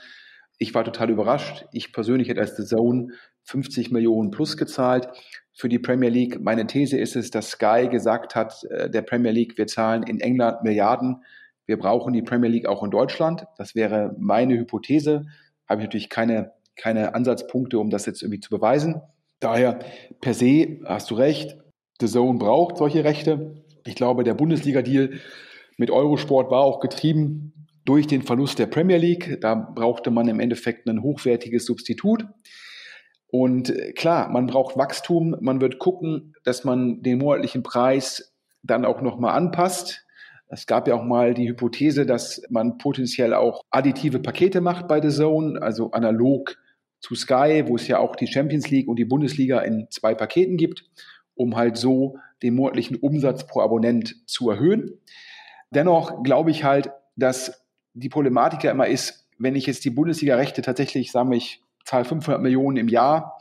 Ich 0.59 0.74
war 0.74 0.83
total 0.83 1.09
überrascht. 1.09 1.66
Ich 1.70 1.93
persönlich 1.93 2.28
hätte 2.28 2.41
als 2.41 2.57
The 2.57 2.64
Zone 2.64 3.12
50 3.45 3.93
Millionen 3.93 4.33
plus 4.33 4.57
gezahlt 4.57 5.07
für 5.53 5.68
die 5.68 5.78
Premier 5.78 6.11
League. 6.11 6.41
Meine 6.41 6.66
These 6.66 6.99
ist 6.99 7.14
es, 7.14 7.31
dass 7.31 7.51
Sky 7.51 7.87
gesagt 7.89 8.35
hat, 8.35 8.64
äh, 8.64 8.91
der 8.91 9.03
Premier 9.03 9.31
League, 9.31 9.57
wir 9.57 9.68
zahlen 9.68 10.03
in 10.03 10.18
England 10.18 10.64
Milliarden. 10.64 11.22
Wir 11.64 11.78
brauchen 11.78 12.12
die 12.12 12.22
Premier 12.22 12.51
League 12.51 12.66
auch 12.66 12.83
in 12.83 12.91
Deutschland. 12.91 13.47
Das 13.57 13.76
wäre 13.76 14.16
meine 14.18 14.59
Hypothese. 14.59 15.26
Habe 15.68 15.83
ich 15.83 15.87
natürlich 15.87 16.09
keine, 16.09 16.51
keine 16.81 17.14
Ansatzpunkte, 17.14 17.78
um 17.78 17.91
das 17.91 18.07
jetzt 18.07 18.22
irgendwie 18.22 18.41
zu 18.41 18.51
beweisen. 18.51 19.01
Daher 19.39 19.78
per 20.20 20.35
se 20.35 20.81
hast 20.85 21.11
du 21.11 21.14
recht. 21.14 21.59
The 22.01 22.07
Zone 22.07 22.39
braucht 22.39 22.78
solche 22.78 23.05
Rechte. 23.05 23.62
Ich 23.87 23.95
glaube, 23.95 24.24
der 24.24 24.35
Bundesliga-Deal 24.35 25.20
mit 25.76 25.91
Eurosport 25.91 26.51
war 26.51 26.61
auch 26.61 26.81
getrieben 26.81 27.53
durch 27.85 28.07
den 28.07 28.22
Verlust 28.22 28.59
der 28.59 28.66
Premier 28.66 28.99
League. 28.99 29.39
Da 29.41 29.55
brauchte 29.55 30.11
man 30.11 30.28
im 30.28 30.41
Endeffekt 30.41 30.89
ein 30.89 31.03
hochwertiges 31.03 31.66
Substitut. 31.66 32.26
Und 33.28 33.70
äh, 33.70 33.93
klar, 33.93 34.28
man 34.31 34.47
braucht 34.47 34.76
Wachstum. 34.76 35.37
Man 35.41 35.61
wird 35.61 35.78
gucken, 35.78 36.35
dass 36.45 36.64
man 36.64 37.03
den 37.03 37.18
monatlichen 37.18 37.62
Preis 37.62 38.35
dann 38.62 38.85
auch 38.85 39.01
nochmal 39.01 39.37
anpasst. 39.37 40.07
Es 40.49 40.66
gab 40.66 40.89
ja 40.89 40.95
auch 40.95 41.05
mal 41.05 41.33
die 41.33 41.49
Hypothese, 41.49 42.07
dass 42.07 42.43
man 42.51 42.76
potenziell 42.76 43.35
auch 43.35 43.62
additive 43.70 44.18
Pakete 44.18 44.61
macht 44.61 44.89
bei 44.89 45.01
The 45.01 45.14
Zone, 45.16 45.62
also 45.62 45.93
analog 45.93 46.57
zu 47.01 47.14
Sky, 47.14 47.64
wo 47.66 47.76
es 47.76 47.88
ja 47.88 47.98
auch 47.98 48.14
die 48.14 48.26
Champions 48.26 48.70
League 48.70 48.88
und 48.88 48.96
die 48.96 49.05
Bundesliga 49.05 49.61
in 49.61 49.86
zwei 49.90 50.14
Paketen 50.14 50.57
gibt, 50.57 50.84
um 51.34 51.57
halt 51.57 51.76
so 51.76 52.18
den 52.42 52.55
monatlichen 52.55 52.96
Umsatz 52.96 53.46
pro 53.46 53.61
Abonnent 53.61 54.16
zu 54.28 54.51
erhöhen. 54.51 55.01
Dennoch 55.70 56.22
glaube 56.22 56.51
ich 56.51 56.64
halt, 56.64 56.90
dass 57.16 57.64
die 57.94 58.09
Problematik 58.09 58.64
ja 58.64 58.70
immer 58.70 58.86
ist, 58.86 59.26
wenn 59.38 59.57
ich 59.57 59.66
jetzt 59.66 59.84
die 59.84 59.90
Bundesliga-Rechte 59.90 60.62
tatsächlich, 60.62 61.11
sagen 61.11 61.30
wir, 61.30 61.36
ich 61.38 61.62
zahle 61.84 62.05
500 62.05 62.42
Millionen 62.42 62.76
im 62.76 62.88
Jahr 62.88 63.38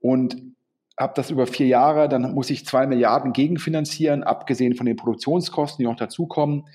und 0.00 0.36
habe 0.98 1.12
das 1.14 1.30
über 1.30 1.46
vier 1.46 1.66
Jahre, 1.66 2.08
dann 2.08 2.34
muss 2.34 2.50
ich 2.50 2.66
zwei 2.66 2.86
Milliarden 2.86 3.32
gegenfinanzieren, 3.32 4.24
abgesehen 4.24 4.74
von 4.74 4.86
den 4.86 4.96
Produktionskosten, 4.96 5.82
die 5.82 5.88
noch 5.88 5.96
dazukommen. 5.96 6.66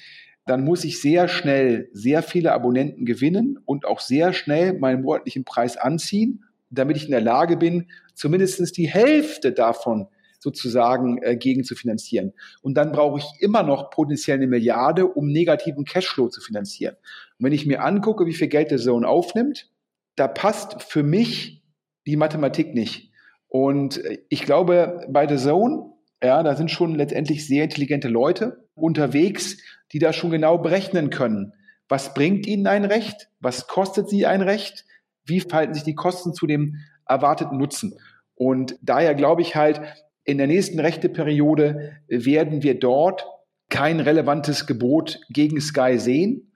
Dann 0.45 0.63
muss 0.63 0.83
ich 0.83 1.01
sehr 1.01 1.27
schnell 1.27 1.89
sehr 1.93 2.21
viele 2.21 2.51
Abonnenten 2.51 3.05
gewinnen 3.05 3.59
und 3.65 3.85
auch 3.85 3.99
sehr 3.99 4.33
schnell 4.33 4.77
meinen 4.77 5.03
monatlichen 5.03 5.45
Preis 5.45 5.77
anziehen, 5.77 6.43
damit 6.69 6.97
ich 6.97 7.05
in 7.05 7.11
der 7.11 7.21
Lage 7.21 7.55
bin, 7.57 7.87
zumindest 8.13 8.77
die 8.77 8.87
Hälfte 8.87 9.51
davon 9.51 10.07
sozusagen 10.43 11.21
äh, 11.23 11.37
gegen 11.37 11.63
zu 11.63 11.73
finanzieren. 11.73 12.33
Und 12.61 12.75
dann 12.75 12.91
brauche 12.91 13.19
ich 13.19 13.25
immer 13.39 13.63
noch 13.63 13.89
potenziell 13.89 14.37
eine 14.37 14.47
Milliarde, 14.47 15.07
um 15.07 15.27
negativen 15.27 15.85
Cashflow 15.85 16.27
zu 16.27 16.41
finanzieren. 16.41 16.95
Und 17.39 17.45
wenn 17.45 17.53
ich 17.53 17.65
mir 17.65 17.81
angucke, 17.81 18.25
wie 18.25 18.33
viel 18.33 18.49
Geld 18.49 18.69
der 18.69 18.77
Zone 18.77 19.07
aufnimmt, 19.07 19.69
da 20.15 20.27
passt 20.27 20.83
für 20.83 21.01
mich 21.01 21.63
die 22.05 22.17
Mathematik 22.17 22.75
nicht. 22.75 23.11
Und 23.47 24.01
ich 24.29 24.43
glaube, 24.43 25.07
bei 25.09 25.27
The 25.27 25.41
Zone, 25.41 25.91
ja, 26.21 26.43
da 26.43 26.55
sind 26.55 26.71
schon 26.71 26.95
letztendlich 26.95 27.47
sehr 27.47 27.63
intelligente 27.63 28.09
Leute 28.09 28.67
unterwegs, 28.75 29.57
die 29.93 29.99
da 29.99 30.11
schon 30.11 30.31
genau 30.31 30.57
berechnen 30.57 31.09
können. 31.09 31.53
Was 31.87 32.13
bringt 32.13 32.47
ihnen 32.47 32.67
ein 32.67 32.85
Recht? 32.85 33.29
Was 33.39 33.67
kostet 33.67 34.09
sie 34.09 34.25
ein 34.25 34.41
Recht? 34.41 34.85
Wie 35.25 35.39
verhalten 35.39 35.73
sich 35.73 35.83
die 35.83 35.95
Kosten 35.95 36.33
zu 36.33 36.47
dem 36.47 36.77
erwarteten 37.07 37.57
Nutzen? 37.57 37.99
Und 38.35 38.77
daher 38.81 39.15
glaube 39.15 39.41
ich 39.41 39.55
halt, 39.55 39.81
in 40.23 40.37
der 40.37 40.47
nächsten 40.47 40.79
Rechteperiode 40.79 41.97
werden 42.07 42.63
wir 42.63 42.79
dort 42.79 43.25
kein 43.69 43.99
relevantes 43.99 44.65
Gebot 44.65 45.19
gegen 45.29 45.59
Sky 45.61 45.99
sehen. 45.99 46.51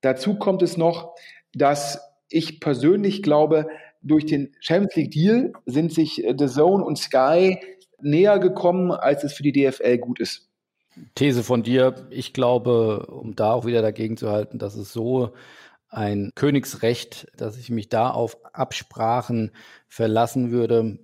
Dazu 0.00 0.36
kommt 0.38 0.62
es 0.62 0.76
noch, 0.76 1.14
dass 1.54 2.00
ich 2.28 2.60
persönlich 2.60 3.22
glaube, 3.22 3.68
durch 4.02 4.26
den 4.26 4.54
Champions 4.60 4.96
League 4.96 5.10
Deal 5.12 5.52
sind 5.66 5.92
sich 5.92 6.24
äh, 6.24 6.34
The 6.36 6.46
Zone 6.46 6.84
und 6.84 6.98
Sky 6.98 7.58
näher 8.00 8.38
gekommen, 8.38 8.90
als 8.90 9.22
es 9.22 9.32
für 9.32 9.44
die 9.44 9.52
DFL 9.52 9.98
gut 9.98 10.18
ist. 10.18 10.51
These 11.14 11.42
von 11.42 11.62
dir, 11.62 12.06
ich 12.10 12.32
glaube, 12.32 13.06
um 13.06 13.34
da 13.34 13.52
auch 13.52 13.66
wieder 13.66 13.82
dagegen 13.82 14.16
zu 14.16 14.30
halten, 14.30 14.58
dass 14.58 14.76
es 14.76 14.92
so 14.92 15.32
ein 15.88 16.32
Königsrecht, 16.34 17.28
dass 17.36 17.58
ich 17.58 17.70
mich 17.70 17.88
da 17.88 18.10
auf 18.10 18.38
Absprachen 18.52 19.52
verlassen 19.88 20.50
würde. 20.50 20.98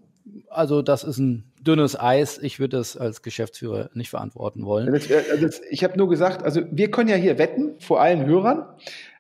Also 0.48 0.82
das 0.82 1.04
ist 1.04 1.18
ein 1.18 1.52
dünnes 1.60 1.98
Eis. 1.98 2.38
Ich 2.38 2.58
würde 2.58 2.78
das 2.78 2.96
als 2.96 3.22
Geschäftsführer 3.22 3.90
nicht 3.94 4.10
verantworten 4.10 4.64
wollen. 4.64 4.92
Das, 4.92 5.08
äh, 5.10 5.40
das, 5.40 5.60
ich 5.70 5.84
habe 5.84 5.96
nur 5.98 6.08
gesagt, 6.08 6.42
also 6.42 6.62
wir 6.70 6.90
können 6.90 7.10
ja 7.10 7.16
hier 7.16 7.38
wetten 7.38 7.78
vor 7.80 8.00
allen 8.00 8.26
Hörern. 8.26 8.66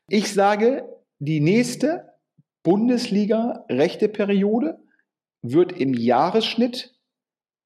Ich 0.08 0.32
sage, 0.32 0.84
die 1.18 1.40
nächste 1.40 2.12
Bundesliga-Rechteperiode 2.62 4.78
wird 5.42 5.72
im 5.72 5.92
Jahresschnitt 5.94 6.94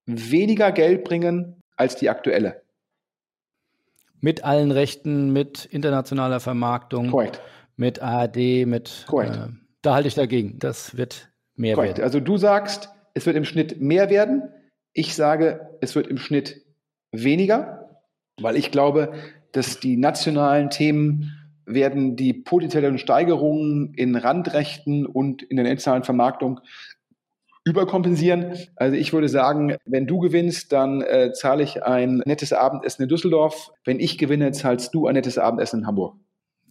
weniger 0.07 0.73
Geld 0.73 1.05
bringen 1.05 1.61
als 1.77 1.97
die 1.97 2.11
aktuelle. 2.11 2.62
Mit 4.23 4.45
allen 4.45 4.71
Rechten, 4.71 5.33
mit 5.33 5.67
internationaler 5.67 6.41
Vermarktung, 6.41 7.11
Korrekt. 7.11 7.43
mit 7.77 8.01
ARD, 8.01 8.67
mit. 8.67 9.05
Korrekt. 9.09 9.37
Äh, 9.37 9.49
da 9.83 9.95
halte 9.95 10.09
ich 10.09 10.15
dagegen. 10.15 10.59
Das 10.61 10.97
wird 10.97 11.29
mehr 11.57 11.75
Korrekt. 11.75 11.99
werden. 11.99 12.05
Also 12.05 12.21
du 12.21 12.39
sagst, 12.39 12.89
es 13.15 13.27
wird 13.27 13.37
im 13.37 13.45
Schnitt 13.45 13.81
mehr 13.81 14.09
werden. 14.11 14.45
Ich 14.93 15.15
sage, 15.15 15.77
es 15.81 15.95
wird 15.95 16.07
im 16.07 16.19
Schnitt 16.19 16.63
weniger, 17.11 18.01
weil 18.41 18.57
ich 18.57 18.71
glaube, 18.71 19.13
dass 19.51 19.81
die 19.81 19.97
nationalen 19.97 20.71
Themen 20.71 21.33
werden 21.67 22.17
die 22.17 22.33
potenziellen 22.33 22.99
Steigerungen 22.99 23.93
in 23.95 24.17
Randrechten 24.17 25.05
und 25.05 25.43
in 25.43 25.57
der 25.57 25.65
internationalen 25.65 26.05
Vermarktung 26.05 26.61
überkompensieren. 27.65 28.57
Also 28.77 28.97
ich 28.97 29.13
würde 29.13 29.29
sagen, 29.29 29.77
wenn 29.85 30.07
du 30.07 30.19
gewinnst, 30.19 30.73
dann 30.73 31.03
äh, 31.03 31.33
zahle 31.33 31.63
ich 31.63 31.83
ein 31.85 32.23
nettes 32.25 32.53
Abendessen 32.53 33.03
in 33.03 33.09
Düsseldorf. 33.09 33.71
Wenn 33.85 34.01
ich 34.01 34.19
gewinne, 34.19 34.53
zahlst 34.53 34.95
du 34.95 35.07
ein 35.07 35.15
nettes 35.15 35.39
Abendessen 35.39 35.81
in 35.81 35.87
Hamburg. 35.87 36.17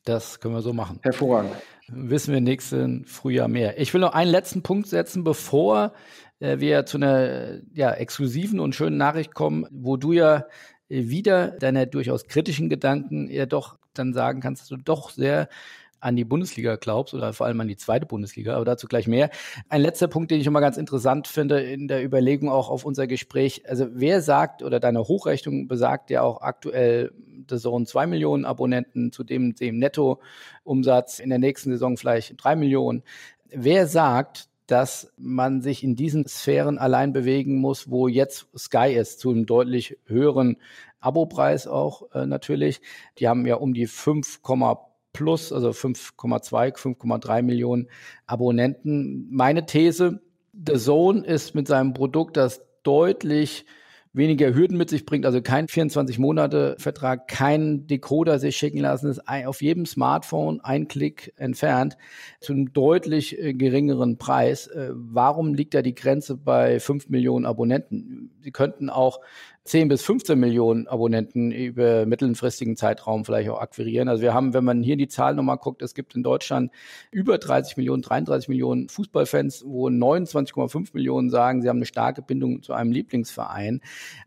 Das 0.03 0.39
können 0.39 0.55
wir 0.55 0.61
so 0.61 0.73
machen. 0.73 0.99
Hervorragend. 1.03 1.51
Wissen 1.87 2.33
wir 2.33 2.41
nächsten 2.41 3.05
Frühjahr 3.05 3.47
mehr. 3.47 3.79
Ich 3.79 3.93
will 3.93 4.01
noch 4.01 4.13
einen 4.13 4.31
letzten 4.31 4.63
Punkt 4.63 4.87
setzen, 4.87 5.23
bevor 5.23 5.93
äh, 6.39 6.59
wir 6.59 6.85
zu 6.85 6.97
einer 6.97 7.59
ja, 7.73 7.91
exklusiven 7.91 8.59
und 8.59 8.75
schönen 8.75 8.97
Nachricht 8.97 9.33
kommen, 9.33 9.67
wo 9.71 9.97
du 9.97 10.11
ja 10.11 10.45
wieder 10.89 11.51
deine 11.51 11.87
durchaus 11.87 12.25
kritischen 12.25 12.67
Gedanken 12.67 13.29
ja 13.29 13.45
doch 13.45 13.77
dann 13.93 14.13
sagen 14.13 14.41
kannst, 14.41 14.63
dass 14.63 14.69
du 14.69 14.77
doch 14.77 15.09
sehr 15.09 15.47
an 16.01 16.15
die 16.15 16.25
Bundesliga 16.25 16.75
glaubst 16.75 17.13
oder 17.13 17.31
vor 17.31 17.45
allem 17.45 17.61
an 17.61 17.67
die 17.67 17.77
zweite 17.77 18.05
Bundesliga, 18.05 18.55
aber 18.55 18.65
dazu 18.65 18.87
gleich 18.87 19.07
mehr. 19.07 19.29
Ein 19.69 19.81
letzter 19.81 20.07
Punkt, 20.07 20.31
den 20.31 20.41
ich 20.41 20.47
immer 20.47 20.59
ganz 20.59 20.77
interessant 20.77 21.27
finde 21.27 21.61
in 21.61 21.87
der 21.87 22.03
Überlegung 22.03 22.49
auch 22.49 22.69
auf 22.69 22.83
unser 22.83 23.07
Gespräch. 23.07 23.63
Also 23.69 23.87
wer 23.93 24.21
sagt 24.21 24.63
oder 24.63 24.79
deine 24.79 25.07
Hochrechnung 25.07 25.67
besagt 25.67 26.09
ja 26.09 26.23
auch 26.23 26.41
aktuell 26.41 27.11
The 27.49 27.57
Zone 27.57 27.85
zwei 27.85 28.07
Millionen 28.07 28.45
Abonnenten, 28.45 29.11
zu 29.11 29.23
dem, 29.23 29.55
dem 29.55 29.79
Nettoumsatz 29.79 31.19
in 31.19 31.29
der 31.29 31.39
nächsten 31.39 31.71
Saison 31.71 31.97
vielleicht 31.97 32.43
drei 32.43 32.55
Millionen. 32.55 33.03
Wer 33.49 33.87
sagt, 33.87 34.49
dass 34.67 35.11
man 35.17 35.61
sich 35.61 35.83
in 35.83 35.95
diesen 35.95 36.27
Sphären 36.27 36.77
allein 36.77 37.11
bewegen 37.11 37.57
muss, 37.57 37.89
wo 37.89 38.07
jetzt 38.07 38.47
Sky 38.57 38.93
ist, 38.95 39.19
zu 39.19 39.31
einem 39.31 39.45
deutlich 39.45 39.97
höheren 40.05 40.57
Abopreis 41.01 41.67
auch 41.67 42.13
äh, 42.13 42.25
natürlich. 42.25 42.79
Die 43.17 43.27
haben 43.27 43.45
ja 43.45 43.55
um 43.55 43.73
die 43.73 43.87
5, 43.87 44.41
plus, 45.14 45.51
also 45.51 45.70
5,2, 45.70 46.76
5,3 46.76 47.41
Millionen 47.41 47.88
Abonnenten. 48.26 49.28
Meine 49.32 49.66
These, 49.66 50.22
The 50.53 50.78
Zone 50.78 51.26
ist 51.26 51.55
mit 51.55 51.68
seinem 51.68 51.93
Produkt, 51.93 52.38
das 52.38 52.62
deutlich 52.84 53.66
weniger 54.14 54.53
Hürden 54.53 54.78
mit 54.78 54.89
sich 54.89 55.05
bringt, 55.05 55.26
also 55.26 55.41
kein 55.41 55.68
24-Monate-Vertrag, 55.68 57.28
kein 57.28 57.88
Decoder 57.88 58.39
sich 58.39 58.57
schicken 58.57 58.80
lassen, 58.80 59.09
ist 59.09 59.22
auf 59.28 59.62
jedem 59.62 59.86
Smartphone 59.86 60.59
ein 60.62 60.88
Klick 60.88 61.34
entfernt 61.38 61.97
zu 62.41 62.51
einem 62.53 62.74
deutlich 62.74 63.39
äh, 63.39 63.53
geringeren 63.53 64.18
Preis. 64.18 64.68
Äh, 64.68 64.89
warum 64.93 65.53
liegt 65.53 65.74
da 65.74 65.82
die 65.82 65.95
Grenze 65.95 66.36
bei 66.36 66.80
5 66.80 67.07
Millionen 67.09 67.45
Abonnenten? 67.45 68.32
Sie 68.41 68.51
könnten 68.51 68.89
auch 68.89 69.22
10 69.64 69.89
bis 69.89 70.01
15 70.01 70.39
Millionen 70.39 70.88
Abonnenten 70.88 71.51
über 71.51 72.07
mittelfristigen 72.07 72.76
Zeitraum 72.76 73.26
vielleicht 73.26 73.49
auch 73.49 73.62
akquirieren. 73.62 74.07
Also 74.07 74.24
wir 74.24 74.34
haben, 74.34 74.55
wenn 74.55 74.64
man 74.64 74.82
hier 74.82 74.97
die 74.97 75.07
Zahlen 75.07 75.36
nochmal 75.36 75.57
guckt, 75.57 75.84
es 75.84 75.93
gibt 75.93 76.16
in 76.16 76.24
Deutschland 76.24 76.72
über 77.12 77.38
30 77.38 77.78
Millionen, 77.78 78.01
33 78.01 78.49
Millionen 78.49 78.89
Fußballfans, 78.89 79.64
wo 79.66 79.88
29,5 79.88 80.89
Millionen 80.93 81.30
sagen, 81.30 81.62
sie 81.62 81.70
haben 81.70 81.78
eine 81.78 81.86
starke 81.86 82.24
Bindung 82.24 82.64
zu 82.64 82.74
einem 82.74 82.91
Lieblingsverein. 82.91 83.82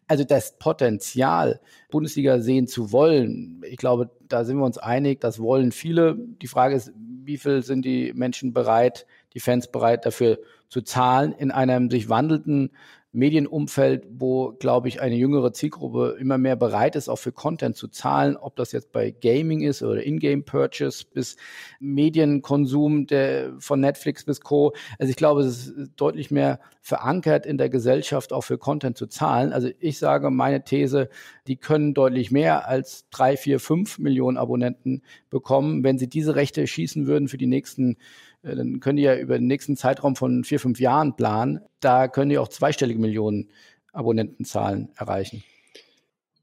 Also 0.07 0.23
das 0.23 0.57
Potenzial, 0.59 1.61
Bundesliga 1.91 2.39
sehen 2.39 2.69
zu 2.69 2.93
wollen, 2.93 3.61
ich 3.69 3.77
glaube, 3.77 4.11
da 4.29 4.45
sind 4.45 4.59
wir 4.59 4.65
uns 4.65 4.79
einig, 4.79 5.21
das 5.21 5.41
wollen 5.41 5.73
viele. 5.73 6.17
Die 6.43 6.47
Frage 6.47 6.77
ist, 6.77 6.93
wie 6.97 7.39
viel 7.39 7.63
sind 7.63 7.85
die 7.85 8.13
Menschen 8.15 8.53
bereit, 8.53 9.07
die 9.33 9.41
Fans 9.41 9.71
bereit 9.71 10.07
dafür 10.07 10.39
zu 10.69 10.83
zahlen 10.83 11.33
in 11.33 11.51
einem 11.51 11.91
sich 11.91 12.09
wandelnden 12.09 12.71
Medienumfeld, 13.15 14.07
wo, 14.11 14.53
glaube 14.59 14.89
ich, 14.89 15.01
eine 15.01 15.15
jüngere 15.15 15.53
Zielgruppe 15.53 16.17
immer 16.19 16.37
mehr 16.37 16.57
bereit 16.57 16.97
ist, 16.97 17.09
auch 17.09 17.19
für 17.19 17.31
Content 17.31 17.77
zu 17.77 17.87
zahlen, 17.87 18.37
ob 18.37 18.57
das 18.57 18.73
jetzt 18.73 18.91
bei 18.91 19.13
Gaming 19.13 19.61
ist 19.61 19.83
oder 19.83 20.03
In-Game-Purchase 20.03 21.05
bis 21.13 21.37
Medienkonsum 21.79 23.07
der, 23.07 23.53
von 23.61 23.81
Netflix 23.81 24.25
bis 24.25 24.41
Co. 24.41 24.75
Also 24.99 25.11
ich 25.11 25.17
glaube, 25.17 25.43
es 25.43 25.69
ist 25.69 25.91
deutlich 25.97 26.33
mehr 26.33 26.59
verankert 26.83 27.47
in 27.47 27.57
der 27.57 27.71
Gesellschaft, 27.71 28.33
auch 28.33 28.43
für 28.43 28.59
Content 28.59 28.99
zu 28.99 29.07
zahlen. 29.07 29.53
Also 29.53 29.71
ich 29.79 29.99
sage, 29.99 30.31
meine 30.31 30.65
These, 30.65 31.09
die 31.47 31.57
können 31.57 31.95
deutlich 31.95 32.33
mehr 32.33 32.69
als 32.69 33.09
drei, 33.11 33.37
vier, 33.37 33.61
fünf 33.61 33.99
Millionen 33.99 34.37
Abonnenten 34.37 35.03
bekommen, 35.31 35.85
wenn 35.85 35.99
sie 35.99 36.09
diese 36.09 36.35
Rechte 36.35 36.67
schießen 36.67 37.07
würden 37.07 37.29
für 37.29 37.39
die 37.39 37.47
nächsten 37.47 37.93
äh, 37.93 37.97
dann 38.45 38.81
können 38.81 38.97
die 38.97 39.03
ja 39.03 39.17
über 39.17 39.39
den 39.39 39.47
nächsten 39.47 39.77
Zeitraum 39.77 40.17
von 40.17 40.45
vier, 40.45 40.61
fünf 40.61 40.79
Jahren 40.79 41.17
planen. 41.17 41.61
Da 41.81 42.09
können 42.09 42.31
die 42.31 42.39
auch 42.39 42.49
zweistellige 42.49 43.01
Millionen 43.01 43.51
Abonnentenzahlen 43.93 44.91
erreichen. 44.97 45.43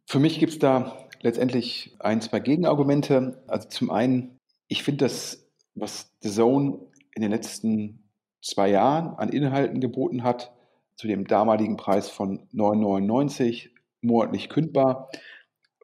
Für 0.08 0.20
mich 0.20 0.40
gibt 0.40 0.54
es 0.54 0.60
da 0.60 1.08
letztendlich 1.22 1.96
ein, 2.00 2.22
zwei 2.22 2.40
Gegenargumente. 2.40 3.44
Also 3.48 3.70
zum 3.70 3.92
einen, 3.92 4.38
ich 4.68 4.84
finde 4.84 5.06
das, 5.06 5.48
was 5.76 6.12
The 6.22 6.30
Zone 6.32 6.80
in 7.16 7.22
den 7.22 7.32
letzten 7.32 8.10
zwei 8.42 8.70
Jahren 8.70 9.16
an 9.16 9.30
Inhalten 9.30 9.80
geboten 9.80 10.24
hat, 10.24 10.52
zu 10.96 11.08
dem 11.08 11.28
damaligen 11.28 11.78
Preis 11.78 12.10
von 12.10 12.48
9,99 12.54 13.70
monatlich 14.02 14.50
kündbar, 14.50 15.10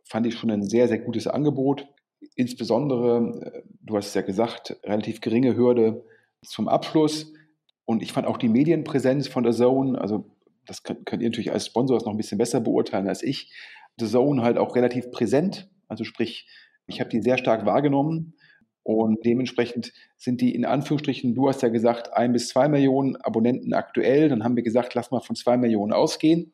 fand 0.03 0.25
ich 0.25 0.35
schon 0.35 0.51
ein 0.51 0.63
sehr, 0.63 0.87
sehr 0.87 0.99
gutes 0.99 1.27
Angebot. 1.27 1.87
Insbesondere, 2.35 3.41
äh, 3.41 3.61
du 3.81 3.97
hast 3.97 4.07
es 4.07 4.13
ja 4.13 4.21
gesagt, 4.21 4.77
relativ 4.83 5.21
geringe 5.21 5.55
Hürde 5.55 6.05
zum 6.43 6.67
Abschluss. 6.67 7.33
Und 7.85 8.01
ich 8.01 8.11
fand 8.11 8.27
auch 8.27 8.37
die 8.37 8.49
Medienpräsenz 8.49 9.27
von 9.27 9.43
der 9.43 9.53
Zone, 9.53 9.99
also 9.99 10.25
das 10.65 10.83
könnt, 10.83 11.05
könnt 11.05 11.21
ihr 11.21 11.29
natürlich 11.29 11.51
als 11.51 11.67
Sponsor 11.67 11.97
noch 11.99 12.07
ein 12.07 12.17
bisschen 12.17 12.37
besser 12.37 12.59
beurteilen 12.59 13.07
als 13.07 13.23
ich, 13.23 13.53
The 13.99 14.07
Zone 14.07 14.43
halt 14.43 14.57
auch 14.57 14.75
relativ 14.75 15.09
präsent. 15.11 15.69
Also 15.87 16.03
sprich, 16.03 16.47
ich 16.85 16.99
habe 16.99 17.09
die 17.09 17.21
sehr 17.21 17.37
stark 17.37 17.65
wahrgenommen 17.65 18.33
und 18.87 19.25
dementsprechend 19.25 19.91
sind 20.15 20.39
die 20.39 20.55
in 20.55 20.63
Anführungsstrichen, 20.63 21.35
du 21.35 21.49
hast 21.49 21.61
ja 21.61 21.67
gesagt, 21.67 22.13
ein 22.13 22.31
bis 22.31 22.47
zwei 22.47 22.69
Millionen 22.69 23.17
Abonnenten 23.17 23.73
aktuell. 23.73 24.29
Dann 24.29 24.45
haben 24.45 24.55
wir 24.55 24.63
gesagt, 24.63 24.93
lass 24.93 25.11
mal 25.11 25.19
von 25.19 25.35
zwei 25.35 25.57
Millionen 25.57 25.91
ausgehen. 25.91 26.53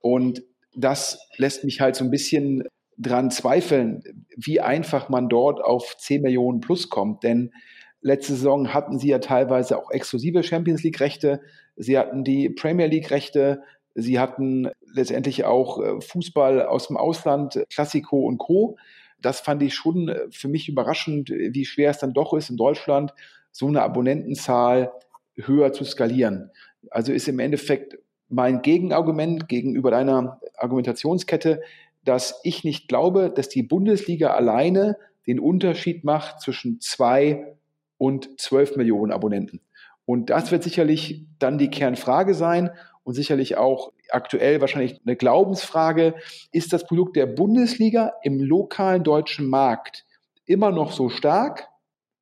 Und 0.00 0.42
das 0.74 1.20
lässt 1.36 1.62
mich 1.62 1.80
halt 1.80 1.94
so 1.94 2.04
ein 2.04 2.10
bisschen 2.10 2.64
dran 2.98 3.30
zweifeln, 3.30 4.02
wie 4.36 4.60
einfach 4.60 5.08
man 5.08 5.28
dort 5.28 5.62
auf 5.62 5.96
10 5.96 6.22
Millionen 6.22 6.60
plus 6.60 6.88
kommt. 6.90 7.22
Denn 7.22 7.52
letzte 8.00 8.34
Saison 8.34 8.74
hatten 8.74 8.98
sie 8.98 9.08
ja 9.08 9.20
teilweise 9.20 9.78
auch 9.78 9.90
exklusive 9.90 10.42
Champions 10.42 10.82
League 10.82 11.00
Rechte. 11.00 11.40
Sie 11.76 11.96
hatten 11.96 12.24
die 12.24 12.50
Premier 12.50 12.86
League 12.86 13.10
Rechte. 13.10 13.62
Sie 13.94 14.18
hatten 14.18 14.68
letztendlich 14.92 15.44
auch 15.44 15.80
äh, 15.80 16.00
Fußball 16.00 16.66
aus 16.66 16.88
dem 16.88 16.96
Ausland, 16.96 17.64
Classico 17.70 18.26
und 18.26 18.38
Co. 18.38 18.76
Das 19.20 19.40
fand 19.40 19.62
ich 19.62 19.74
schon 19.74 20.08
äh, 20.08 20.26
für 20.30 20.48
mich 20.48 20.68
überraschend, 20.68 21.30
wie 21.30 21.64
schwer 21.64 21.90
es 21.90 21.98
dann 21.98 22.12
doch 22.12 22.34
ist, 22.34 22.50
in 22.50 22.56
Deutschland 22.56 23.14
so 23.50 23.66
eine 23.66 23.82
Abonnentenzahl 23.82 24.92
höher 25.36 25.72
zu 25.72 25.84
skalieren. 25.84 26.50
Also 26.90 27.12
ist 27.12 27.28
im 27.28 27.38
Endeffekt 27.38 27.98
mein 28.28 28.62
Gegenargument 28.62 29.48
gegenüber 29.48 29.90
deiner 29.90 30.40
Argumentationskette, 30.56 31.62
dass 32.04 32.40
ich 32.42 32.64
nicht 32.64 32.88
glaube, 32.88 33.30
dass 33.30 33.48
die 33.48 33.62
Bundesliga 33.62 34.30
alleine 34.34 34.96
den 35.26 35.40
Unterschied 35.40 36.04
macht 36.04 36.40
zwischen 36.40 36.80
zwei 36.80 37.56
und 37.98 38.40
zwölf 38.40 38.76
Millionen 38.76 39.12
Abonnenten. 39.12 39.60
Und 40.04 40.30
das 40.30 40.50
wird 40.50 40.62
sicherlich 40.62 41.26
dann 41.38 41.58
die 41.58 41.68
Kernfrage 41.68 42.32
sein 42.32 42.70
und 43.04 43.14
sicherlich 43.14 43.58
auch 43.58 43.92
aktuell 44.10 44.60
wahrscheinlich 44.60 45.00
eine 45.04 45.16
Glaubensfrage. 45.16 46.14
Ist 46.50 46.72
das 46.72 46.86
Produkt 46.86 47.16
der 47.16 47.26
Bundesliga 47.26 48.12
im 48.22 48.40
lokalen 48.40 49.04
deutschen 49.04 49.48
Markt 49.48 50.06
immer 50.46 50.70
noch 50.70 50.92
so 50.92 51.10
stark, 51.10 51.68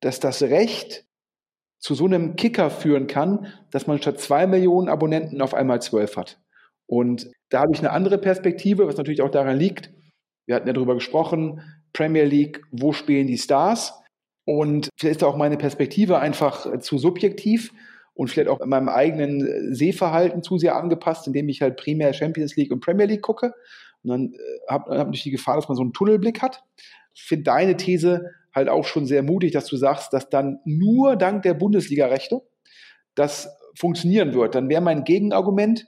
dass 0.01 0.19
das 0.19 0.41
Recht 0.41 1.05
zu 1.79 1.95
so 1.95 2.05
einem 2.05 2.35
Kicker 2.35 2.69
führen 2.69 3.07
kann, 3.07 3.53
dass 3.71 3.87
man 3.87 3.99
statt 3.99 4.19
zwei 4.19 4.47
Millionen 4.47 4.89
Abonnenten 4.89 5.41
auf 5.41 5.53
einmal 5.53 5.81
zwölf 5.81 6.17
hat? 6.17 6.39
Und 6.87 7.31
da 7.49 7.61
habe 7.61 7.71
ich 7.73 7.79
eine 7.79 7.91
andere 7.91 8.17
Perspektive, 8.17 8.87
was 8.87 8.97
natürlich 8.97 9.21
auch 9.21 9.31
daran 9.31 9.57
liegt. 9.57 9.91
Wir 10.45 10.55
hatten 10.55 10.67
ja 10.67 10.73
darüber 10.73 10.95
gesprochen, 10.95 11.61
Premier 11.93 12.25
League, 12.25 12.61
wo 12.71 12.93
spielen 12.93 13.27
die 13.27 13.37
Stars? 13.37 13.93
Und 14.45 14.89
vielleicht 14.97 15.17
ist 15.17 15.23
auch 15.23 15.35
meine 15.35 15.57
Perspektive 15.57 16.19
einfach 16.19 16.65
äh, 16.65 16.79
zu 16.79 16.97
subjektiv 16.97 17.73
und 18.13 18.29
vielleicht 18.29 18.49
auch 18.49 18.61
in 18.61 18.69
meinem 18.69 18.89
eigenen 18.89 19.45
äh, 19.45 19.75
Sehverhalten 19.75 20.41
zu 20.41 20.57
sehr 20.57 20.75
angepasst, 20.75 21.27
indem 21.27 21.49
ich 21.49 21.61
halt 21.61 21.77
primär 21.77 22.13
Champions 22.13 22.55
League 22.55 22.71
und 22.71 22.79
Premier 22.79 23.05
League 23.05 23.21
gucke. 23.21 23.53
Und 24.03 24.09
dann 24.09 24.33
äh, 24.33 24.37
habe 24.69 24.91
hab 24.91 25.07
natürlich 25.07 25.23
die 25.23 25.31
Gefahr, 25.31 25.55
dass 25.55 25.67
man 25.67 25.75
so 25.75 25.83
einen 25.83 25.93
Tunnelblick 25.93 26.41
hat. 26.41 26.63
Ich 27.13 27.23
finde 27.23 27.43
deine 27.43 27.75
These 27.75 28.31
halt 28.53 28.69
auch 28.69 28.85
schon 28.85 29.05
sehr 29.05 29.21
mutig, 29.21 29.51
dass 29.51 29.65
du 29.65 29.75
sagst, 29.75 30.13
dass 30.13 30.29
dann 30.29 30.59
nur 30.65 31.15
dank 31.15 31.43
der 31.43 31.53
Bundesliga-Rechte 31.53 32.41
das 33.15 33.49
funktionieren 33.75 34.33
wird. 34.33 34.55
Dann 34.55 34.69
wäre 34.69 34.81
mein 34.81 35.03
Gegenargument, 35.03 35.87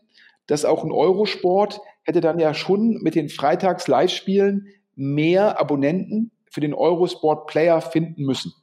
dass 0.49 0.65
auch 0.65 0.83
ein 0.83 0.91
Eurosport 0.91 1.79
hätte 2.03 2.21
dann 2.21 2.39
ja 2.39 2.53
schon 2.53 2.99
mit 3.01 3.15
den 3.15 3.29
Freitags-Live-Spielen 3.29 4.67
mehr 4.95 5.59
Abonnenten 5.59 6.31
für 6.49 6.59
den 6.59 6.73
Eurosport-Player 6.73 7.81
finden 7.81 8.23
müssen. 8.23 8.53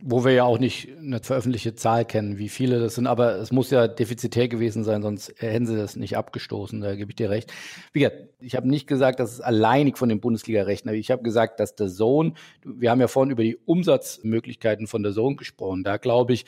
Wo 0.00 0.24
wir 0.24 0.32
ja 0.32 0.44
auch 0.44 0.58
nicht 0.60 0.96
eine 0.96 1.20
veröffentlichte 1.20 1.74
Zahl 1.74 2.04
kennen, 2.04 2.38
wie 2.38 2.48
viele 2.48 2.78
das 2.78 2.94
sind, 2.94 3.08
aber 3.08 3.36
es 3.36 3.50
muss 3.50 3.70
ja 3.70 3.88
defizitär 3.88 4.46
gewesen 4.46 4.84
sein, 4.84 5.02
sonst 5.02 5.34
hätten 5.38 5.66
sie 5.66 5.76
das 5.76 5.96
nicht 5.96 6.16
abgestoßen, 6.16 6.80
da 6.80 6.94
gebe 6.94 7.10
ich 7.10 7.16
dir 7.16 7.30
recht. 7.30 7.52
Wie 7.92 8.00
gesagt, 8.00 8.28
ich 8.38 8.54
habe 8.54 8.68
nicht 8.68 8.86
gesagt, 8.86 9.18
dass 9.18 9.32
es 9.32 9.40
alleinig 9.40 9.98
von 9.98 10.08
den 10.08 10.20
Bundesliga-Rechten, 10.20 10.88
ich 10.90 11.10
habe 11.10 11.24
gesagt, 11.24 11.58
dass 11.58 11.74
der 11.74 11.88
Zone, 11.88 12.34
wir 12.64 12.92
haben 12.92 13.00
ja 13.00 13.08
vorhin 13.08 13.32
über 13.32 13.42
die 13.42 13.56
Umsatzmöglichkeiten 13.56 14.86
von 14.86 15.02
der 15.02 15.12
Zone 15.12 15.34
gesprochen, 15.34 15.82
da 15.82 15.96
glaube 15.96 16.32
ich, 16.32 16.44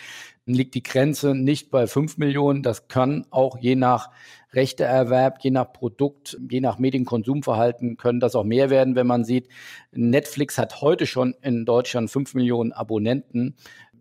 liegt 0.46 0.74
die 0.74 0.82
Grenze 0.82 1.34
nicht 1.34 1.70
bei 1.70 1.86
fünf 1.86 2.18
Millionen, 2.18 2.62
das 2.62 2.88
kann 2.88 3.26
auch 3.30 3.58
je 3.58 3.76
nach 3.76 4.10
Rechteerwerb, 4.52 5.38
je 5.42 5.50
nach 5.50 5.72
Produkt, 5.72 6.38
je 6.50 6.60
nach 6.60 6.78
Medienkonsumverhalten 6.78 7.96
können 7.96 8.20
das 8.20 8.34
auch 8.34 8.44
mehr 8.44 8.70
werden, 8.70 8.96
wenn 8.96 9.06
man 9.06 9.24
sieht, 9.24 9.48
Netflix 9.92 10.58
hat 10.58 10.80
heute 10.80 11.06
schon 11.06 11.34
in 11.42 11.64
Deutschland 11.64 12.10
fünf 12.10 12.34
Millionen 12.34 12.72
Abonnenten. 12.72 13.54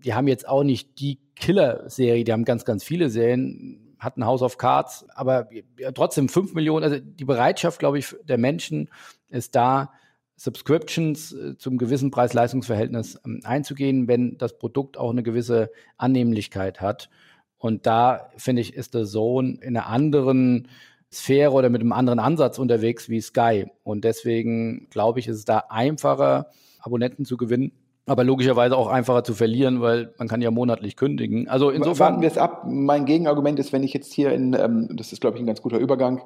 Die 0.04 0.14
haben 0.14 0.28
jetzt 0.28 0.48
auch 0.48 0.64
nicht 0.64 1.00
die 1.00 1.20
Killer-Serie, 1.36 2.24
die 2.24 2.34
haben 2.34 2.46
ganz, 2.46 2.66
ganz 2.66 2.84
viele 2.84 3.10
Serien, 3.10 3.96
hatten 4.00 4.26
House 4.26 4.42
of 4.42 4.58
Cards, 4.58 5.06
aber 5.14 5.50
trotzdem 5.94 6.30
fünf 6.30 6.54
Millionen, 6.54 6.84
also 6.84 6.98
die 7.00 7.26
Bereitschaft, 7.26 7.80
glaube 7.80 8.00
ich, 8.00 8.16
der 8.24 8.38
Menschen 8.38 8.90
ist 9.30 9.56
da, 9.56 9.92
Subscriptions 10.40 11.34
äh, 11.34 11.58
zum 11.58 11.78
gewissen 11.78 12.12
Preis-Leistungs-Verhältnis 12.12 13.20
ähm, 13.26 13.42
einzugehen, 13.44 14.08
wenn 14.08 14.38
das 14.38 14.58
Produkt 14.58 14.98
auch 14.98 15.12
eine 15.12 15.22
gewisse 15.22 15.70
Annehmlichkeit 15.98 16.80
hat. 16.80 17.10
Und 17.58 17.86
da 17.86 18.30
finde 18.38 18.62
ich, 18.62 18.74
ist 18.74 18.94
der 18.94 19.06
Zone 19.06 19.58
in 19.62 19.76
einer 19.76 19.88
anderen 19.88 20.70
Sphäre 21.12 21.52
oder 21.52 21.70
mit 21.70 21.82
einem 21.82 21.92
anderen 21.92 22.20
Ansatz 22.20 22.58
unterwegs 22.58 23.10
wie 23.10 23.20
Sky. 23.20 23.66
Und 23.84 24.06
deswegen 24.06 24.88
glaube 24.90 25.20
ich, 25.20 25.28
ist 25.28 25.38
es 25.38 25.46
da 25.46 25.66
einfacher, 25.70 26.52
Abonnenten 26.80 27.26
zu 27.26 27.36
gewinnen, 27.36 27.74
aber 28.10 28.24
logischerweise 28.24 28.76
auch 28.76 28.88
einfacher 28.88 29.24
zu 29.24 29.36
verlieren, 29.36 29.82
weil 29.82 30.14
man 30.18 30.28
kann 30.28 30.42
ja 30.42 30.50
monatlich 30.50 30.96
kündigen. 30.96 31.48
Also 31.48 31.70
insofern. 31.70 32.14
Warten 32.14 32.22
wir 32.22 32.28
es 32.28 32.38
ab. 32.38 32.64
Mein 32.68 33.06
Gegenargument 33.06 33.60
ist, 33.60 33.72
wenn 33.72 33.84
ich 33.84 33.94
jetzt 33.94 34.12
hier 34.14 34.32
in, 34.32 34.54
ähm, 34.54 34.90
das 34.94 35.14
ist 35.14 35.22
glaube 35.22 35.38
ich 35.38 35.44
ein 35.44 35.46
ganz 35.46 35.62
guter 35.62 35.78
Übergang, 35.78 36.24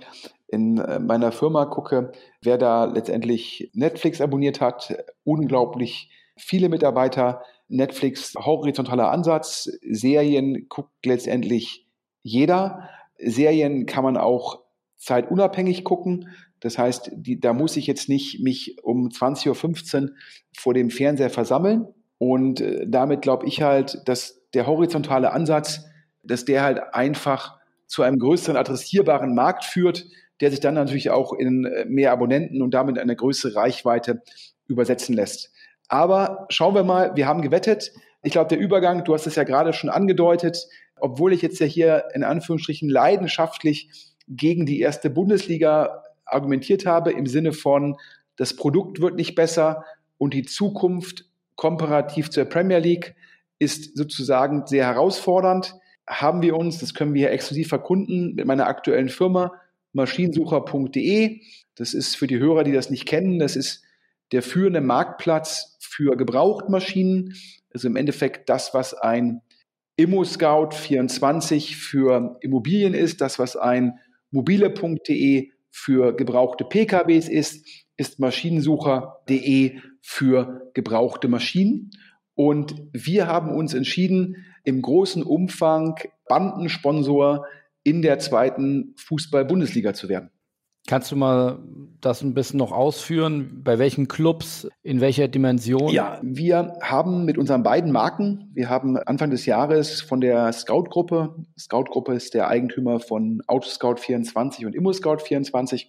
in 0.48 0.78
äh, 0.78 1.00
meiner 1.00 1.32
Firma 1.34 1.66
gucke, 1.66 2.14
wer 2.42 2.58
da 2.58 2.86
letztendlich 2.86 3.70
Netflix 3.74 4.22
abonniert 4.22 4.62
hat, 4.62 4.96
unglaublich 5.26 6.10
viele 6.38 6.70
Mitarbeiter, 6.70 7.42
Netflix 7.68 8.34
horizontaler 8.36 9.12
Ansatz. 9.12 9.70
Serien 9.90 10.68
guckt 10.70 11.06
letztendlich 11.06 11.86
jeder. 12.22 12.90
Serien 13.18 13.86
kann 13.86 14.04
man 14.04 14.16
auch 14.16 14.62
zeitunabhängig 14.98 15.84
gucken. 15.84 16.30
Das 16.64 16.78
heißt, 16.78 17.12
die, 17.14 17.42
da 17.42 17.52
muss 17.52 17.76
ich 17.76 17.88
jetzt 17.88 18.08
nicht 18.08 18.40
mich 18.40 18.78
um 18.84 19.10
20.15 19.10 20.02
Uhr 20.02 20.10
vor 20.58 20.74
dem 20.74 20.90
Fernseher 20.90 21.30
versammeln. 21.30 21.88
Und 22.20 22.62
äh, 22.62 22.86
damit 22.88 23.22
glaube 23.22 23.46
ich 23.48 23.62
halt, 23.62 24.02
dass 24.06 24.42
der 24.54 24.66
horizontale 24.66 25.34
Ansatz, 25.34 25.82
dass 26.24 26.46
der 26.46 26.64
halt 26.64 26.80
einfach 26.94 27.60
zu 27.86 28.02
einem 28.02 28.18
größeren 28.18 28.56
adressierbaren 28.56 29.36
Markt 29.36 29.66
führt, 29.66 30.06
der 30.40 30.52
sich 30.52 30.62
dann 30.62 30.76
natürlich 30.76 31.10
auch 31.10 31.34
in 31.34 31.66
äh, 31.66 31.84
mehr 31.84 32.14
Abonnenten 32.14 32.62
und 32.62 32.74
damit 32.74 32.98
eine 32.98 33.18
größere 33.18 33.56
Reichweite 33.58 34.24
übersetzen 34.66 35.14
lässt. 35.14 35.52
Aber 35.90 36.46
schauen 36.48 36.76
wir 36.76 36.86
mal, 36.86 37.14
wir 37.18 37.28
haben 37.28 37.42
gewettet. 37.42 37.92
Ich 38.22 38.32
glaube, 38.32 38.48
der 38.48 38.58
Übergang, 38.58 39.04
du 39.04 39.14
hast 39.14 39.28
es 39.28 39.36
ja 39.36 39.44
gerade 39.44 39.74
schon 39.74 39.90
angedeutet, 39.90 40.66
obwohl 40.96 41.34
ich 41.34 41.42
jetzt 41.42 41.60
ja 41.60 41.66
hier 41.66 42.06
in 42.14 42.24
Anführungsstrichen 42.24 42.88
leidenschaftlich 42.88 43.90
gegen 44.30 44.66
die 44.66 44.80
erste 44.80 45.10
Bundesliga 45.10 46.04
argumentiert 46.34 46.86
habe, 46.86 47.12
im 47.12 47.26
Sinne 47.26 47.54
von, 47.54 47.98
das 48.36 48.56
Produkt 48.56 49.00
wird 49.00 49.16
nicht 49.16 49.36
besser 49.36 49.84
und 50.18 50.34
die 50.34 50.44
Zukunft 50.44 51.26
komparativ 51.56 52.30
zur 52.30 52.46
Premier 52.46 52.80
League 52.80 53.16
ist 53.60 53.98
sozusagen 53.98 54.66
sehr 54.68 54.86
herausfordernd. 54.86 55.76
haben 56.06 56.42
wir 56.42 56.58
uns, 56.58 56.80
das 56.80 56.94
können 56.94 57.14
wir 57.14 57.32
exklusiv 57.32 57.70
verkunden 57.70 58.36
mit 58.36 58.46
meiner 58.46 58.68
aktuellen 58.68 59.08
Firma 59.08 59.54
maschinensucher.de. 59.94 61.40
Das 61.76 61.94
ist 61.94 62.18
für 62.18 62.28
die 62.28 62.40
Hörer, 62.40 62.64
die 62.64 62.74
das 62.74 62.90
nicht 62.90 63.06
kennen, 63.06 63.40
das 63.40 63.56
ist 63.56 63.84
der 64.34 64.42
führende 64.42 64.82
Marktplatz 64.82 65.78
für 65.80 66.18
Gebrauchtmaschinen. 66.18 67.36
Also 67.74 67.88
im 67.88 67.96
Endeffekt 67.96 68.50
das, 68.50 68.74
was 68.74 68.94
ein 68.94 69.42
ImmoScout 69.96 70.72
24 70.72 71.78
für 71.78 72.38
Immobilien 72.42 72.94
ist, 72.94 73.22
das, 73.22 73.40
was 73.40 73.56
ein 73.56 74.00
mobile.de 74.32 75.52
für 75.76 76.16
gebrauchte 76.16 76.64
PKWs 76.64 77.28
ist, 77.28 77.68
ist 77.98 78.20
maschinensucher.de 78.20 79.80
für 80.02 80.70
gebrauchte 80.76 81.28
Maschinen. 81.28 81.90
Und 82.36 82.76
wir 82.94 83.26
haben 83.26 83.50
uns 83.56 83.74
entschieden, 83.74 84.46
im 84.64 84.84
großen 84.84 85.24
Umfang 85.24 85.96
Bandensponsor 86.28 87.48
in 87.84 88.04
der 88.04 88.20
zweiten 88.20 88.94
Fußball-Bundesliga 88.98 89.96
zu 89.96 90.10
werden. 90.10 90.30
Kannst 90.86 91.12
du 91.12 91.16
mal 91.16 91.60
das 92.02 92.22
ein 92.22 92.34
bisschen 92.34 92.58
noch 92.58 92.74
ausführen? 92.74 93.62
Bei 93.64 93.80
welchen 93.80 94.10
Clubs, 94.10 94.68
in 94.82 95.00
welcher 95.00 95.30
Dimension? 95.30 95.90
Ja, 95.90 96.20
wir 96.22 96.74
haben 96.82 97.24
mit 97.24 97.38
unseren 97.38 97.64
beiden 97.64 97.92
Marken, 97.92 98.52
wir 98.54 98.70
haben 98.70 98.98
Anfang 98.98 99.32
des 99.32 99.46
Jahres 99.46 100.02
von 100.02 100.20
der 100.20 100.52
Scout-Gruppe, 100.52 101.36
Scout-Gruppe 101.58 102.14
ist 102.14 102.34
der 102.34 102.50
Eigentümer 102.50 103.00
von 103.00 103.42
Autoscout24 103.48 104.66
und 104.66 104.76
ImmoScout24, 104.76 105.88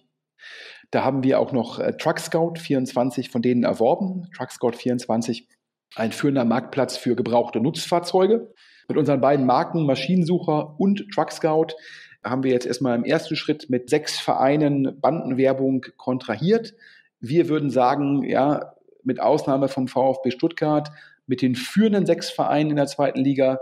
da 0.91 1.03
haben 1.03 1.23
wir 1.23 1.39
auch 1.39 1.51
noch 1.51 1.79
äh, 1.79 1.93
TruckScout24 1.97 3.29
von 3.31 3.41
denen 3.41 3.63
erworben. 3.63 4.29
TruckScout24, 4.37 5.43
ein 5.95 6.11
führender 6.13 6.45
Marktplatz 6.45 6.95
für 6.95 7.15
gebrauchte 7.15 7.59
Nutzfahrzeuge. 7.59 8.53
Mit 8.87 8.97
unseren 8.97 9.19
beiden 9.19 9.45
Marken 9.45 9.85
Maschinensucher 9.85 10.79
und 10.79 11.05
TruckScout 11.13 11.75
haben 12.25 12.43
wir 12.43 12.51
jetzt 12.51 12.65
erstmal 12.65 12.97
im 12.97 13.05
ersten 13.05 13.35
Schritt 13.35 13.69
mit 13.69 13.89
sechs 13.89 14.19
Vereinen 14.19 14.99
Bandenwerbung 14.99 15.85
kontrahiert. 15.95 16.73
Wir 17.19 17.47
würden 17.47 17.69
sagen, 17.69 18.23
ja, 18.23 18.73
mit 19.03 19.19
Ausnahme 19.21 19.67
vom 19.67 19.87
VfB 19.87 20.31
Stuttgart, 20.31 20.89
mit 21.27 21.41
den 21.41 21.55
führenden 21.55 22.05
sechs 22.05 22.29
Vereinen 22.29 22.71
in 22.71 22.75
der 22.75 22.87
zweiten 22.87 23.19
Liga, 23.19 23.59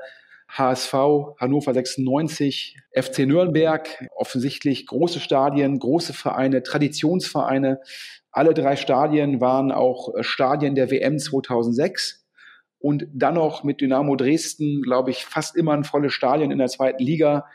HSV, 0.48 0.94
Hannover 1.40 1.74
96, 1.74 2.78
FC 2.94 3.20
Nürnberg, 3.20 4.08
offensichtlich 4.16 4.86
große 4.86 5.20
Stadien, 5.20 5.80
große 5.80 6.14
Vereine, 6.14 6.64
Traditionsvereine. 6.64 7.80
Alle 8.32 8.54
drei 8.54 8.76
Stadien 8.76 9.42
waren 9.42 9.72
auch 9.72 10.14
Stadien 10.22 10.76
der 10.76 10.90
WM 10.90 11.20
2006 11.20 12.26
und 12.80 13.08
dann 13.14 13.36
noch 13.36 13.64
mit 13.64 13.82
Dynamo 13.82 14.16
Dresden, 14.16 14.82
glaube 14.82 15.12
ich, 15.12 15.26
fast 15.26 15.56
immer 15.56 15.74
ein 15.74 15.84
volles 15.84 16.14
Stadion 16.14 16.52
in 16.52 16.60
der 16.60 16.68
zweiten 16.68 17.04
Liga 17.04 17.46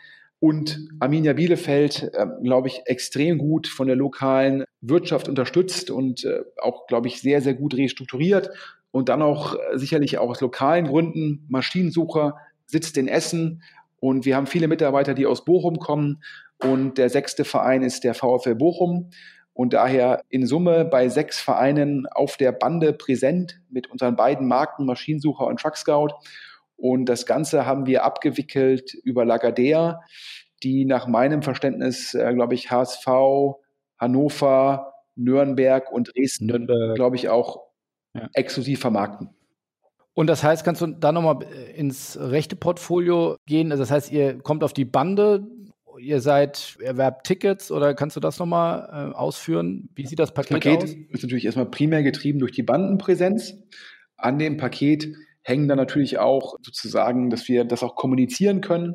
und 0.40 0.88
Arminia 1.00 1.32
Bielefeld, 1.32 2.10
äh, 2.14 2.26
glaube 2.42 2.68
ich, 2.68 2.82
extrem 2.86 3.38
gut 3.38 3.66
von 3.66 3.86
der 3.88 3.96
lokalen 3.96 4.64
Wirtschaft 4.80 5.28
unterstützt 5.28 5.90
und 5.90 6.24
äh, 6.24 6.42
auch, 6.60 6.86
glaube 6.86 7.08
ich, 7.08 7.20
sehr, 7.20 7.40
sehr 7.40 7.54
gut 7.54 7.74
restrukturiert. 7.74 8.50
Und 8.90 9.08
dann 9.08 9.20
auch 9.22 9.54
äh, 9.54 9.78
sicherlich 9.78 10.18
auch 10.18 10.30
aus 10.30 10.40
lokalen 10.40 10.86
Gründen 10.86 11.44
Maschinensucher 11.48 12.36
sitzt 12.66 12.96
in 12.96 13.08
Essen 13.08 13.62
und 14.00 14.24
wir 14.24 14.36
haben 14.36 14.46
viele 14.46 14.68
Mitarbeiter, 14.68 15.14
die 15.14 15.26
aus 15.26 15.44
Bochum 15.44 15.78
kommen. 15.78 16.22
Und 16.62 16.98
der 16.98 17.08
sechste 17.08 17.44
Verein 17.44 17.82
ist 17.82 18.04
der 18.04 18.14
VfL 18.14 18.54
Bochum. 18.54 19.10
Und 19.52 19.72
daher 19.72 20.22
in 20.28 20.46
Summe 20.46 20.84
bei 20.84 21.08
sechs 21.08 21.40
Vereinen 21.40 22.06
auf 22.06 22.36
der 22.36 22.52
Bande 22.52 22.92
präsent 22.92 23.60
mit 23.70 23.90
unseren 23.90 24.14
beiden 24.14 24.46
Marken 24.46 24.86
Maschinensucher 24.86 25.46
und 25.46 25.58
Truck 25.58 25.76
Scout. 25.76 26.10
Und 26.78 27.06
das 27.06 27.26
Ganze 27.26 27.66
haben 27.66 27.86
wir 27.86 28.04
abgewickelt 28.04 28.94
über 28.94 29.24
Lagardère, 29.24 29.98
die 30.62 30.84
nach 30.84 31.06
meinem 31.06 31.42
Verständnis, 31.42 32.14
äh, 32.14 32.32
glaube 32.32 32.54
ich, 32.54 32.70
HSV, 32.70 33.06
Hannover, 33.98 34.94
Nürnberg 35.16 35.90
und 35.90 36.14
Dresden, 36.14 36.68
glaube 36.94 37.16
ich, 37.16 37.28
auch 37.28 37.64
ja. 38.14 38.28
exklusiv 38.32 38.80
vermarkten. 38.80 39.30
Und 40.14 40.28
das 40.28 40.42
heißt, 40.42 40.64
kannst 40.64 40.80
du 40.80 40.86
da 40.86 41.12
nochmal 41.12 41.44
äh, 41.44 41.76
ins 41.76 42.18
rechte 42.20 42.56
Portfolio 42.56 43.36
gehen? 43.46 43.72
Also 43.72 43.82
das 43.82 43.90
heißt, 43.90 44.12
ihr 44.12 44.38
kommt 44.38 44.62
auf 44.64 44.72
die 44.72 44.84
Bande, 44.84 45.46
ihr 46.00 46.20
seid, 46.20 46.76
erwerbt 46.80 47.26
Tickets 47.26 47.70
oder 47.72 47.94
kannst 47.94 48.14
du 48.16 48.20
das 48.20 48.38
nochmal 48.38 49.12
äh, 49.12 49.14
ausführen? 49.16 49.88
Wie 49.94 50.06
sieht 50.06 50.18
das 50.18 50.32
Paket, 50.32 50.64
das 50.64 50.64
Paket 50.64 50.82
aus? 50.82 50.90
ist 51.10 51.22
natürlich 51.22 51.44
erstmal 51.44 51.66
primär 51.66 52.02
getrieben 52.02 52.38
durch 52.38 52.52
die 52.52 52.62
Bandenpräsenz. 52.62 53.58
An 54.16 54.38
dem 54.38 54.56
Paket 54.56 55.14
hängen 55.48 55.68
dann 55.68 55.78
natürlich 55.78 56.18
auch 56.18 56.56
sozusagen, 56.62 57.30
dass 57.30 57.48
wir 57.48 57.64
das 57.64 57.82
auch 57.82 57.94
kommunizieren 57.96 58.60
können, 58.60 58.94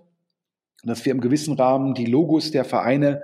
dass 0.84 1.04
wir 1.06 1.12
im 1.12 1.22
gewissen 1.22 1.56
Rahmen 1.56 1.94
die 1.94 2.06
Logos 2.06 2.52
der 2.52 2.66
Vereine 2.66 3.24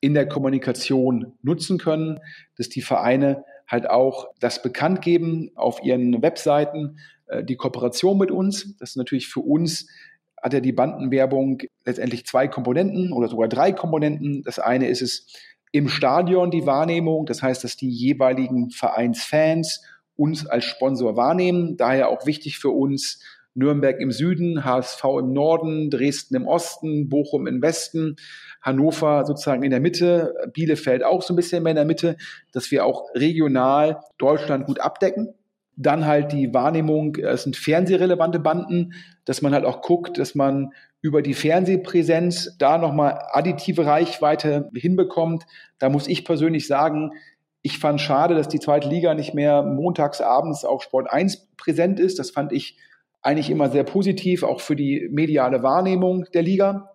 in 0.00 0.14
der 0.14 0.28
Kommunikation 0.28 1.32
nutzen 1.42 1.78
können, 1.78 2.20
dass 2.56 2.68
die 2.68 2.82
Vereine 2.82 3.44
halt 3.66 3.90
auch 3.90 4.28
das 4.40 4.62
bekannt 4.62 5.02
geben 5.02 5.50
auf 5.54 5.82
ihren 5.82 6.22
Webseiten, 6.22 6.98
äh, 7.26 7.44
die 7.44 7.56
Kooperation 7.56 8.16
mit 8.16 8.30
uns. 8.30 8.76
Das 8.78 8.90
ist 8.90 8.96
natürlich 8.96 9.28
für 9.28 9.40
uns 9.40 9.88
hat 10.42 10.52
ja 10.52 10.60
die 10.60 10.72
Bandenwerbung 10.72 11.62
letztendlich 11.84 12.24
zwei 12.26 12.46
Komponenten 12.46 13.12
oder 13.12 13.28
sogar 13.28 13.48
drei 13.48 13.72
Komponenten. 13.72 14.44
Das 14.44 14.60
eine 14.60 14.88
ist 14.88 15.02
es 15.02 15.26
im 15.72 15.88
Stadion 15.88 16.50
die 16.50 16.64
Wahrnehmung, 16.64 17.26
das 17.26 17.42
heißt, 17.42 17.64
dass 17.64 17.76
die 17.76 17.90
jeweiligen 17.90 18.70
Vereinsfans 18.70 19.82
uns 20.18 20.46
als 20.46 20.64
Sponsor 20.64 21.16
wahrnehmen. 21.16 21.76
Daher 21.76 22.08
auch 22.08 22.26
wichtig 22.26 22.58
für 22.58 22.70
uns 22.70 23.22
Nürnberg 23.54 24.00
im 24.00 24.10
Süden, 24.10 24.64
HSV 24.64 25.02
im 25.20 25.32
Norden, 25.32 25.90
Dresden 25.90 26.36
im 26.36 26.46
Osten, 26.46 27.08
Bochum 27.08 27.46
im 27.46 27.62
Westen, 27.62 28.16
Hannover 28.60 29.24
sozusagen 29.24 29.62
in 29.62 29.70
der 29.70 29.80
Mitte, 29.80 30.34
Bielefeld 30.52 31.04
auch 31.04 31.22
so 31.22 31.32
ein 31.32 31.36
bisschen 31.36 31.62
mehr 31.62 31.72
in 31.72 31.76
der 31.76 31.84
Mitte, 31.84 32.16
dass 32.52 32.70
wir 32.70 32.84
auch 32.84 33.04
regional 33.14 34.00
Deutschland 34.18 34.66
gut 34.66 34.80
abdecken. 34.80 35.34
Dann 35.76 36.06
halt 36.06 36.32
die 36.32 36.52
Wahrnehmung, 36.52 37.16
es 37.16 37.44
sind 37.44 37.56
fernsehrelevante 37.56 38.40
Banden, 38.40 38.94
dass 39.24 39.42
man 39.42 39.54
halt 39.54 39.64
auch 39.64 39.80
guckt, 39.80 40.18
dass 40.18 40.34
man 40.34 40.72
über 41.00 41.22
die 41.22 41.34
Fernsehpräsenz 41.34 42.56
da 42.58 42.78
nochmal 42.78 43.20
additive 43.32 43.86
Reichweite 43.86 44.68
hinbekommt. 44.74 45.44
Da 45.78 45.88
muss 45.88 46.08
ich 46.08 46.24
persönlich 46.24 46.66
sagen, 46.66 47.12
ich 47.62 47.78
fand 47.78 48.00
schade, 48.00 48.34
dass 48.34 48.48
die 48.48 48.60
zweite 48.60 48.88
Liga 48.88 49.14
nicht 49.14 49.34
mehr 49.34 49.62
montags 49.62 50.20
abends 50.20 50.64
auf 50.64 50.82
Sport 50.82 51.10
1 51.10 51.48
präsent 51.56 51.98
ist. 52.00 52.18
Das 52.18 52.30
fand 52.30 52.52
ich 52.52 52.78
eigentlich 53.20 53.50
immer 53.50 53.68
sehr 53.70 53.84
positiv, 53.84 54.42
auch 54.42 54.60
für 54.60 54.76
die 54.76 55.08
mediale 55.10 55.62
Wahrnehmung 55.62 56.24
der 56.34 56.42
Liga. 56.42 56.90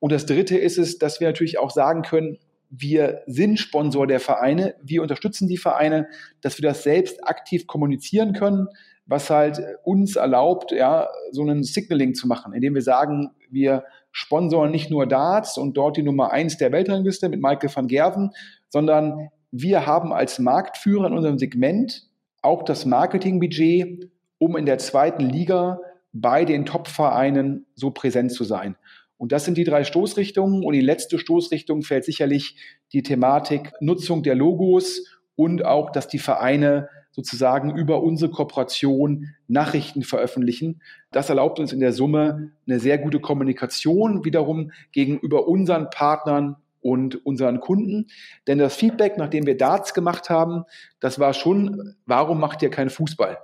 Und 0.00 0.12
das 0.12 0.26
Dritte 0.26 0.56
ist 0.56 0.78
es, 0.78 0.98
dass 0.98 1.20
wir 1.20 1.28
natürlich 1.28 1.58
auch 1.58 1.70
sagen 1.70 2.02
können, 2.02 2.38
wir 2.70 3.22
sind 3.26 3.60
Sponsor 3.60 4.06
der 4.06 4.20
Vereine, 4.20 4.74
wir 4.82 5.02
unterstützen 5.02 5.46
die 5.46 5.56
Vereine, 5.56 6.08
dass 6.40 6.60
wir 6.60 6.68
das 6.68 6.82
selbst 6.82 7.26
aktiv 7.26 7.66
kommunizieren 7.66 8.32
können, 8.32 8.68
was 9.06 9.30
halt 9.30 9.62
uns 9.84 10.16
erlaubt, 10.16 10.72
ja, 10.72 11.08
so 11.30 11.42
einen 11.42 11.62
Signaling 11.62 12.14
zu 12.14 12.26
machen, 12.26 12.52
indem 12.52 12.74
wir 12.74 12.82
sagen, 12.82 13.30
wir 13.50 13.84
sponsoren 14.10 14.72
nicht 14.72 14.90
nur 14.90 15.06
Darts 15.06 15.58
und 15.58 15.76
dort 15.76 15.96
die 15.96 16.02
Nummer 16.02 16.32
eins 16.32 16.56
der 16.56 16.72
Weltrangliste 16.72 17.28
mit 17.28 17.40
Michael 17.40 17.70
van 17.72 17.86
Gerven, 17.86 18.30
sondern 18.68 19.28
wir 19.50 19.86
haben 19.86 20.12
als 20.12 20.38
Marktführer 20.38 21.06
in 21.06 21.12
unserem 21.12 21.38
Segment 21.38 22.08
auch 22.42 22.62
das 22.62 22.84
Marketingbudget, 22.84 24.10
um 24.38 24.56
in 24.56 24.66
der 24.66 24.78
zweiten 24.78 25.28
Liga 25.28 25.80
bei 26.12 26.44
den 26.44 26.66
Top-Vereinen 26.66 27.66
so 27.74 27.90
präsent 27.90 28.32
zu 28.32 28.44
sein. 28.44 28.76
Und 29.18 29.32
das 29.32 29.44
sind 29.44 29.56
die 29.56 29.64
drei 29.64 29.84
Stoßrichtungen. 29.84 30.64
Und 30.64 30.74
die 30.74 30.80
letzte 30.80 31.18
Stoßrichtung 31.18 31.82
fällt 31.82 32.04
sicherlich 32.04 32.56
die 32.92 33.02
Thematik 33.02 33.72
Nutzung 33.80 34.22
der 34.22 34.34
Logos 34.34 35.04
und 35.36 35.64
auch, 35.64 35.90
dass 35.90 36.08
die 36.08 36.18
Vereine 36.18 36.88
sozusagen 37.10 37.74
über 37.74 38.02
unsere 38.02 38.30
Kooperation 38.30 39.28
Nachrichten 39.48 40.02
veröffentlichen. 40.02 40.82
Das 41.12 41.30
erlaubt 41.30 41.58
uns 41.58 41.72
in 41.72 41.80
der 41.80 41.92
Summe 41.92 42.52
eine 42.66 42.78
sehr 42.78 42.98
gute 42.98 43.20
Kommunikation 43.20 44.24
wiederum 44.24 44.70
gegenüber 44.92 45.48
unseren 45.48 45.88
Partnern 45.88 46.56
und 46.86 47.26
unseren 47.26 47.58
Kunden. 47.58 48.06
Denn 48.46 48.58
das 48.58 48.76
Feedback, 48.76 49.18
nachdem 49.18 49.44
wir 49.44 49.56
Darts 49.56 49.92
gemacht 49.92 50.30
haben, 50.30 50.62
das 51.00 51.18
war 51.18 51.34
schon, 51.34 51.96
warum 52.06 52.38
macht 52.38 52.62
ihr 52.62 52.70
keinen 52.70 52.90
Fußball? 52.90 53.38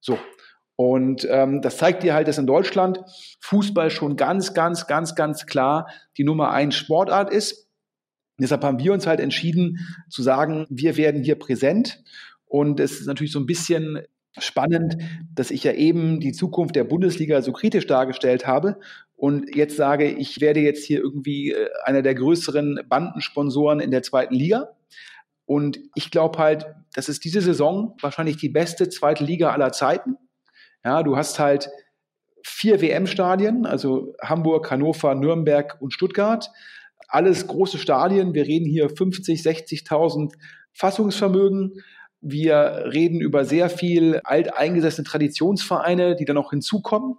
So. 0.00 0.18
Und 0.74 1.24
ähm, 1.30 1.62
das 1.62 1.76
zeigt 1.76 2.02
dir 2.02 2.14
halt, 2.14 2.26
dass 2.26 2.38
in 2.38 2.46
Deutschland 2.48 3.00
Fußball 3.40 3.90
schon 3.90 4.16
ganz, 4.16 4.52
ganz, 4.52 4.88
ganz, 4.88 5.14
ganz 5.14 5.46
klar 5.46 5.86
die 6.16 6.24
Nummer 6.24 6.50
eins 6.50 6.74
Sportart 6.74 7.32
ist. 7.32 7.68
deshalb 8.40 8.64
haben 8.64 8.80
wir 8.80 8.92
uns 8.92 9.06
halt 9.06 9.20
entschieden 9.20 9.78
zu 10.08 10.22
sagen, 10.22 10.66
wir 10.68 10.96
werden 10.96 11.22
hier 11.22 11.36
präsent. 11.36 12.02
Und 12.46 12.80
es 12.80 13.00
ist 13.00 13.06
natürlich 13.06 13.32
so 13.32 13.38
ein 13.38 13.46
bisschen 13.46 14.00
spannend, 14.38 14.96
dass 15.34 15.52
ich 15.52 15.62
ja 15.62 15.72
eben 15.72 16.18
die 16.18 16.32
Zukunft 16.32 16.74
der 16.74 16.84
Bundesliga 16.84 17.42
so 17.42 17.52
kritisch 17.52 17.86
dargestellt 17.86 18.46
habe 18.46 18.78
und 19.18 19.56
jetzt 19.56 19.76
sage, 19.76 20.08
ich 20.08 20.40
werde 20.40 20.60
jetzt 20.60 20.84
hier 20.84 21.00
irgendwie 21.00 21.50
äh, 21.50 21.68
einer 21.82 22.02
der 22.02 22.14
größeren 22.14 22.82
Bandensponsoren 22.88 23.80
in 23.80 23.90
der 23.90 24.04
zweiten 24.04 24.34
Liga. 24.34 24.76
Und 25.44 25.80
ich 25.96 26.12
glaube 26.12 26.38
halt, 26.38 26.66
das 26.94 27.08
ist 27.08 27.24
diese 27.24 27.40
Saison 27.40 27.96
wahrscheinlich 28.00 28.36
die 28.36 28.48
beste 28.48 28.88
zweite 28.88 29.24
Liga 29.24 29.50
aller 29.50 29.72
Zeiten. 29.72 30.16
Ja, 30.84 31.02
du 31.02 31.16
hast 31.16 31.40
halt 31.40 31.68
vier 32.44 32.80
WM-Stadien, 32.80 33.66
also 33.66 34.14
Hamburg, 34.22 34.70
Hannover, 34.70 35.16
Nürnberg 35.16 35.78
und 35.80 35.92
Stuttgart. 35.92 36.48
Alles 37.08 37.48
große 37.48 37.78
Stadien. 37.78 38.34
Wir 38.34 38.46
reden 38.46 38.66
hier 38.66 38.88
50, 38.88 39.40
60.000 39.40 40.34
Fassungsvermögen. 40.74 41.82
Wir 42.20 42.84
reden 42.92 43.20
über 43.20 43.44
sehr 43.44 43.68
viel 43.68 44.20
alteingesessene 44.22 45.04
Traditionsvereine, 45.04 46.14
die 46.14 46.24
dann 46.24 46.36
noch 46.36 46.50
hinzukommen. 46.50 47.16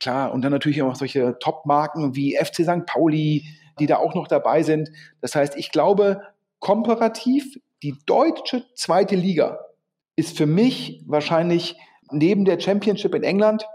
Klar, 0.00 0.32
und 0.32 0.42
dann 0.42 0.52
natürlich 0.52 0.82
auch 0.82 0.94
solche 0.94 1.36
Top-Marken 1.40 2.14
wie 2.14 2.36
FC 2.36 2.62
St. 2.62 2.86
Pauli, 2.86 3.44
die 3.78 3.86
da 3.86 3.96
auch 3.96 4.14
noch 4.14 4.28
dabei 4.28 4.62
sind. 4.62 4.90
Das 5.20 5.34
heißt, 5.34 5.56
ich 5.56 5.70
glaube, 5.70 6.22
komparativ, 6.60 7.58
die 7.82 7.96
deutsche 8.06 8.64
zweite 8.74 9.16
Liga 9.16 9.58
ist 10.16 10.36
für 10.36 10.46
mich 10.46 11.02
wahrscheinlich 11.06 11.76
neben 12.10 12.44
der 12.44 12.58
Championship 12.60 13.14
in 13.14 13.22
England 13.22 13.66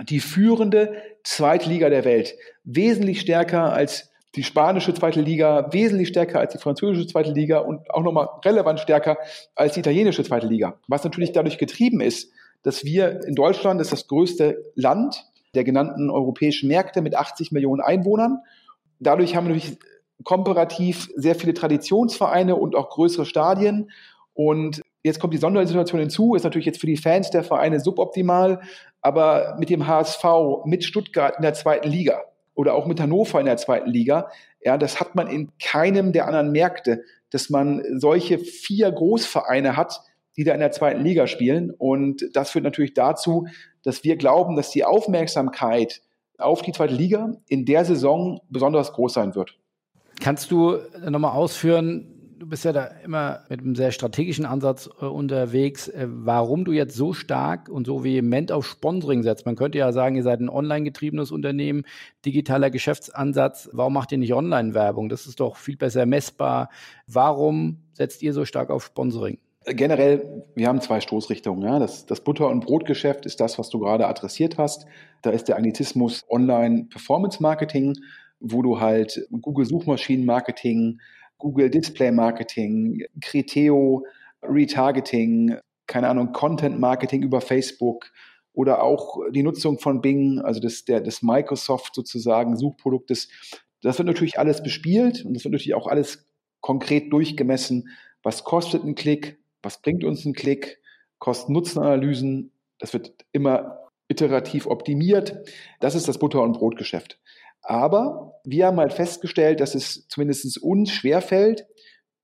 die 0.00 0.20
führende 0.20 0.96
zweite 1.22 1.68
Liga 1.68 1.88
der 1.90 2.04
Welt. 2.04 2.34
Wesentlich 2.64 3.20
stärker 3.20 3.72
als 3.72 4.10
die 4.34 4.42
spanische 4.42 4.94
zweite 4.94 5.20
Liga, 5.20 5.68
wesentlich 5.72 6.08
stärker 6.08 6.40
als 6.40 6.52
die 6.54 6.58
französische 6.58 7.06
zweite 7.06 7.32
Liga 7.32 7.58
und 7.58 7.90
auch 7.90 8.02
nochmal 8.02 8.28
relevant 8.44 8.80
stärker 8.80 9.18
als 9.54 9.74
die 9.74 9.80
italienische 9.80 10.24
zweite 10.24 10.46
Liga. 10.46 10.80
Was 10.88 11.04
natürlich 11.04 11.32
dadurch 11.32 11.58
getrieben 11.58 12.00
ist, 12.00 12.32
dass 12.62 12.84
wir 12.84 13.24
in 13.26 13.34
Deutschland, 13.34 13.78
das 13.80 13.88
ist 13.88 13.92
das 13.92 14.08
größte 14.08 14.72
Land 14.74 15.24
der 15.54 15.64
genannten 15.64 16.10
europäischen 16.10 16.68
Märkte 16.68 17.02
mit 17.02 17.14
80 17.14 17.52
Millionen 17.52 17.80
Einwohnern. 17.80 18.38
Dadurch 18.98 19.36
haben 19.36 19.46
wir 19.46 19.54
natürlich 19.54 19.78
komparativ 20.24 21.10
sehr 21.16 21.34
viele 21.34 21.54
Traditionsvereine 21.54 22.56
und 22.56 22.74
auch 22.76 22.90
größere 22.90 23.26
Stadien. 23.26 23.90
Und 24.34 24.82
jetzt 25.02 25.20
kommt 25.20 25.34
die 25.34 25.38
Sondersituation 25.38 26.00
hinzu, 26.00 26.34
ist 26.34 26.44
natürlich 26.44 26.66
jetzt 26.66 26.80
für 26.80 26.86
die 26.86 26.96
Fans 26.96 27.30
der 27.30 27.44
Vereine 27.44 27.80
suboptimal, 27.80 28.60
aber 29.00 29.56
mit 29.58 29.68
dem 29.68 29.86
HSV, 29.86 30.24
mit 30.64 30.84
Stuttgart 30.84 31.36
in 31.36 31.42
der 31.42 31.54
zweiten 31.54 31.88
Liga 31.88 32.22
oder 32.54 32.74
auch 32.74 32.86
mit 32.86 33.00
Hannover 33.00 33.40
in 33.40 33.46
der 33.46 33.56
zweiten 33.56 33.90
Liga, 33.90 34.30
ja, 34.64 34.78
das 34.78 35.00
hat 35.00 35.14
man 35.14 35.26
in 35.26 35.50
keinem 35.58 36.12
der 36.12 36.26
anderen 36.26 36.52
Märkte, 36.52 37.02
dass 37.30 37.50
man 37.50 37.82
solche 37.98 38.38
vier 38.38 38.92
Großvereine 38.92 39.76
hat, 39.76 40.02
die 40.36 40.44
da 40.44 40.54
in 40.54 40.60
der 40.60 40.70
zweiten 40.70 41.02
Liga 41.02 41.26
spielen. 41.26 41.70
Und 41.70 42.24
das 42.34 42.50
führt 42.50 42.64
natürlich 42.64 42.94
dazu, 42.94 43.46
dass 43.84 44.04
wir 44.04 44.16
glauben, 44.16 44.56
dass 44.56 44.70
die 44.70 44.84
Aufmerksamkeit 44.84 46.02
auf 46.38 46.62
die 46.62 46.72
zweite 46.72 46.94
Liga 46.94 47.32
in 47.48 47.64
der 47.64 47.84
Saison 47.84 48.40
besonders 48.48 48.92
groß 48.92 49.12
sein 49.12 49.34
wird. 49.34 49.56
Kannst 50.20 50.50
du 50.50 50.78
nochmal 51.08 51.32
ausführen, 51.32 52.12
du 52.42 52.48
bist 52.48 52.64
ja 52.64 52.72
da 52.72 52.86
immer 53.04 53.44
mit 53.48 53.60
einem 53.60 53.76
sehr 53.76 53.92
strategischen 53.92 54.44
Ansatz 54.44 54.90
äh, 55.00 55.04
unterwegs, 55.04 55.86
äh, 55.86 56.08
warum 56.08 56.64
du 56.64 56.72
jetzt 56.72 56.96
so 56.96 57.12
stark 57.12 57.68
und 57.68 57.86
so 57.86 58.02
vehement 58.02 58.50
auf 58.50 58.66
Sponsoring 58.66 59.22
setzt. 59.22 59.46
Man 59.46 59.54
könnte 59.54 59.78
ja 59.78 59.92
sagen, 59.92 60.16
ihr 60.16 60.24
seid 60.24 60.40
ein 60.40 60.48
online 60.48 60.82
getriebenes 60.82 61.30
Unternehmen, 61.30 61.84
digitaler 62.24 62.70
Geschäftsansatz. 62.70 63.70
Warum 63.72 63.92
macht 63.92 64.10
ihr 64.10 64.18
nicht 64.18 64.34
Online-Werbung? 64.34 65.08
Das 65.08 65.26
ist 65.26 65.38
doch 65.38 65.56
viel 65.56 65.76
besser 65.76 66.04
messbar. 66.04 66.68
Warum 67.06 67.78
setzt 67.92 68.22
ihr 68.22 68.32
so 68.32 68.44
stark 68.44 68.70
auf 68.70 68.84
Sponsoring? 68.84 69.38
Generell, 69.64 70.44
wir 70.54 70.68
haben 70.68 70.80
zwei 70.80 71.00
Stoßrichtungen. 71.00 71.62
Ja. 71.62 71.78
Das, 71.78 72.06
das 72.06 72.22
Butter- 72.22 72.48
und 72.48 72.64
Brotgeschäft 72.64 73.26
ist 73.26 73.40
das, 73.40 73.58
was 73.58 73.70
du 73.70 73.78
gerade 73.78 74.06
adressiert 74.06 74.58
hast. 74.58 74.86
Da 75.22 75.30
ist 75.30 75.44
der 75.44 75.56
Anglizismus 75.56 76.24
Online-Performance-Marketing, 76.28 77.94
wo 78.40 78.62
du 78.62 78.80
halt 78.80 79.26
Google-Suchmaschinen-Marketing, 79.30 81.00
Google 81.38 81.70
Display 81.70 82.10
Marketing, 82.10 83.04
Criteo, 83.20 84.04
Retargeting, 84.42 85.56
keine 85.86 86.08
Ahnung, 86.08 86.32
Content 86.32 86.80
Marketing 86.80 87.22
über 87.22 87.40
Facebook 87.40 88.10
oder 88.52 88.82
auch 88.82 89.18
die 89.30 89.42
Nutzung 89.42 89.78
von 89.78 90.00
Bing, 90.00 90.40
also 90.40 90.60
des, 90.60 90.84
der, 90.84 91.00
des 91.00 91.22
Microsoft 91.22 91.94
sozusagen 91.94 92.56
Suchproduktes. 92.56 93.28
Das 93.82 93.98
wird 93.98 94.06
natürlich 94.06 94.38
alles 94.38 94.62
bespielt 94.62 95.24
und 95.24 95.34
das 95.34 95.44
wird 95.44 95.52
natürlich 95.52 95.74
auch 95.74 95.86
alles 95.86 96.26
konkret 96.60 97.12
durchgemessen. 97.12 97.88
Was 98.22 98.44
kostet 98.44 98.84
ein 98.84 98.94
Klick? 98.94 99.41
Was 99.62 99.80
bringt 99.80 100.04
uns 100.04 100.24
ein 100.24 100.32
Klick? 100.32 100.80
Kosten-Nutzen-Analysen. 101.18 102.52
Das 102.78 102.92
wird 102.92 103.12
immer 103.32 103.78
iterativ 104.08 104.66
optimiert. 104.66 105.38
Das 105.80 105.94
ist 105.94 106.08
das 106.08 106.18
Butter- 106.18 106.42
und 106.42 106.54
Brotgeschäft. 106.54 107.20
Aber 107.62 108.40
wir 108.44 108.66
haben 108.66 108.78
halt 108.78 108.92
festgestellt, 108.92 109.60
dass 109.60 109.74
es 109.74 110.08
zumindest 110.08 110.60
uns 110.62 110.90
schwerfällt, 110.90 111.66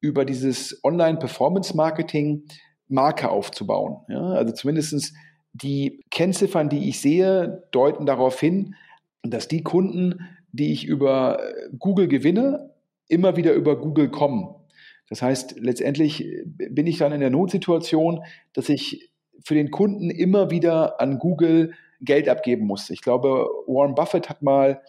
über 0.00 0.24
dieses 0.24 0.80
Online-Performance-Marketing 0.84 2.44
Marke 2.88 3.30
aufzubauen. 3.30 3.98
Ja, 4.08 4.22
also 4.32 4.52
zumindest 4.52 5.12
die 5.52 6.04
Kennziffern, 6.10 6.68
die 6.68 6.88
ich 6.88 7.00
sehe, 7.00 7.64
deuten 7.72 8.06
darauf 8.06 8.38
hin, 8.38 8.74
dass 9.22 9.48
die 9.48 9.62
Kunden, 9.62 10.20
die 10.52 10.72
ich 10.72 10.84
über 10.86 11.40
Google 11.78 12.08
gewinne, 12.08 12.74
immer 13.08 13.36
wieder 13.36 13.52
über 13.52 13.78
Google 13.78 14.10
kommen. 14.10 14.54
Das 15.08 15.22
heißt, 15.22 15.56
letztendlich 15.58 16.26
bin 16.44 16.86
ich 16.86 16.98
dann 16.98 17.12
in 17.12 17.20
der 17.20 17.30
Notsituation, 17.30 18.22
dass 18.52 18.68
ich 18.68 19.10
für 19.42 19.54
den 19.54 19.70
Kunden 19.70 20.10
immer 20.10 20.50
wieder 20.50 21.00
an 21.00 21.18
Google 21.18 21.72
Geld 22.00 22.28
abgeben 22.28 22.66
muss. 22.66 22.90
Ich 22.90 23.02
glaube, 23.02 23.48
Warren 23.66 23.94
Buffett 23.94 24.28
hat 24.28 24.42
mal 24.42 24.82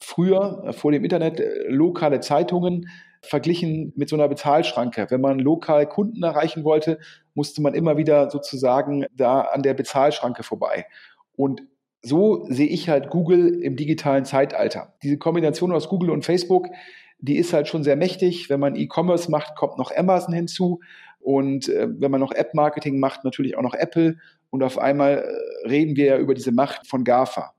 früher 0.00 0.64
äh, 0.66 0.72
vor 0.72 0.92
dem 0.92 1.04
Internet 1.04 1.40
äh, 1.40 1.68
lokale 1.68 2.20
Zeitungen 2.20 2.88
verglichen 3.22 3.92
mit 3.96 4.08
so 4.08 4.16
einer 4.16 4.28
Bezahlschranke. 4.28 5.06
Wenn 5.10 5.20
man 5.20 5.38
lokal 5.38 5.86
Kunden 5.88 6.22
erreichen 6.22 6.64
wollte, 6.64 6.98
musste 7.34 7.60
man 7.62 7.74
immer 7.74 7.96
wieder 7.96 8.30
sozusagen 8.30 9.06
da 9.14 9.40
an 9.40 9.62
der 9.62 9.74
Bezahlschranke 9.74 10.42
vorbei. 10.42 10.86
Und 11.34 11.62
so 12.02 12.46
sehe 12.48 12.68
ich 12.68 12.88
halt 12.88 13.10
Google 13.10 13.60
im 13.62 13.74
digitalen 13.74 14.24
Zeitalter. 14.24 14.94
Diese 15.02 15.18
Kombination 15.18 15.72
aus 15.72 15.88
Google 15.88 16.10
und 16.10 16.24
Facebook, 16.24 16.68
die 17.18 17.36
ist 17.36 17.52
halt 17.52 17.68
schon 17.68 17.84
sehr 17.84 17.96
mächtig. 17.96 18.50
Wenn 18.50 18.60
man 18.60 18.76
E-Commerce 18.76 19.30
macht, 19.30 19.56
kommt 19.56 19.78
noch 19.78 19.94
Amazon 19.94 20.34
hinzu. 20.34 20.80
Und 21.20 21.68
äh, 21.68 21.88
wenn 21.88 22.10
man 22.10 22.20
noch 22.20 22.32
App-Marketing 22.32 22.98
macht, 22.98 23.24
natürlich 23.24 23.56
auch 23.56 23.62
noch 23.62 23.74
Apple. 23.74 24.16
Und 24.50 24.62
auf 24.62 24.78
einmal 24.78 25.18
äh, 25.18 25.68
reden 25.68 25.96
wir 25.96 26.06
ja 26.06 26.18
über 26.18 26.34
diese 26.34 26.52
Macht 26.52 26.86
von 26.86 27.04
GAFA. 27.04 27.52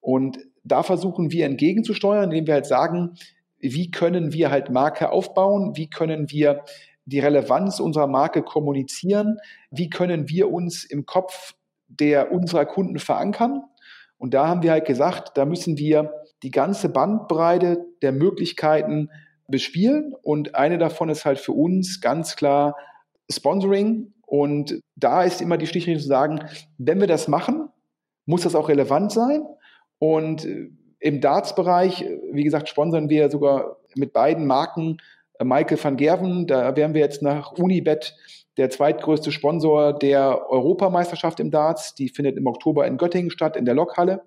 Und 0.00 0.38
da 0.62 0.82
versuchen 0.82 1.32
wir 1.32 1.46
entgegenzusteuern, 1.46 2.24
indem 2.24 2.46
wir 2.46 2.54
halt 2.54 2.66
sagen, 2.66 3.14
wie 3.58 3.90
können 3.90 4.32
wir 4.32 4.50
halt 4.50 4.70
Marke 4.70 5.10
aufbauen, 5.10 5.76
wie 5.76 5.90
können 5.90 6.30
wir 6.30 6.64
die 7.06 7.18
Relevanz 7.20 7.80
unserer 7.80 8.06
Marke 8.06 8.42
kommunizieren, 8.42 9.38
wie 9.70 9.88
können 9.88 10.28
wir 10.28 10.52
uns 10.52 10.84
im 10.84 11.06
Kopf 11.06 11.54
der 11.88 12.30
unserer 12.30 12.66
Kunden 12.66 12.98
verankern. 12.98 13.62
Und 14.18 14.34
da 14.34 14.46
haben 14.46 14.62
wir 14.62 14.72
halt 14.72 14.84
gesagt, 14.84 15.36
da 15.36 15.46
müssen 15.46 15.78
wir 15.78 16.12
die 16.42 16.50
ganze 16.50 16.88
Bandbreite 16.88 17.84
der 18.02 18.12
Möglichkeiten 18.12 19.10
bespielen. 19.48 20.14
Und 20.22 20.54
eine 20.54 20.78
davon 20.78 21.08
ist 21.08 21.24
halt 21.24 21.38
für 21.38 21.52
uns 21.52 22.00
ganz 22.00 22.36
klar 22.36 22.76
Sponsoring. 23.30 24.12
Und 24.26 24.80
da 24.94 25.24
ist 25.24 25.40
immer 25.40 25.56
die 25.56 25.66
Stichrichtung 25.66 26.02
zu 26.02 26.08
sagen, 26.08 26.44
wenn 26.76 27.00
wir 27.00 27.06
das 27.06 27.28
machen, 27.28 27.68
muss 28.26 28.42
das 28.42 28.54
auch 28.54 28.68
relevant 28.68 29.10
sein. 29.10 29.42
Und 29.98 30.44
äh, 30.44 30.68
im 31.00 31.20
Darts-Bereich, 31.20 32.02
äh, 32.02 32.18
wie 32.32 32.44
gesagt, 32.44 32.68
sponsern 32.68 33.08
wir 33.08 33.30
sogar 33.30 33.78
mit 33.94 34.12
beiden 34.12 34.46
Marken 34.46 34.98
äh, 35.38 35.44
Michael 35.44 35.82
van 35.82 35.96
Gerven. 35.96 36.46
Da 36.46 36.76
wären 36.76 36.94
wir 36.94 37.00
jetzt 37.00 37.22
nach 37.22 37.52
Unibet 37.52 38.14
der 38.58 38.70
zweitgrößte 38.70 39.32
Sponsor 39.32 39.92
der 39.96 40.50
Europameisterschaft 40.50 41.40
im 41.40 41.50
Darts. 41.50 41.94
Die 41.94 42.08
findet 42.08 42.36
im 42.36 42.46
Oktober 42.46 42.86
in 42.86 42.96
Göttingen 42.96 43.30
statt, 43.30 43.56
in 43.56 43.64
der 43.64 43.74
Lokhalle. 43.74 44.22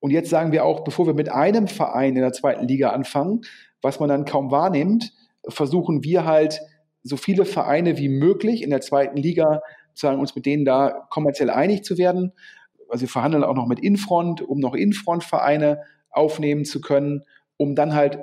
Und 0.00 0.10
jetzt 0.10 0.30
sagen 0.30 0.52
wir 0.52 0.64
auch, 0.64 0.82
bevor 0.82 1.06
wir 1.06 1.14
mit 1.14 1.30
einem 1.30 1.68
Verein 1.68 2.16
in 2.16 2.22
der 2.22 2.32
zweiten 2.32 2.66
Liga 2.66 2.90
anfangen, 2.90 3.42
was 3.82 4.00
man 4.00 4.08
dann 4.08 4.24
kaum 4.24 4.50
wahrnimmt, 4.50 5.12
versuchen 5.48 6.02
wir 6.02 6.24
halt 6.24 6.60
so 7.02 7.16
viele 7.16 7.44
Vereine 7.44 7.96
wie 7.98 8.08
möglich 8.08 8.62
in 8.62 8.70
der 8.70 8.80
zweiten 8.80 9.16
Liga, 9.16 9.60
sagen 9.94 10.20
uns 10.20 10.34
mit 10.34 10.46
denen 10.46 10.64
da 10.64 11.06
kommerziell 11.10 11.50
einig 11.50 11.84
zu 11.84 11.98
werden 11.98 12.32
also 12.90 13.02
wir 13.02 13.08
verhandeln 13.08 13.44
auch 13.44 13.54
noch 13.54 13.66
mit 13.66 13.78
Infront, 13.78 14.42
um 14.42 14.58
noch 14.58 14.74
Infront-Vereine 14.74 15.82
aufnehmen 16.10 16.64
zu 16.64 16.80
können, 16.80 17.22
um 17.56 17.74
dann 17.74 17.94
halt 17.94 18.18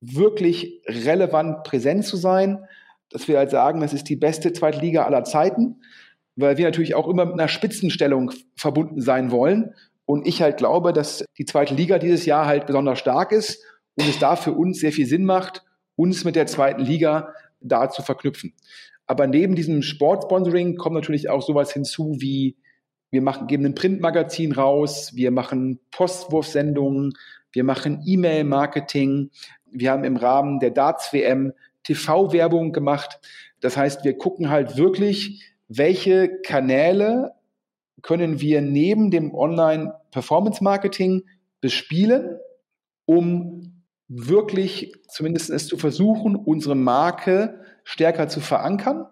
wirklich 0.00 0.82
relevant 0.86 1.62
präsent 1.62 2.04
zu 2.04 2.16
sein, 2.16 2.64
dass 3.10 3.28
wir 3.28 3.38
halt 3.38 3.50
sagen, 3.50 3.80
das 3.80 3.92
ist 3.92 4.08
die 4.08 4.16
beste 4.16 4.52
zweite 4.52 4.80
Liga 4.80 5.04
aller 5.04 5.24
Zeiten, 5.24 5.82
weil 6.36 6.56
wir 6.58 6.64
natürlich 6.64 6.94
auch 6.94 7.08
immer 7.08 7.24
mit 7.24 7.34
einer 7.34 7.48
Spitzenstellung 7.48 8.32
verbunden 8.56 9.00
sein 9.00 9.30
wollen. 9.30 9.74
Und 10.10 10.26
ich 10.26 10.42
halt 10.42 10.56
glaube, 10.56 10.92
dass 10.92 11.24
die 11.38 11.44
zweite 11.44 11.72
Liga 11.72 12.00
dieses 12.00 12.26
Jahr 12.26 12.44
halt 12.46 12.66
besonders 12.66 12.98
stark 12.98 13.30
ist 13.30 13.64
und 13.94 14.08
es 14.08 14.18
da 14.18 14.34
für 14.34 14.50
uns 14.50 14.80
sehr 14.80 14.90
viel 14.90 15.06
Sinn 15.06 15.24
macht, 15.24 15.62
uns 15.94 16.24
mit 16.24 16.34
der 16.34 16.48
zweiten 16.48 16.80
Liga 16.80 17.32
da 17.60 17.88
zu 17.90 18.02
verknüpfen. 18.02 18.54
Aber 19.06 19.28
neben 19.28 19.54
diesem 19.54 19.82
Sportsponsoring 19.82 20.74
kommt 20.74 20.96
natürlich 20.96 21.30
auch 21.30 21.42
sowas 21.42 21.72
hinzu 21.72 22.16
wie 22.18 22.56
wir 23.12 23.22
machen, 23.22 23.46
geben 23.46 23.64
ein 23.66 23.76
Printmagazin 23.76 24.50
raus, 24.50 25.12
wir 25.14 25.30
machen 25.30 25.78
Postwurfsendungen, 25.92 27.12
wir 27.52 27.62
machen 27.62 28.02
E-Mail-Marketing, 28.04 29.30
wir 29.70 29.92
haben 29.92 30.02
im 30.02 30.16
Rahmen 30.16 30.58
der 30.58 30.72
Darts-WM 30.72 31.52
TV-Werbung 31.84 32.72
gemacht. 32.72 33.20
Das 33.60 33.76
heißt, 33.76 34.02
wir 34.02 34.18
gucken 34.18 34.50
halt 34.50 34.76
wirklich, 34.76 35.54
welche 35.68 36.40
Kanäle 36.42 37.30
können 38.02 38.40
wir 38.40 38.60
neben 38.60 39.10
dem 39.10 39.34
Online-Performance-Marketing 39.34 41.24
bespielen, 41.60 42.38
um 43.04 43.84
wirklich 44.08 44.92
zumindest 45.08 45.50
es 45.50 45.66
zu 45.66 45.76
versuchen, 45.76 46.36
unsere 46.36 46.74
Marke 46.74 47.60
stärker 47.84 48.28
zu 48.28 48.40
verankern. 48.40 49.06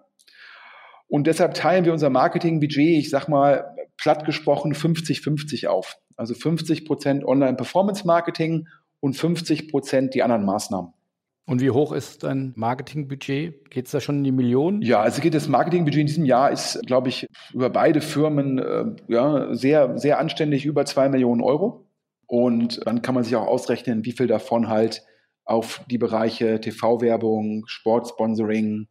Und 1.06 1.26
deshalb 1.26 1.54
teilen 1.54 1.84
wir 1.84 1.92
unser 1.92 2.10
Marketingbudget, 2.10 2.98
ich 2.98 3.10
sag 3.10 3.28
mal 3.28 3.74
platt 3.96 4.24
gesprochen, 4.24 4.74
50-50 4.74 5.66
auf. 5.66 5.96
Also 6.16 6.34
50 6.34 6.84
Prozent 6.84 7.24
Online-Performance-Marketing 7.24 8.68
und 9.00 9.14
50 9.14 9.70
Prozent 9.70 10.14
die 10.14 10.22
anderen 10.22 10.44
Maßnahmen. 10.44 10.92
Und 11.48 11.62
wie 11.62 11.70
hoch 11.70 11.92
ist 11.92 12.24
dein 12.24 12.52
Marketingbudget? 12.56 13.70
Geht 13.70 13.86
es 13.86 13.92
da 13.92 14.02
schon 14.02 14.18
in 14.18 14.24
die 14.24 14.32
Millionen? 14.32 14.82
Ja, 14.82 15.00
also 15.00 15.22
geht 15.22 15.32
das 15.32 15.48
Marketingbudget 15.48 16.00
in 16.02 16.06
diesem 16.06 16.26
Jahr 16.26 16.50
ist, 16.50 16.78
glaube 16.86 17.08
ich, 17.08 17.26
über 17.54 17.70
beide 17.70 18.02
Firmen 18.02 18.58
äh, 18.58 18.84
ja, 19.08 19.54
sehr, 19.54 19.96
sehr 19.96 20.18
anständig 20.18 20.66
über 20.66 20.84
zwei 20.84 21.08
Millionen 21.08 21.40
Euro. 21.40 21.86
Und 22.26 22.86
dann 22.86 23.00
kann 23.00 23.14
man 23.14 23.24
sich 23.24 23.34
auch 23.34 23.46
ausrechnen, 23.46 24.04
wie 24.04 24.12
viel 24.12 24.26
davon 24.26 24.68
halt 24.68 25.02
auf 25.46 25.80
die 25.90 25.96
Bereiche 25.96 26.60
TV-Werbung, 26.60 27.64
Sportsponsoring, 27.66 28.88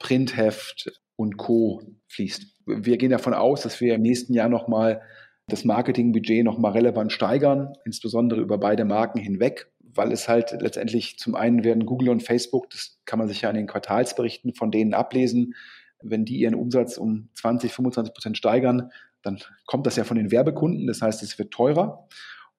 Printheft 0.00 1.00
und 1.14 1.36
Co. 1.36 1.80
fließt. 2.08 2.56
Wir 2.66 2.96
gehen 2.96 3.12
davon 3.12 3.34
aus, 3.34 3.62
dass 3.62 3.80
wir 3.80 3.94
im 3.94 4.02
nächsten 4.02 4.34
Jahr 4.34 4.48
nochmal 4.48 5.00
das 5.46 5.64
Marketingbudget 5.64 6.44
nochmal 6.44 6.72
relevant 6.72 7.12
steigern, 7.12 7.72
insbesondere 7.84 8.40
über 8.40 8.58
beide 8.58 8.84
Marken 8.84 9.20
hinweg 9.20 9.70
weil 9.94 10.12
es 10.12 10.28
halt 10.28 10.56
letztendlich 10.60 11.18
zum 11.18 11.34
einen 11.34 11.64
werden 11.64 11.86
Google 11.86 12.10
und 12.10 12.22
Facebook, 12.22 12.70
das 12.70 12.98
kann 13.04 13.18
man 13.18 13.28
sich 13.28 13.42
ja 13.42 13.48
an 13.48 13.56
den 13.56 13.66
Quartalsberichten 13.66 14.54
von 14.54 14.70
denen 14.70 14.94
ablesen, 14.94 15.54
wenn 16.02 16.24
die 16.24 16.38
ihren 16.38 16.54
Umsatz 16.54 16.96
um 16.96 17.28
20, 17.34 17.72
25 17.72 18.14
Prozent 18.14 18.38
steigern, 18.38 18.90
dann 19.22 19.38
kommt 19.66 19.86
das 19.86 19.96
ja 19.96 20.04
von 20.04 20.16
den 20.16 20.30
Werbekunden, 20.30 20.86
das 20.86 21.02
heißt, 21.02 21.22
es 21.22 21.38
wird 21.38 21.50
teurer. 21.50 22.06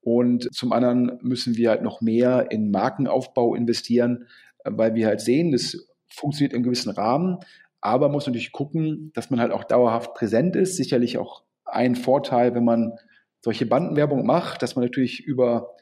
Und 0.02 0.54
zum 0.54 0.74
anderen 0.74 1.20
müssen 1.22 1.58
wir 1.58 1.70
halt 1.70 1.84
noch 1.84 2.02
mehr 2.02 2.52
in 2.52 2.72
Markenaufbau 2.72 3.56
investieren, 3.56 4.28
weil 4.64 4.96
wir 4.96 5.08
halt 5.08 5.22
sehen, 5.22 5.52
das 5.52 5.88
funktioniert 6.08 6.54
im 6.54 6.64
gewissen 6.64 6.92
Rahmen, 6.92 7.38
aber 7.82 8.10
muss 8.10 8.28
natürlich 8.28 8.52
gucken, 8.52 9.12
dass 9.14 9.30
man 9.30 9.40
halt 9.40 9.52
auch 9.52 9.64
dauerhaft 9.64 10.14
präsent 10.14 10.56
ist. 10.56 10.76
Sicherlich 10.76 11.18
auch 11.18 11.44
ein 11.66 11.96
Vorteil, 11.96 12.54
wenn 12.54 12.64
man 12.64 12.94
solche 13.42 13.66
Bandenwerbung 13.66 14.26
macht, 14.26 14.62
dass 14.62 14.76
man 14.76 14.86
natürlich 14.86 15.22
über 15.22 15.76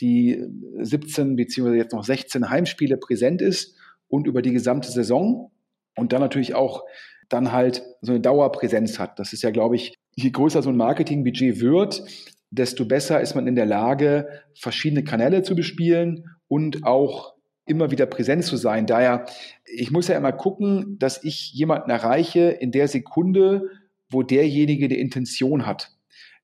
die 0.00 0.44
17 0.78 1.36
beziehungsweise 1.36 1.78
jetzt 1.78 1.92
noch 1.92 2.04
16 2.04 2.50
Heimspiele 2.50 2.96
präsent 2.96 3.42
ist 3.42 3.76
und 4.08 4.26
über 4.26 4.42
die 4.42 4.52
gesamte 4.52 4.90
Saison 4.90 5.50
und 5.96 6.12
dann 6.12 6.20
natürlich 6.20 6.54
auch 6.54 6.84
dann 7.28 7.52
halt 7.52 7.82
so 8.02 8.12
eine 8.12 8.20
Dauerpräsenz 8.20 8.98
hat. 8.98 9.18
Das 9.18 9.32
ist 9.32 9.42
ja, 9.42 9.50
glaube 9.50 9.76
ich, 9.76 9.98
je 10.14 10.30
größer 10.30 10.62
so 10.62 10.70
ein 10.70 10.76
Marketingbudget 10.76 11.60
wird, 11.60 12.02
desto 12.50 12.84
besser 12.84 13.20
ist 13.20 13.34
man 13.34 13.46
in 13.46 13.56
der 13.56 13.66
Lage, 13.66 14.28
verschiedene 14.54 15.02
Kanäle 15.02 15.42
zu 15.42 15.56
bespielen 15.56 16.24
und 16.48 16.84
auch 16.84 17.34
immer 17.66 17.90
wieder 17.90 18.06
präsent 18.06 18.44
zu 18.44 18.56
sein. 18.56 18.86
Daher, 18.86 19.26
ich 19.64 19.90
muss 19.90 20.08
ja 20.08 20.16
immer 20.16 20.32
gucken, 20.32 20.98
dass 20.98 21.22
ich 21.24 21.52
jemanden 21.52 21.90
erreiche 21.90 22.50
in 22.50 22.70
der 22.70 22.86
Sekunde, 22.86 23.68
wo 24.08 24.22
derjenige 24.22 24.86
die 24.88 25.00
Intention 25.00 25.66
hat. 25.66 25.95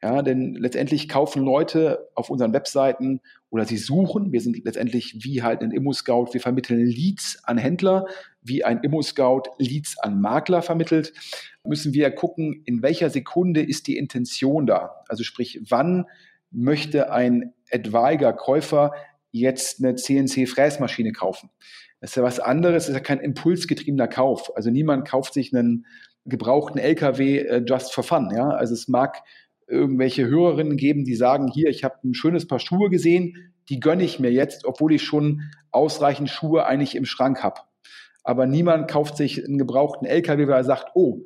Ja, 0.04 0.22
denn 0.22 0.54
letztendlich 0.54 1.08
kaufen 1.08 1.44
Leute 1.44 2.08
auf 2.16 2.28
unseren 2.28 2.52
Webseiten 2.52 3.20
oder 3.50 3.64
sie 3.64 3.76
suchen. 3.76 4.32
Wir 4.32 4.40
sind 4.40 4.64
letztendlich 4.64 5.22
wie 5.22 5.44
halt 5.44 5.62
ein 5.62 5.70
Immo-Scout. 5.70 6.30
Wir 6.32 6.40
vermitteln 6.40 6.84
Leads 6.84 7.38
an 7.44 7.56
Händler, 7.56 8.06
wie 8.40 8.64
ein 8.64 8.80
Immo-Scout 8.80 9.42
Leads 9.58 9.98
an 9.98 10.20
Makler 10.20 10.60
vermittelt. 10.62 11.12
Müssen 11.64 11.94
wir 11.94 12.10
gucken, 12.10 12.62
in 12.64 12.82
welcher 12.82 13.10
Sekunde 13.10 13.62
ist 13.62 13.86
die 13.86 13.96
Intention 13.96 14.66
da? 14.66 15.04
Also 15.08 15.22
sprich, 15.22 15.60
wann 15.68 16.06
möchte 16.50 17.12
ein 17.12 17.52
etwaiger 17.68 18.32
Käufer 18.32 18.92
jetzt 19.30 19.84
eine 19.84 19.94
CNC-Fräsmaschine 19.94 21.12
kaufen? 21.12 21.48
Das 22.00 22.10
ist 22.10 22.16
ja 22.16 22.24
was 22.24 22.40
anderes, 22.40 22.86
das 22.86 22.88
ist 22.88 22.94
ja 22.94 23.00
kein 23.00 23.20
impulsgetriebener 23.20 24.08
Kauf. 24.08 24.50
Also 24.56 24.70
niemand 24.70 25.06
kauft 25.06 25.34
sich 25.34 25.54
einen 25.54 25.86
gebrauchten 26.24 26.78
LKW 26.78 27.38
äh, 27.38 27.64
just 27.64 27.92
for 27.92 28.02
fun. 28.02 28.30
Ja? 28.34 28.48
Also 28.50 28.74
es 28.74 28.88
mag 28.88 29.22
irgendwelche 29.72 30.26
Hörerinnen 30.26 30.76
geben, 30.76 31.04
die 31.04 31.16
sagen, 31.16 31.48
hier, 31.48 31.68
ich 31.68 31.82
habe 31.82 31.96
ein 32.04 32.14
schönes 32.14 32.46
Paar 32.46 32.60
Schuhe 32.60 32.90
gesehen, 32.90 33.52
die 33.68 33.80
gönne 33.80 34.04
ich 34.04 34.20
mir 34.20 34.30
jetzt, 34.30 34.64
obwohl 34.64 34.92
ich 34.92 35.02
schon 35.02 35.42
ausreichend 35.70 36.28
Schuhe 36.28 36.66
eigentlich 36.66 36.94
im 36.94 37.06
Schrank 37.06 37.42
habe. 37.42 37.60
Aber 38.22 38.46
niemand 38.46 38.88
kauft 38.88 39.16
sich 39.16 39.44
einen 39.44 39.58
gebrauchten 39.58 40.06
LKW, 40.06 40.46
weil 40.46 40.60
er 40.60 40.64
sagt, 40.64 40.92
oh, 40.94 41.22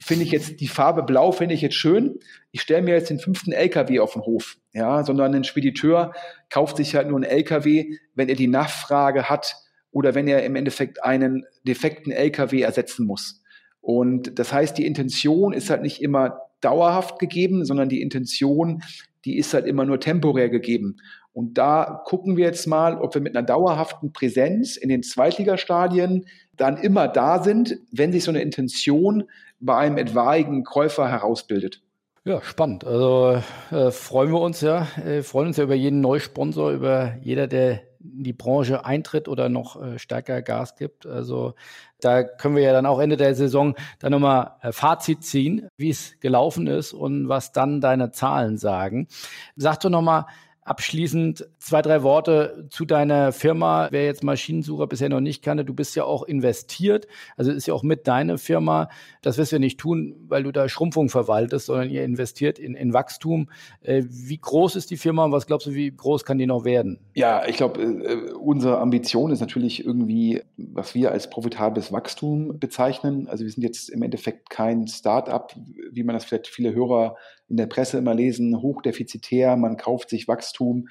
finde 0.00 0.24
ich 0.24 0.30
jetzt 0.30 0.60
die 0.60 0.68
Farbe 0.68 1.02
blau, 1.02 1.32
finde 1.32 1.54
ich 1.54 1.62
jetzt 1.62 1.74
schön. 1.74 2.18
Ich 2.52 2.62
stelle 2.62 2.82
mir 2.82 2.94
jetzt 2.94 3.10
den 3.10 3.18
fünften 3.18 3.52
LKW 3.52 4.00
auf 4.00 4.12
den 4.12 4.22
Hof. 4.22 4.56
Ja, 4.72 5.04
sondern 5.04 5.34
ein 5.34 5.44
Spediteur 5.44 6.12
kauft 6.50 6.76
sich 6.76 6.94
halt 6.94 7.08
nur 7.08 7.16
einen 7.16 7.30
LKW, 7.30 7.96
wenn 8.14 8.28
er 8.28 8.36
die 8.36 8.46
Nachfrage 8.46 9.28
hat 9.28 9.56
oder 9.90 10.14
wenn 10.14 10.28
er 10.28 10.44
im 10.44 10.56
Endeffekt 10.56 11.02
einen 11.02 11.44
defekten 11.66 12.12
LKW 12.12 12.60
ersetzen 12.60 13.06
muss. 13.06 13.42
Und 13.80 14.38
das 14.38 14.52
heißt, 14.52 14.78
die 14.78 14.86
Intention 14.86 15.52
ist 15.52 15.70
halt 15.70 15.82
nicht 15.82 16.00
immer 16.00 16.40
dauerhaft 16.64 17.18
gegeben, 17.18 17.64
sondern 17.64 17.88
die 17.88 18.02
Intention, 18.02 18.82
die 19.24 19.36
ist 19.36 19.54
halt 19.54 19.66
immer 19.66 19.84
nur 19.84 20.00
temporär 20.00 20.48
gegeben. 20.48 20.96
Und 21.32 21.58
da 21.58 22.02
gucken 22.04 22.36
wir 22.36 22.44
jetzt 22.44 22.66
mal, 22.66 22.96
ob 22.96 23.14
wir 23.14 23.20
mit 23.20 23.36
einer 23.36 23.44
dauerhaften 23.44 24.12
Präsenz 24.12 24.76
in 24.76 24.88
den 24.88 25.02
Zweitligastadien 25.02 26.26
dann 26.56 26.76
immer 26.76 27.08
da 27.08 27.42
sind, 27.42 27.76
wenn 27.90 28.12
sich 28.12 28.22
so 28.22 28.30
eine 28.30 28.40
Intention 28.40 29.24
bei 29.58 29.76
einem 29.76 29.98
etwaigen 29.98 30.62
Käufer 30.62 31.08
herausbildet. 31.08 31.82
Ja, 32.24 32.40
spannend. 32.40 32.84
Also 32.84 33.42
äh, 33.70 33.90
freuen 33.90 34.30
wir 34.30 34.40
uns 34.40 34.60
ja, 34.60 34.86
äh, 35.04 35.22
freuen 35.22 35.48
uns 35.48 35.56
ja 35.56 35.64
über 35.64 35.74
jeden 35.74 36.00
Neusponsor, 36.00 36.70
über 36.70 37.16
jeder, 37.22 37.48
der 37.48 37.82
in 38.04 38.22
die 38.22 38.32
Branche 38.32 38.84
eintritt 38.84 39.28
oder 39.28 39.48
noch 39.48 39.80
äh, 39.80 39.98
stärker 39.98 40.42
Gas 40.42 40.76
gibt. 40.76 41.06
Also 41.06 41.54
da 42.00 42.22
können 42.22 42.56
wir 42.56 42.62
ja 42.62 42.72
dann 42.72 42.86
auch 42.86 42.98
Ende 43.00 43.16
der 43.16 43.34
Saison 43.34 43.74
dann 43.98 44.12
nochmal 44.12 44.52
äh, 44.60 44.72
Fazit 44.72 45.24
ziehen, 45.24 45.68
wie 45.76 45.90
es 45.90 46.20
gelaufen 46.20 46.66
ist 46.66 46.92
und 46.92 47.28
was 47.28 47.52
dann 47.52 47.80
deine 47.80 48.10
Zahlen 48.10 48.58
sagen. 48.58 49.08
Sag 49.56 49.80
doch 49.80 49.90
nochmal, 49.90 50.26
Abschließend 50.64 51.46
zwei, 51.58 51.82
drei 51.82 52.02
Worte 52.02 52.66
zu 52.70 52.86
deiner 52.86 53.32
Firma. 53.32 53.88
Wer 53.90 54.06
jetzt 54.06 54.24
Maschinensucher 54.24 54.86
bisher 54.86 55.10
noch 55.10 55.20
nicht 55.20 55.42
kannte, 55.42 55.64
du 55.64 55.74
bist 55.74 55.94
ja 55.94 56.04
auch 56.04 56.22
investiert. 56.22 57.06
Also 57.36 57.52
ist 57.52 57.66
ja 57.66 57.74
auch 57.74 57.82
mit 57.82 58.06
deiner 58.08 58.38
Firma. 58.38 58.88
Das 59.20 59.36
wirst 59.36 59.52
du 59.52 59.56
ja 59.56 59.60
nicht 59.60 59.78
tun, 59.78 60.16
weil 60.26 60.42
du 60.42 60.52
da 60.52 60.66
Schrumpfung 60.70 61.10
verwaltest, 61.10 61.66
sondern 61.66 61.90
ihr 61.90 62.02
investiert 62.02 62.58
in, 62.58 62.74
in 62.74 62.94
Wachstum. 62.94 63.50
Äh, 63.82 64.04
wie 64.08 64.38
groß 64.38 64.76
ist 64.76 64.90
die 64.90 64.96
Firma 64.96 65.26
und 65.26 65.32
was 65.32 65.46
glaubst 65.46 65.66
du, 65.66 65.74
wie 65.74 65.94
groß 65.94 66.24
kann 66.24 66.38
die 66.38 66.46
noch 66.46 66.64
werden? 66.64 66.98
Ja, 67.12 67.46
ich 67.46 67.58
glaube, 67.58 67.82
äh, 67.82 68.32
unsere 68.32 68.78
Ambition 68.78 69.32
ist 69.32 69.40
natürlich 69.40 69.84
irgendwie, 69.84 70.42
was 70.56 70.94
wir 70.94 71.12
als 71.12 71.28
profitables 71.28 71.92
Wachstum 71.92 72.58
bezeichnen. 72.58 73.28
Also 73.28 73.44
wir 73.44 73.50
sind 73.50 73.62
jetzt 73.62 73.90
im 73.90 74.02
Endeffekt 74.02 74.48
kein 74.48 74.86
Start-up, 74.86 75.54
wie 75.92 76.04
man 76.04 76.14
das 76.14 76.24
vielleicht 76.24 76.48
viele 76.48 76.74
Hörer 76.74 77.16
in 77.48 77.56
der 77.56 77.66
Presse 77.66 77.98
immer 77.98 78.14
lesen, 78.14 78.60
hochdefizitär, 78.60 79.56
man 79.56 79.76
kauft 79.76 80.10
sich 80.10 80.28
Wachstum 80.28 80.88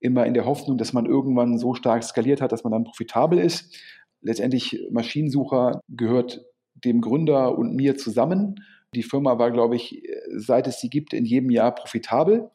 immer 0.00 0.26
in 0.26 0.34
der 0.34 0.44
Hoffnung, 0.44 0.78
dass 0.78 0.92
man 0.92 1.06
irgendwann 1.06 1.58
so 1.58 1.74
stark 1.74 2.04
skaliert 2.04 2.40
hat, 2.40 2.52
dass 2.52 2.64
man 2.64 2.72
dann 2.72 2.84
profitabel 2.84 3.38
ist. 3.38 3.74
Letztendlich 4.20 4.86
Maschinensucher 4.90 5.80
gehört 5.88 6.44
dem 6.74 7.00
Gründer 7.00 7.56
und 7.56 7.74
mir 7.74 7.96
zusammen. 7.96 8.56
Die 8.94 9.02
Firma 9.02 9.38
war, 9.38 9.50
glaube 9.50 9.76
ich, 9.76 10.02
seit 10.36 10.66
es 10.66 10.80
sie 10.80 10.90
gibt, 10.90 11.12
in 11.12 11.24
jedem 11.24 11.50
Jahr 11.50 11.74
profitabel. 11.74 12.50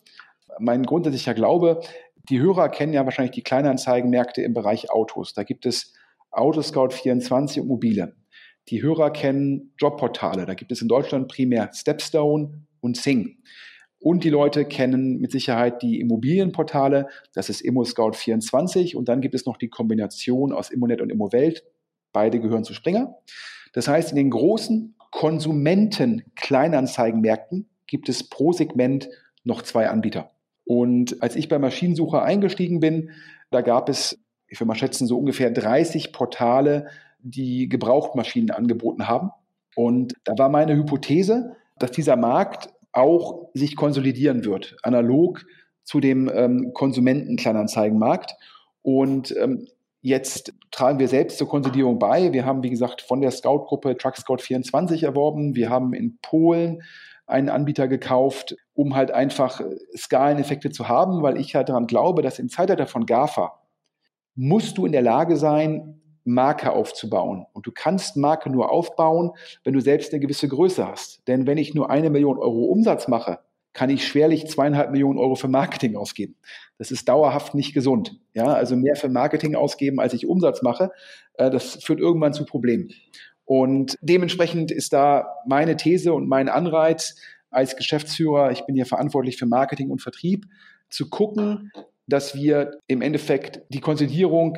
Mein 0.60 0.84
grundsätzlicher 0.84 1.34
Glaube, 1.34 1.82
die 2.30 2.40
Hörer 2.40 2.70
kennen 2.70 2.94
ja 2.94 3.04
wahrscheinlich 3.06 3.36
die 3.36 3.44
Kleinanzeigenmärkte 3.44 4.42
im 4.42 4.54
Bereich 4.54 4.92
Autos. 4.92 5.34
Da 5.34 5.44
gibt 5.44 5.66
es 5.66 5.94
Autoscout24 6.32 7.62
und 7.62 7.68
mobile. 7.68 8.16
Die 8.70 8.82
Hörer 8.82 9.12
kennen 9.12 9.74
Jobportale. 9.78 10.46
Da 10.46 10.54
gibt 10.54 10.72
es 10.72 10.82
in 10.82 10.88
Deutschland 10.88 11.28
primär 11.28 11.72
Stepstone 11.74 12.66
und 12.82 12.98
Sing. 12.98 13.38
Und 14.00 14.24
die 14.24 14.30
Leute 14.30 14.66
kennen 14.66 15.20
mit 15.20 15.32
Sicherheit 15.32 15.84
die 15.84 16.00
Immobilienportale. 16.00 17.08
Das 17.34 17.50
ist 17.50 17.62
ImmoScout24 17.62 18.96
und 18.96 19.08
dann 19.08 19.22
gibt 19.22 19.36
es 19.36 19.46
noch 19.46 19.58
die 19.58 19.70
Kombination 19.70 20.54
aus 20.54 20.72
Immonet 20.72 21.02
und 21.02 21.12
Immowelt. 21.12 21.64
Beide 22.12 22.40
gehören 22.40 22.64
zu 22.64 22.74
Springer. 22.74 23.20
Das 23.74 23.88
heißt, 23.88 24.10
in 24.10 24.16
den 24.16 24.32
großen 24.32 24.96
Konsumenten-Kleinanzeigenmärkten 25.12 27.70
gibt 27.86 28.10
es 28.10 28.28
pro 28.28 28.54
Segment 28.54 29.08
noch 29.44 29.62
zwei 29.62 29.88
Anbieter. 29.90 30.32
Und 30.66 31.22
als 31.22 31.36
ich 31.36 31.48
bei 31.48 31.60
Maschinensucher 31.60 32.24
eingestiegen 32.24 32.80
bin, 32.80 33.12
da 33.52 33.62
gab 33.62 33.88
es, 33.90 34.20
ich 34.48 34.60
will 34.60 34.66
mal 34.68 34.74
schätzen, 34.76 35.06
so 35.06 35.20
ungefähr 35.20 35.52
30 35.52 36.12
Portale, 36.12 36.88
die 37.20 37.70
Gebrauchtmaschinen 37.70 38.50
angeboten 38.52 39.08
haben. 39.08 39.30
Und 39.76 40.16
da 40.24 40.38
war 40.38 40.50
meine 40.50 40.76
Hypothese, 40.76 41.56
dass 41.82 41.92
dieser 41.92 42.16
Markt 42.16 42.70
auch 42.92 43.50
sich 43.54 43.76
konsolidieren 43.76 44.46
wird, 44.46 44.76
analog 44.84 45.46
zu 45.84 46.00
dem 46.00 46.30
ähm, 46.34 46.74
Konsumentenkleinanzeigenmarkt. 46.74 48.36
Und 48.82 49.36
ähm, 49.38 49.68
jetzt 50.02 50.54
tragen 50.72 51.00
wir 51.00 51.08
selbst 51.08 51.38
zur 51.38 51.48
Konsolidierung 51.48 52.00
bei. 52.00 52.34
Wir 52.34 52.46
haben, 52.46 52.64
wie 52.64 52.70
gesagt, 52.70 53.02
von 53.02 53.22
der 53.22 53.32
Scout-Gruppe 53.32 53.98
Truck 53.98 54.18
Scout 54.18 54.38
24 54.40 55.04
erworben. 55.04 55.56
Wir 55.56 55.70
haben 55.70 55.94
in 55.94 56.18
Polen 56.22 56.82
einen 57.28 57.50
Anbieter 57.50 57.88
gekauft, 57.88 58.56
um 58.74 58.96
halt 58.96 59.12
einfach 59.12 59.62
Skaleneffekte 59.96 60.70
zu 60.70 60.90
haben, 60.90 61.22
weil 61.22 61.40
ich 61.40 61.56
halt 61.56 61.70
daran 61.70 61.88
glaube, 61.88 62.22
dass 62.22 62.40
im 62.40 62.50
Zeitalter 62.50 62.88
von 62.88 63.06
GAFA 63.06 63.54
musst 64.36 64.78
du 64.78 64.86
in 64.86 64.92
der 64.92 65.02
Lage 65.02 65.38
sein, 65.38 66.01
Marke 66.24 66.72
aufzubauen. 66.72 67.46
Und 67.54 67.66
du 67.68 67.72
kannst 67.72 68.18
Marke 68.18 68.50
nur 68.50 68.72
aufbauen, 68.72 69.32
wenn 69.64 69.74
du 69.74 69.80
selbst 69.80 70.14
eine 70.14 70.20
gewisse 70.20 70.48
Größe 70.48 70.88
hast. 70.88 71.28
Denn 71.28 71.48
wenn 71.48 71.58
ich 71.58 71.74
nur 71.74 71.90
eine 71.90 72.10
Million 72.10 72.38
Euro 72.38 72.66
Umsatz 72.66 73.08
mache, 73.08 73.40
kann 73.74 73.90
ich 73.90 74.06
schwerlich 74.06 74.48
zweieinhalb 74.48 74.92
Millionen 74.92 75.18
Euro 75.18 75.36
für 75.36 75.48
Marketing 75.48 75.96
ausgeben. 75.96 76.36
Das 76.78 76.92
ist 76.92 77.08
dauerhaft 77.08 77.56
nicht 77.56 77.74
gesund. 77.74 78.20
Ja, 78.34 78.48
also 78.48 78.76
mehr 78.76 78.96
für 78.96 79.10
Marketing 79.10 79.56
ausgeben, 79.56 80.00
als 80.00 80.14
ich 80.14 80.28
Umsatz 80.28 80.62
mache, 80.62 80.92
äh, 81.36 81.50
das 81.50 81.76
führt 81.84 82.00
irgendwann 82.00 82.34
zu 82.34 82.46
Problemen. 82.46 82.90
Und 83.46 83.98
dementsprechend 84.02 84.72
ist 84.72 84.94
da 84.94 85.36
meine 85.46 85.78
These 85.78 86.14
und 86.14 86.28
mein 86.28 86.50
Anreiz 86.50 87.16
als 87.50 87.76
Geschäftsführer, 87.76 88.52
ich 88.52 88.66
bin 88.66 88.76
hier 88.76 88.86
verantwortlich 88.86 89.38
für 89.38 89.46
Marketing 89.46 89.90
und 89.90 90.02
Vertrieb, 90.02 90.46
zu 90.90 91.10
gucken, 91.10 91.72
dass 92.08 92.36
wir 92.36 92.80
im 92.88 93.02
Endeffekt 93.02 93.62
die 93.70 93.80
Konsolidierung 93.80 94.58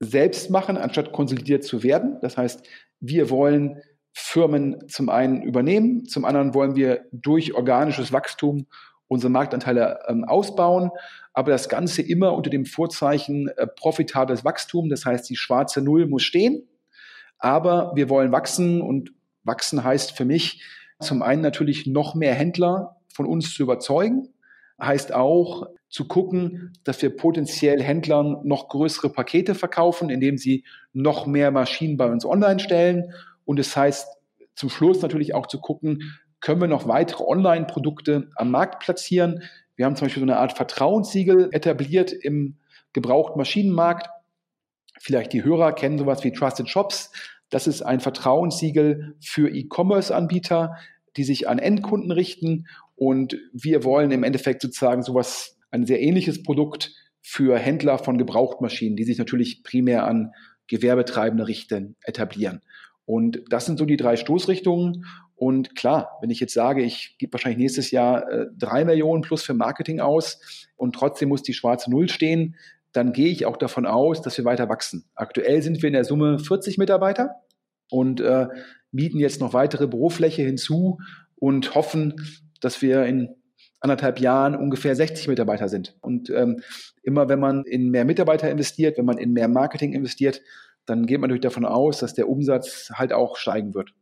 selbst 0.00 0.50
machen, 0.50 0.76
anstatt 0.76 1.12
konsolidiert 1.12 1.64
zu 1.64 1.82
werden. 1.82 2.18
Das 2.20 2.36
heißt, 2.36 2.66
wir 3.00 3.30
wollen 3.30 3.82
Firmen 4.12 4.88
zum 4.88 5.08
einen 5.08 5.42
übernehmen, 5.42 6.06
zum 6.06 6.24
anderen 6.24 6.54
wollen 6.54 6.76
wir 6.76 7.06
durch 7.12 7.54
organisches 7.54 8.12
Wachstum 8.12 8.66
unsere 9.06 9.30
Marktanteile 9.30 10.00
ähm, 10.08 10.24
ausbauen, 10.24 10.90
aber 11.32 11.50
das 11.52 11.68
Ganze 11.68 12.02
immer 12.02 12.34
unter 12.34 12.50
dem 12.50 12.66
Vorzeichen 12.66 13.48
äh, 13.48 13.66
profitables 13.66 14.44
Wachstum. 14.44 14.88
Das 14.88 15.06
heißt, 15.06 15.28
die 15.30 15.36
schwarze 15.36 15.80
Null 15.80 16.06
muss 16.06 16.24
stehen, 16.24 16.68
aber 17.38 17.92
wir 17.94 18.08
wollen 18.08 18.32
wachsen 18.32 18.82
und 18.82 19.12
wachsen 19.44 19.82
heißt 19.82 20.12
für 20.12 20.24
mich 20.24 20.62
zum 21.00 21.22
einen 21.22 21.42
natürlich 21.42 21.86
noch 21.86 22.14
mehr 22.14 22.34
Händler 22.34 22.96
von 23.08 23.24
uns 23.24 23.54
zu 23.54 23.62
überzeugen, 23.62 24.28
heißt 24.80 25.14
auch 25.14 25.68
zu 25.88 26.06
gucken, 26.06 26.72
dass 26.84 27.00
wir 27.02 27.16
potenziell 27.16 27.82
Händlern 27.82 28.40
noch 28.44 28.68
größere 28.68 29.10
Pakete 29.10 29.54
verkaufen, 29.54 30.10
indem 30.10 30.36
sie 30.38 30.64
noch 30.92 31.26
mehr 31.26 31.50
Maschinen 31.50 31.96
bei 31.96 32.10
uns 32.10 32.24
online 32.24 32.60
stellen. 32.60 33.12
Und 33.44 33.58
es 33.58 33.68
das 33.68 33.76
heißt 33.76 34.08
zum 34.54 34.70
Schluss 34.70 35.00
natürlich 35.02 35.34
auch 35.34 35.46
zu 35.46 35.60
gucken, 35.60 36.18
können 36.40 36.60
wir 36.60 36.68
noch 36.68 36.86
weitere 36.86 37.24
Online-Produkte 37.24 38.30
am 38.36 38.50
Markt 38.50 38.80
platzieren. 38.80 39.42
Wir 39.76 39.86
haben 39.86 39.96
zum 39.96 40.06
Beispiel 40.06 40.20
so 40.20 40.26
eine 40.26 40.38
Art 40.38 40.52
Vertrauenssiegel 40.52 41.48
etabliert 41.52 42.12
im 42.12 42.58
gebrauchten 42.92 43.38
Maschinenmarkt. 43.38 44.08
Vielleicht 45.00 45.32
die 45.32 45.44
Hörer 45.44 45.72
kennen 45.72 45.98
sowas 45.98 46.24
wie 46.24 46.32
Trusted 46.32 46.68
Shops. 46.68 47.12
Das 47.50 47.66
ist 47.66 47.82
ein 47.82 48.00
Vertrauenssiegel 48.00 49.16
für 49.20 49.48
E-Commerce-Anbieter, 49.48 50.76
die 51.18 51.24
sich 51.24 51.48
an 51.48 51.58
Endkunden 51.58 52.12
richten. 52.12 52.66
Und 52.96 53.36
wir 53.52 53.84
wollen 53.84 54.10
im 54.10 54.24
Endeffekt 54.24 54.62
sozusagen 54.62 55.02
sowas 55.02 55.58
ein 55.70 55.84
sehr 55.86 56.00
ähnliches 56.00 56.42
Produkt 56.42 56.92
für 57.20 57.58
Händler 57.58 57.98
von 57.98 58.16
Gebrauchtmaschinen, 58.16 58.96
die 58.96 59.04
sich 59.04 59.18
natürlich 59.18 59.62
primär 59.62 60.06
an 60.06 60.32
Gewerbetreibende 60.68 61.46
richten, 61.46 61.96
etablieren. 62.02 62.62
Und 63.04 63.42
das 63.48 63.66
sind 63.66 63.78
so 63.78 63.84
die 63.84 63.96
drei 63.96 64.16
Stoßrichtungen. 64.16 65.06
Und 65.34 65.76
klar, 65.76 66.18
wenn 66.20 66.30
ich 66.30 66.40
jetzt 66.40 66.54
sage, 66.54 66.82
ich 66.82 67.16
gebe 67.18 67.32
wahrscheinlich 67.32 67.58
nächstes 67.58 67.90
Jahr 67.90 68.30
äh, 68.30 68.46
drei 68.56 68.84
Millionen 68.84 69.22
plus 69.22 69.42
für 69.42 69.54
Marketing 69.54 70.00
aus 70.00 70.68
und 70.76 70.94
trotzdem 70.94 71.28
muss 71.28 71.42
die 71.42 71.54
schwarze 71.54 71.90
Null 71.90 72.08
stehen, 72.08 72.56
dann 72.92 73.12
gehe 73.12 73.28
ich 73.28 73.46
auch 73.46 73.56
davon 73.56 73.86
aus, 73.86 74.22
dass 74.22 74.36
wir 74.36 74.44
weiter 74.44 74.68
wachsen. 74.68 75.04
Aktuell 75.14 75.62
sind 75.62 75.80
wir 75.82 75.86
in 75.86 75.92
der 75.92 76.04
Summe 76.04 76.38
40 76.38 76.78
Mitarbeiter 76.78 77.36
und 77.90 78.20
äh, 78.20 78.48
mieten 78.90 79.18
jetzt 79.18 79.40
noch 79.40 79.52
weitere 79.52 79.86
Bürofläche 79.86 80.42
hinzu 80.42 80.98
und 81.36 81.74
hoffen, 81.74 82.14
dass 82.60 82.82
wir 82.82 83.04
in 83.04 83.34
anderthalb 83.80 84.18
Jahren 84.20 84.56
ungefähr 84.56 84.96
60 84.96 85.28
Mitarbeiter 85.28 85.68
sind. 85.68 85.96
Und 86.00 86.30
ähm, 86.30 86.62
immer 87.02 87.28
wenn 87.28 87.38
man 87.38 87.64
in 87.64 87.90
mehr 87.90 88.04
Mitarbeiter 88.04 88.50
investiert, 88.50 88.98
wenn 88.98 89.04
man 89.04 89.18
in 89.18 89.32
mehr 89.32 89.48
Marketing 89.48 89.92
investiert, 89.92 90.42
dann 90.86 91.06
geht 91.06 91.20
man 91.20 91.28
natürlich 91.28 91.42
davon 91.42 91.64
aus, 91.64 91.98
dass 91.98 92.14
der 92.14 92.28
Umsatz 92.28 92.90
halt 92.94 93.12
auch 93.12 93.36
steigen 93.36 93.74
wird. 93.74 93.92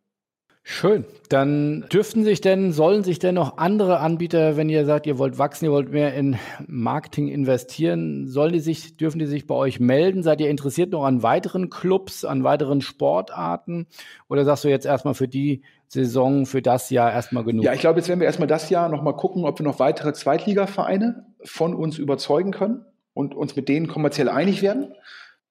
Schön. 0.69 1.05
Dann 1.29 1.87
dürften 1.93 2.25
sich 2.25 2.41
denn, 2.41 2.73
sollen 2.73 3.05
sich 3.05 3.21
denn 3.21 3.37
noch 3.37 3.57
andere 3.57 4.01
Anbieter, 4.01 4.57
wenn 4.57 4.69
ihr 4.69 4.85
sagt, 4.85 5.07
ihr 5.07 5.17
wollt 5.17 5.39
wachsen, 5.39 5.67
ihr 5.67 5.71
wollt 5.71 5.93
mehr 5.93 6.13
in 6.15 6.41
Marketing 6.67 7.29
investieren, 7.29 8.27
sollen 8.27 8.53
die 8.53 8.59
sich, 8.59 8.97
dürfen 8.97 9.21
die 9.21 9.27
sich 9.27 9.47
bei 9.47 9.55
euch 9.55 9.79
melden? 9.79 10.25
Seid 10.25 10.41
ihr 10.41 10.51
interessiert 10.51 10.91
noch 10.91 11.05
an 11.05 11.23
weiteren 11.23 11.71
Clubs, 11.71 12.25
an 12.25 12.43
weiteren 12.43 12.81
Sportarten? 12.81 13.87
Oder 14.29 14.45
sagst 14.45 14.65
du 14.65 14.69
jetzt 14.69 14.87
erstmal 14.87 15.15
für 15.15 15.29
die 15.29 15.63
Saison, 15.87 16.47
für 16.47 16.63
das 16.63 16.91
Jahr 16.91 17.13
erstmal 17.13 17.45
genug? 17.45 17.65
Ja, 17.65 17.73
ich 17.73 17.81
glaube, 17.81 18.01
jetzt 18.01 18.09
werden 18.09 18.19
wir 18.19 18.27
erstmal 18.27 18.49
das 18.49 18.69
Jahr 18.69 18.89
nochmal 18.89 19.15
gucken, 19.15 19.45
ob 19.45 19.61
wir 19.61 19.65
noch 19.65 19.79
weitere 19.79 20.15
Zweitligavereine 20.15 21.27
von 21.45 21.75
uns 21.75 21.97
überzeugen 21.97 22.51
können 22.51 22.85
und 23.15 23.37
uns 23.37 23.55
mit 23.55 23.69
denen 23.69 23.87
kommerziell 23.87 24.29
einig 24.29 24.63
werden. 24.63 24.95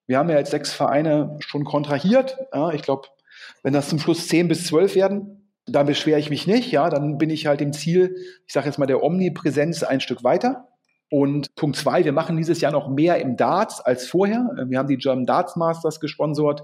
Wir 0.08 0.18
haben 0.18 0.30
ja 0.30 0.38
jetzt 0.38 0.52
sechs 0.52 0.74
Vereine 0.74 1.38
schon 1.40 1.64
kontrahiert. 1.64 2.38
Ja, 2.54 2.72
ich 2.72 2.82
glaube, 2.82 3.08
wenn 3.66 3.74
das 3.74 3.90
zum 3.90 3.98
Schluss 3.98 4.28
zehn 4.28 4.48
bis 4.48 4.68
zwölf 4.68 4.94
werden, 4.94 5.52
dann 5.66 5.88
beschwere 5.88 6.20
ich 6.20 6.30
mich 6.30 6.46
nicht. 6.46 6.72
Ja, 6.72 6.92
dann 6.92 7.18
bin 7.18 7.32
ich 7.32 7.48
halt 7.48 7.62
im 7.62 7.74
Ziel, 7.74 8.16
ich 8.46 8.54
sage 8.54 8.68
jetzt 8.68 8.78
mal 8.78 8.86
der 8.86 9.02
Omnipräsenz 9.02 9.82
ein 9.82 10.02
Stück 10.02 10.24
weiter. 10.24 10.68
Und 11.10 11.56
Punkt 11.56 11.76
zwei, 11.76 12.06
wir 12.06 12.12
machen 12.12 12.38
dieses 12.38 12.62
Jahr 12.62 12.72
noch 12.72 12.88
mehr 12.90 13.20
im 13.20 13.38
Darts 13.38 13.82
als 13.82 14.06
vorher. 14.06 14.52
Wir 14.68 14.78
haben 14.78 14.88
die 14.88 14.98
German 14.98 15.26
Darts 15.26 15.56
Masters 15.56 16.00
gesponsert. 16.00 16.62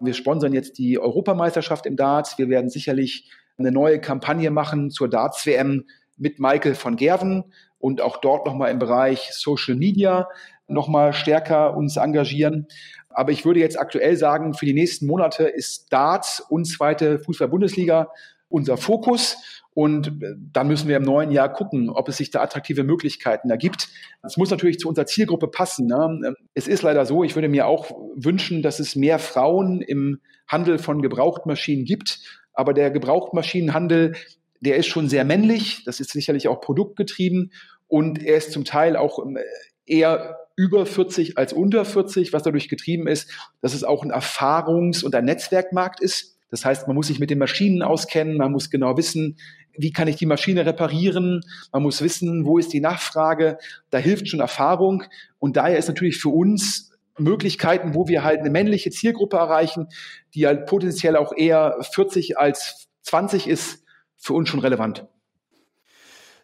Wir 0.00 0.12
sponsern 0.12 0.52
jetzt 0.52 0.78
die 0.78 0.98
Europameisterschaft 0.98 1.86
im 1.86 1.94
Darts. 1.94 2.36
Wir 2.36 2.48
werden 2.48 2.68
sicherlich 2.68 3.30
eine 3.56 3.70
neue 3.70 4.00
Kampagne 4.00 4.50
machen 4.50 4.90
zur 4.90 5.08
Darts 5.08 5.46
WM 5.46 5.84
mit 6.16 6.40
Michael 6.40 6.74
von 6.74 6.96
Gerven 6.96 7.44
und 7.78 8.00
auch 8.00 8.16
dort 8.16 8.44
nochmal 8.44 8.72
im 8.72 8.80
Bereich 8.80 9.30
Social 9.34 9.76
Media 9.76 10.26
nochmal 10.66 11.12
stärker 11.12 11.76
uns 11.76 11.96
engagieren. 11.96 12.66
Aber 13.10 13.32
ich 13.32 13.44
würde 13.44 13.60
jetzt 13.60 13.78
aktuell 13.78 14.16
sagen, 14.16 14.54
für 14.54 14.66
die 14.66 14.74
nächsten 14.74 15.06
Monate 15.06 15.44
ist 15.44 15.92
Darts 15.92 16.40
und 16.40 16.64
zweite 16.64 17.18
Fußball-Bundesliga 17.18 18.08
unser 18.50 18.76
Fokus. 18.76 19.36
Und 19.72 20.08
äh, 20.22 20.34
dann 20.52 20.68
müssen 20.68 20.88
wir 20.88 20.96
im 20.96 21.04
neuen 21.04 21.30
Jahr 21.30 21.50
gucken, 21.52 21.88
ob 21.88 22.08
es 22.08 22.18
sich 22.18 22.30
da 22.30 22.42
attraktive 22.42 22.84
Möglichkeiten 22.84 23.50
ergibt. 23.50 23.88
Es 24.22 24.36
muss 24.36 24.50
natürlich 24.50 24.78
zu 24.78 24.88
unserer 24.88 25.06
Zielgruppe 25.06 25.48
passen. 25.48 25.86
Ne? 25.86 26.34
Es 26.54 26.68
ist 26.68 26.82
leider 26.82 27.06
so, 27.06 27.24
ich 27.24 27.36
würde 27.36 27.48
mir 27.48 27.66
auch 27.66 27.90
wünschen, 28.16 28.62
dass 28.62 28.80
es 28.80 28.96
mehr 28.96 29.18
Frauen 29.18 29.80
im 29.80 30.20
Handel 30.46 30.78
von 30.78 31.02
Gebrauchtmaschinen 31.02 31.84
gibt. 31.84 32.18
Aber 32.52 32.74
der 32.74 32.90
Gebrauchtmaschinenhandel, 32.90 34.16
der 34.60 34.76
ist 34.76 34.88
schon 34.88 35.08
sehr 35.08 35.24
männlich. 35.24 35.84
Das 35.84 36.00
ist 36.00 36.10
sicherlich 36.10 36.48
auch 36.48 36.60
produktgetrieben. 36.60 37.52
Und 37.86 38.22
er 38.22 38.36
ist 38.36 38.52
zum 38.52 38.64
Teil 38.64 38.96
auch 38.96 39.24
ähm, 39.24 39.38
eher 39.86 40.39
über 40.60 40.84
40 40.84 41.38
als 41.38 41.54
unter 41.54 41.86
40, 41.86 42.34
was 42.34 42.42
dadurch 42.42 42.68
getrieben 42.68 43.06
ist, 43.06 43.30
dass 43.62 43.72
es 43.72 43.82
auch 43.82 44.04
ein 44.04 44.12
Erfahrungs- 44.12 45.02
und 45.02 45.14
ein 45.14 45.24
Netzwerkmarkt 45.24 46.00
ist. 46.00 46.36
Das 46.50 46.66
heißt, 46.66 46.86
man 46.86 46.96
muss 46.96 47.06
sich 47.06 47.18
mit 47.18 47.30
den 47.30 47.38
Maschinen 47.38 47.80
auskennen, 47.80 48.36
man 48.36 48.52
muss 48.52 48.68
genau 48.68 48.98
wissen, 48.98 49.38
wie 49.72 49.90
kann 49.90 50.06
ich 50.06 50.16
die 50.16 50.26
Maschine 50.26 50.66
reparieren, 50.66 51.40
man 51.72 51.82
muss 51.82 52.02
wissen, 52.02 52.44
wo 52.44 52.58
ist 52.58 52.74
die 52.74 52.80
Nachfrage, 52.80 53.56
da 53.88 53.96
hilft 53.96 54.28
schon 54.28 54.40
Erfahrung 54.40 55.04
und 55.38 55.56
daher 55.56 55.78
ist 55.78 55.88
natürlich 55.88 56.18
für 56.18 56.28
uns 56.28 56.92
Möglichkeiten, 57.16 57.94
wo 57.94 58.06
wir 58.06 58.22
halt 58.22 58.40
eine 58.40 58.50
männliche 58.50 58.90
Zielgruppe 58.90 59.38
erreichen, 59.38 59.88
die 60.34 60.46
halt 60.46 60.66
potenziell 60.66 61.16
auch 61.16 61.32
eher 61.34 61.78
40 61.80 62.36
als 62.36 62.88
20 63.04 63.48
ist, 63.48 63.82
für 64.18 64.34
uns 64.34 64.50
schon 64.50 64.60
relevant. 64.60 65.06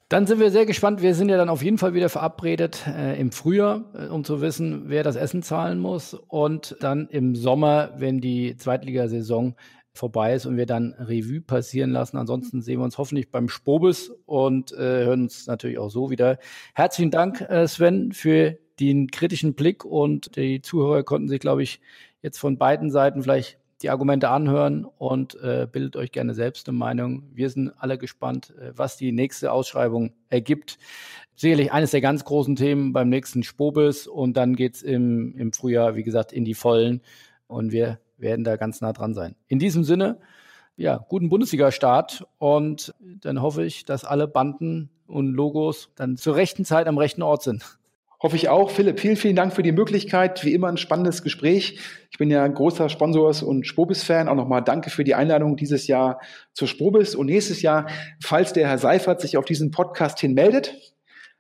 Dann 0.09 0.27
sind 0.27 0.39
wir 0.39 0.53
sehr 0.53 0.67
gespannt. 0.67 1.03
Wir 1.03 1.17
sind 1.17 1.31
ja 1.31 1.37
dann 1.37 1.49
auf 1.49 1.63
jeden 1.63 1.79
Fall 1.79 1.93
wieder 1.93 2.09
verabredet 2.09 2.87
äh, 2.87 3.21
im 3.21 3.33
Frühjahr, 3.33 3.93
äh, 3.95 4.07
um 4.07 4.23
zu 4.23 4.41
wissen, 4.41 4.85
wer 4.87 5.03
das 5.03 5.17
Essen 5.17 5.43
zahlen 5.43 5.81
muss. 5.81 6.15
Und 6.15 6.77
dann 6.79 7.09
im 7.09 7.35
Sommer, 7.35 7.91
wenn 7.97 8.21
die 8.21 8.57
Zweitligasaison 8.57 9.57
vorbei 9.95 10.35
ist 10.35 10.47
und 10.47 10.57
wir 10.57 10.67
dann 10.67 10.93
Revue 10.93 11.41
passieren 11.41 11.91
lassen. 11.91 12.19
Ansonsten 12.19 12.63
sehen 12.63 12.79
wir 12.79 12.85
uns 12.85 12.99
hoffentlich 12.99 13.33
beim 13.33 13.49
Spobis 13.49 14.13
und 14.27 14.71
äh, 14.73 15.07
hören 15.07 15.23
uns 15.23 15.49
natürlich 15.49 15.79
auch 15.79 15.91
so 15.91 16.09
wieder. 16.09 16.39
Herzlichen 16.75 17.11
Dank, 17.11 17.41
äh, 17.41 17.67
Sven, 17.67 18.13
für 18.13 18.59
den 18.79 19.11
kritischen 19.11 19.55
Blick 19.55 19.85
und 19.85 20.37
die 20.37 20.61
Zuhörer 20.63 21.03
konnten 21.03 21.29
sich, 21.29 21.41
glaube 21.41 21.65
ich, 21.65 21.81
jetzt 22.23 22.39
von 22.39 22.59
beiden 22.59 22.91
Seiten 22.91 23.23
vielleicht 23.23 23.59
die 23.83 23.91
Argumente 23.91 24.31
anhören 24.31 24.85
und 24.85 25.35
äh, 25.43 25.67
bildet 25.71 25.97
euch 25.97 26.13
gerne 26.13 26.35
selbst 26.35 26.69
eine 26.69 26.79
Meinung. 26.79 27.25
Wir 27.35 27.51
sind 27.51 27.73
alle 27.79 27.99
gespannt, 27.99 28.55
äh, 28.59 28.73
was 28.75 28.97
die 28.97 29.13
nächste 29.13 29.53
Ausschreibung 29.53 30.13
ergibt. 30.31 30.79
Sicherlich 31.35 31.73
eines 31.73 31.91
der 31.91 32.01
ganz 32.01 32.25
großen 32.25 32.57
Themen 32.57 32.93
beim 32.93 33.09
nächsten 33.09 33.43
Spobis 33.43 34.07
und 34.07 34.37
dann 34.37 34.57
geht's 34.57 34.83
im, 34.83 35.35
im 35.37 35.53
Frühjahr, 35.53 35.95
wie 35.95 36.03
gesagt, 36.03 36.33
in 36.33 36.45
die 36.45 36.55
Vollen 36.55 37.03
und 37.47 37.73
wir 37.73 38.01
werden 38.17 38.45
da 38.45 38.57
ganz 38.57 38.81
nah 38.81 38.93
dran 38.93 39.13
sein. 39.13 39.37
In 39.47 39.59
diesem 39.59 39.85
Sinne, 39.85 40.19
ja, 40.77 41.05
guten 41.09 41.29
Bundesliga-Start 41.29 42.27
und 42.39 42.95
dann 43.01 43.43
hoffe 43.43 43.65
ich, 43.65 43.85
dass 43.85 44.05
alle 44.05 44.27
Banden 44.27 44.91
und 45.07 45.29
Logos 45.29 45.91
dann 45.97 46.17
zur 46.17 46.37
rechten 46.37 46.65
Zeit 46.65 46.87
am 46.87 46.99
rechten 46.99 47.23
Ort 47.23 47.43
sind. 47.43 47.79
Hoffe 48.23 48.37
ich 48.37 48.49
auch. 48.49 48.71
Philipp, 48.71 48.99
vielen, 48.99 49.17
vielen 49.17 49.37
Dank 49.37 49.53
für 49.53 49.63
die 49.63 49.73
Möglichkeit. 49.73 50.45
Wie 50.45 50.55
immer 50.55 50.69
ein 50.69 50.79
spannendes 50.79 51.23
Gespräch. 51.23 51.79
Ich 52.11 52.19
bin 52.19 52.31
ja 52.31 52.47
großer 52.47 52.89
Sponsors- 52.89 53.43
und 53.43 53.67
Spobis-Fan. 53.67 54.29
Auch 54.29 54.35
nochmal 54.35 54.63
danke 54.63 54.89
für 54.89 55.05
die 55.05 55.15
Einladung 55.15 55.57
dieses 55.57 55.87
Jahr 55.87 56.21
zur 56.55 56.67
Spobis. 56.67 57.15
Und 57.15 57.27
nächstes 57.27 57.61
Jahr, 57.61 57.89
falls 58.23 58.55
der 58.55 58.69
Herr 58.69 58.79
Seifert 58.79 59.21
sich 59.21 59.37
auf 59.37 59.45
diesen 59.45 59.71
Podcast 59.71 60.19
hin 60.19 60.33
meldet, 60.33 60.75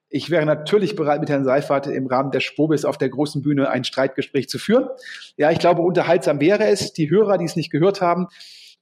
ich 0.09 0.31
wäre 0.31 0.47
natürlich 0.47 0.95
bereit, 0.95 1.21
mit 1.21 1.29
Herrn 1.29 1.45
Seifert 1.45 1.89
im 1.89 2.07
Rahmen 2.07 2.31
der 2.31 2.41
Spobis 2.41 2.85
auf 2.85 2.97
der 2.97 3.09
großen 3.09 3.43
Bühne 3.43 3.71
ein 3.71 3.83
Streitgespräch 3.83 4.49
zu 4.49 4.59
führen. 4.59 4.89
Ja, 5.37 5.51
ich 5.51 5.59
glaube, 5.59 5.83
unterhaltsam 5.83 6.41
wäre 6.41 6.67
es. 6.67 6.93
Die 6.93 7.11
Hörer, 7.11 7.39
die 7.39 7.45
es 7.45 7.57
nicht 7.57 7.71
gehört 7.71 8.01
haben, 8.01 8.29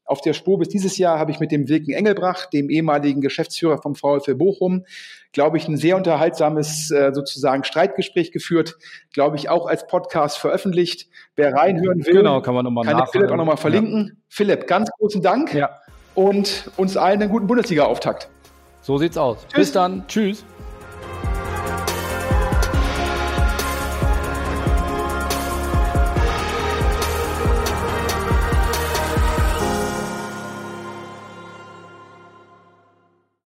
auf 0.04 0.20
der 0.20 0.34
Spur 0.34 0.58
bis 0.58 0.68
dieses 0.68 0.98
Jahr 0.98 1.18
habe 1.18 1.30
ich 1.30 1.40
mit 1.40 1.50
dem 1.50 1.68
Wilken 1.68 1.94
Engelbrach, 1.94 2.46
dem 2.46 2.68
ehemaligen 2.68 3.20
Geschäftsführer 3.20 3.78
vom 3.80 3.94
VfL 3.94 4.34
Bochum, 4.34 4.84
glaube 5.32 5.56
ich, 5.56 5.66
ein 5.66 5.76
sehr 5.76 5.96
unterhaltsames 5.96 6.90
äh, 6.90 7.12
sozusagen 7.12 7.64
Streitgespräch 7.64 8.30
geführt, 8.30 8.76
glaube 9.12 9.36
ich, 9.36 9.48
auch 9.48 9.66
als 9.66 9.86
Podcast 9.86 10.38
veröffentlicht. 10.38 11.08
Wer 11.36 11.54
reinhören 11.54 12.04
will, 12.04 12.14
genau, 12.14 12.40
kann 12.40 12.54
man 12.54 12.64
nochmal 12.64 12.84
kann 12.84 13.06
Philipp 13.10 13.30
auch 13.30 13.36
nochmal 13.36 13.56
verlinken. 13.56 14.06
Ja. 14.08 14.20
Philipp, 14.28 14.66
ganz 14.66 14.90
großen 14.98 15.22
Dank 15.22 15.54
ja. 15.54 15.70
und 16.14 16.70
uns 16.76 16.96
allen 16.96 17.22
einen 17.22 17.30
guten 17.30 17.46
Bundesliga-Auftakt. 17.46 18.28
So 18.82 18.98
sieht's 18.98 19.16
aus. 19.16 19.38
Tschüss. 19.48 19.58
Bis 19.58 19.72
dann. 19.72 20.04
Tschüss. 20.06 20.44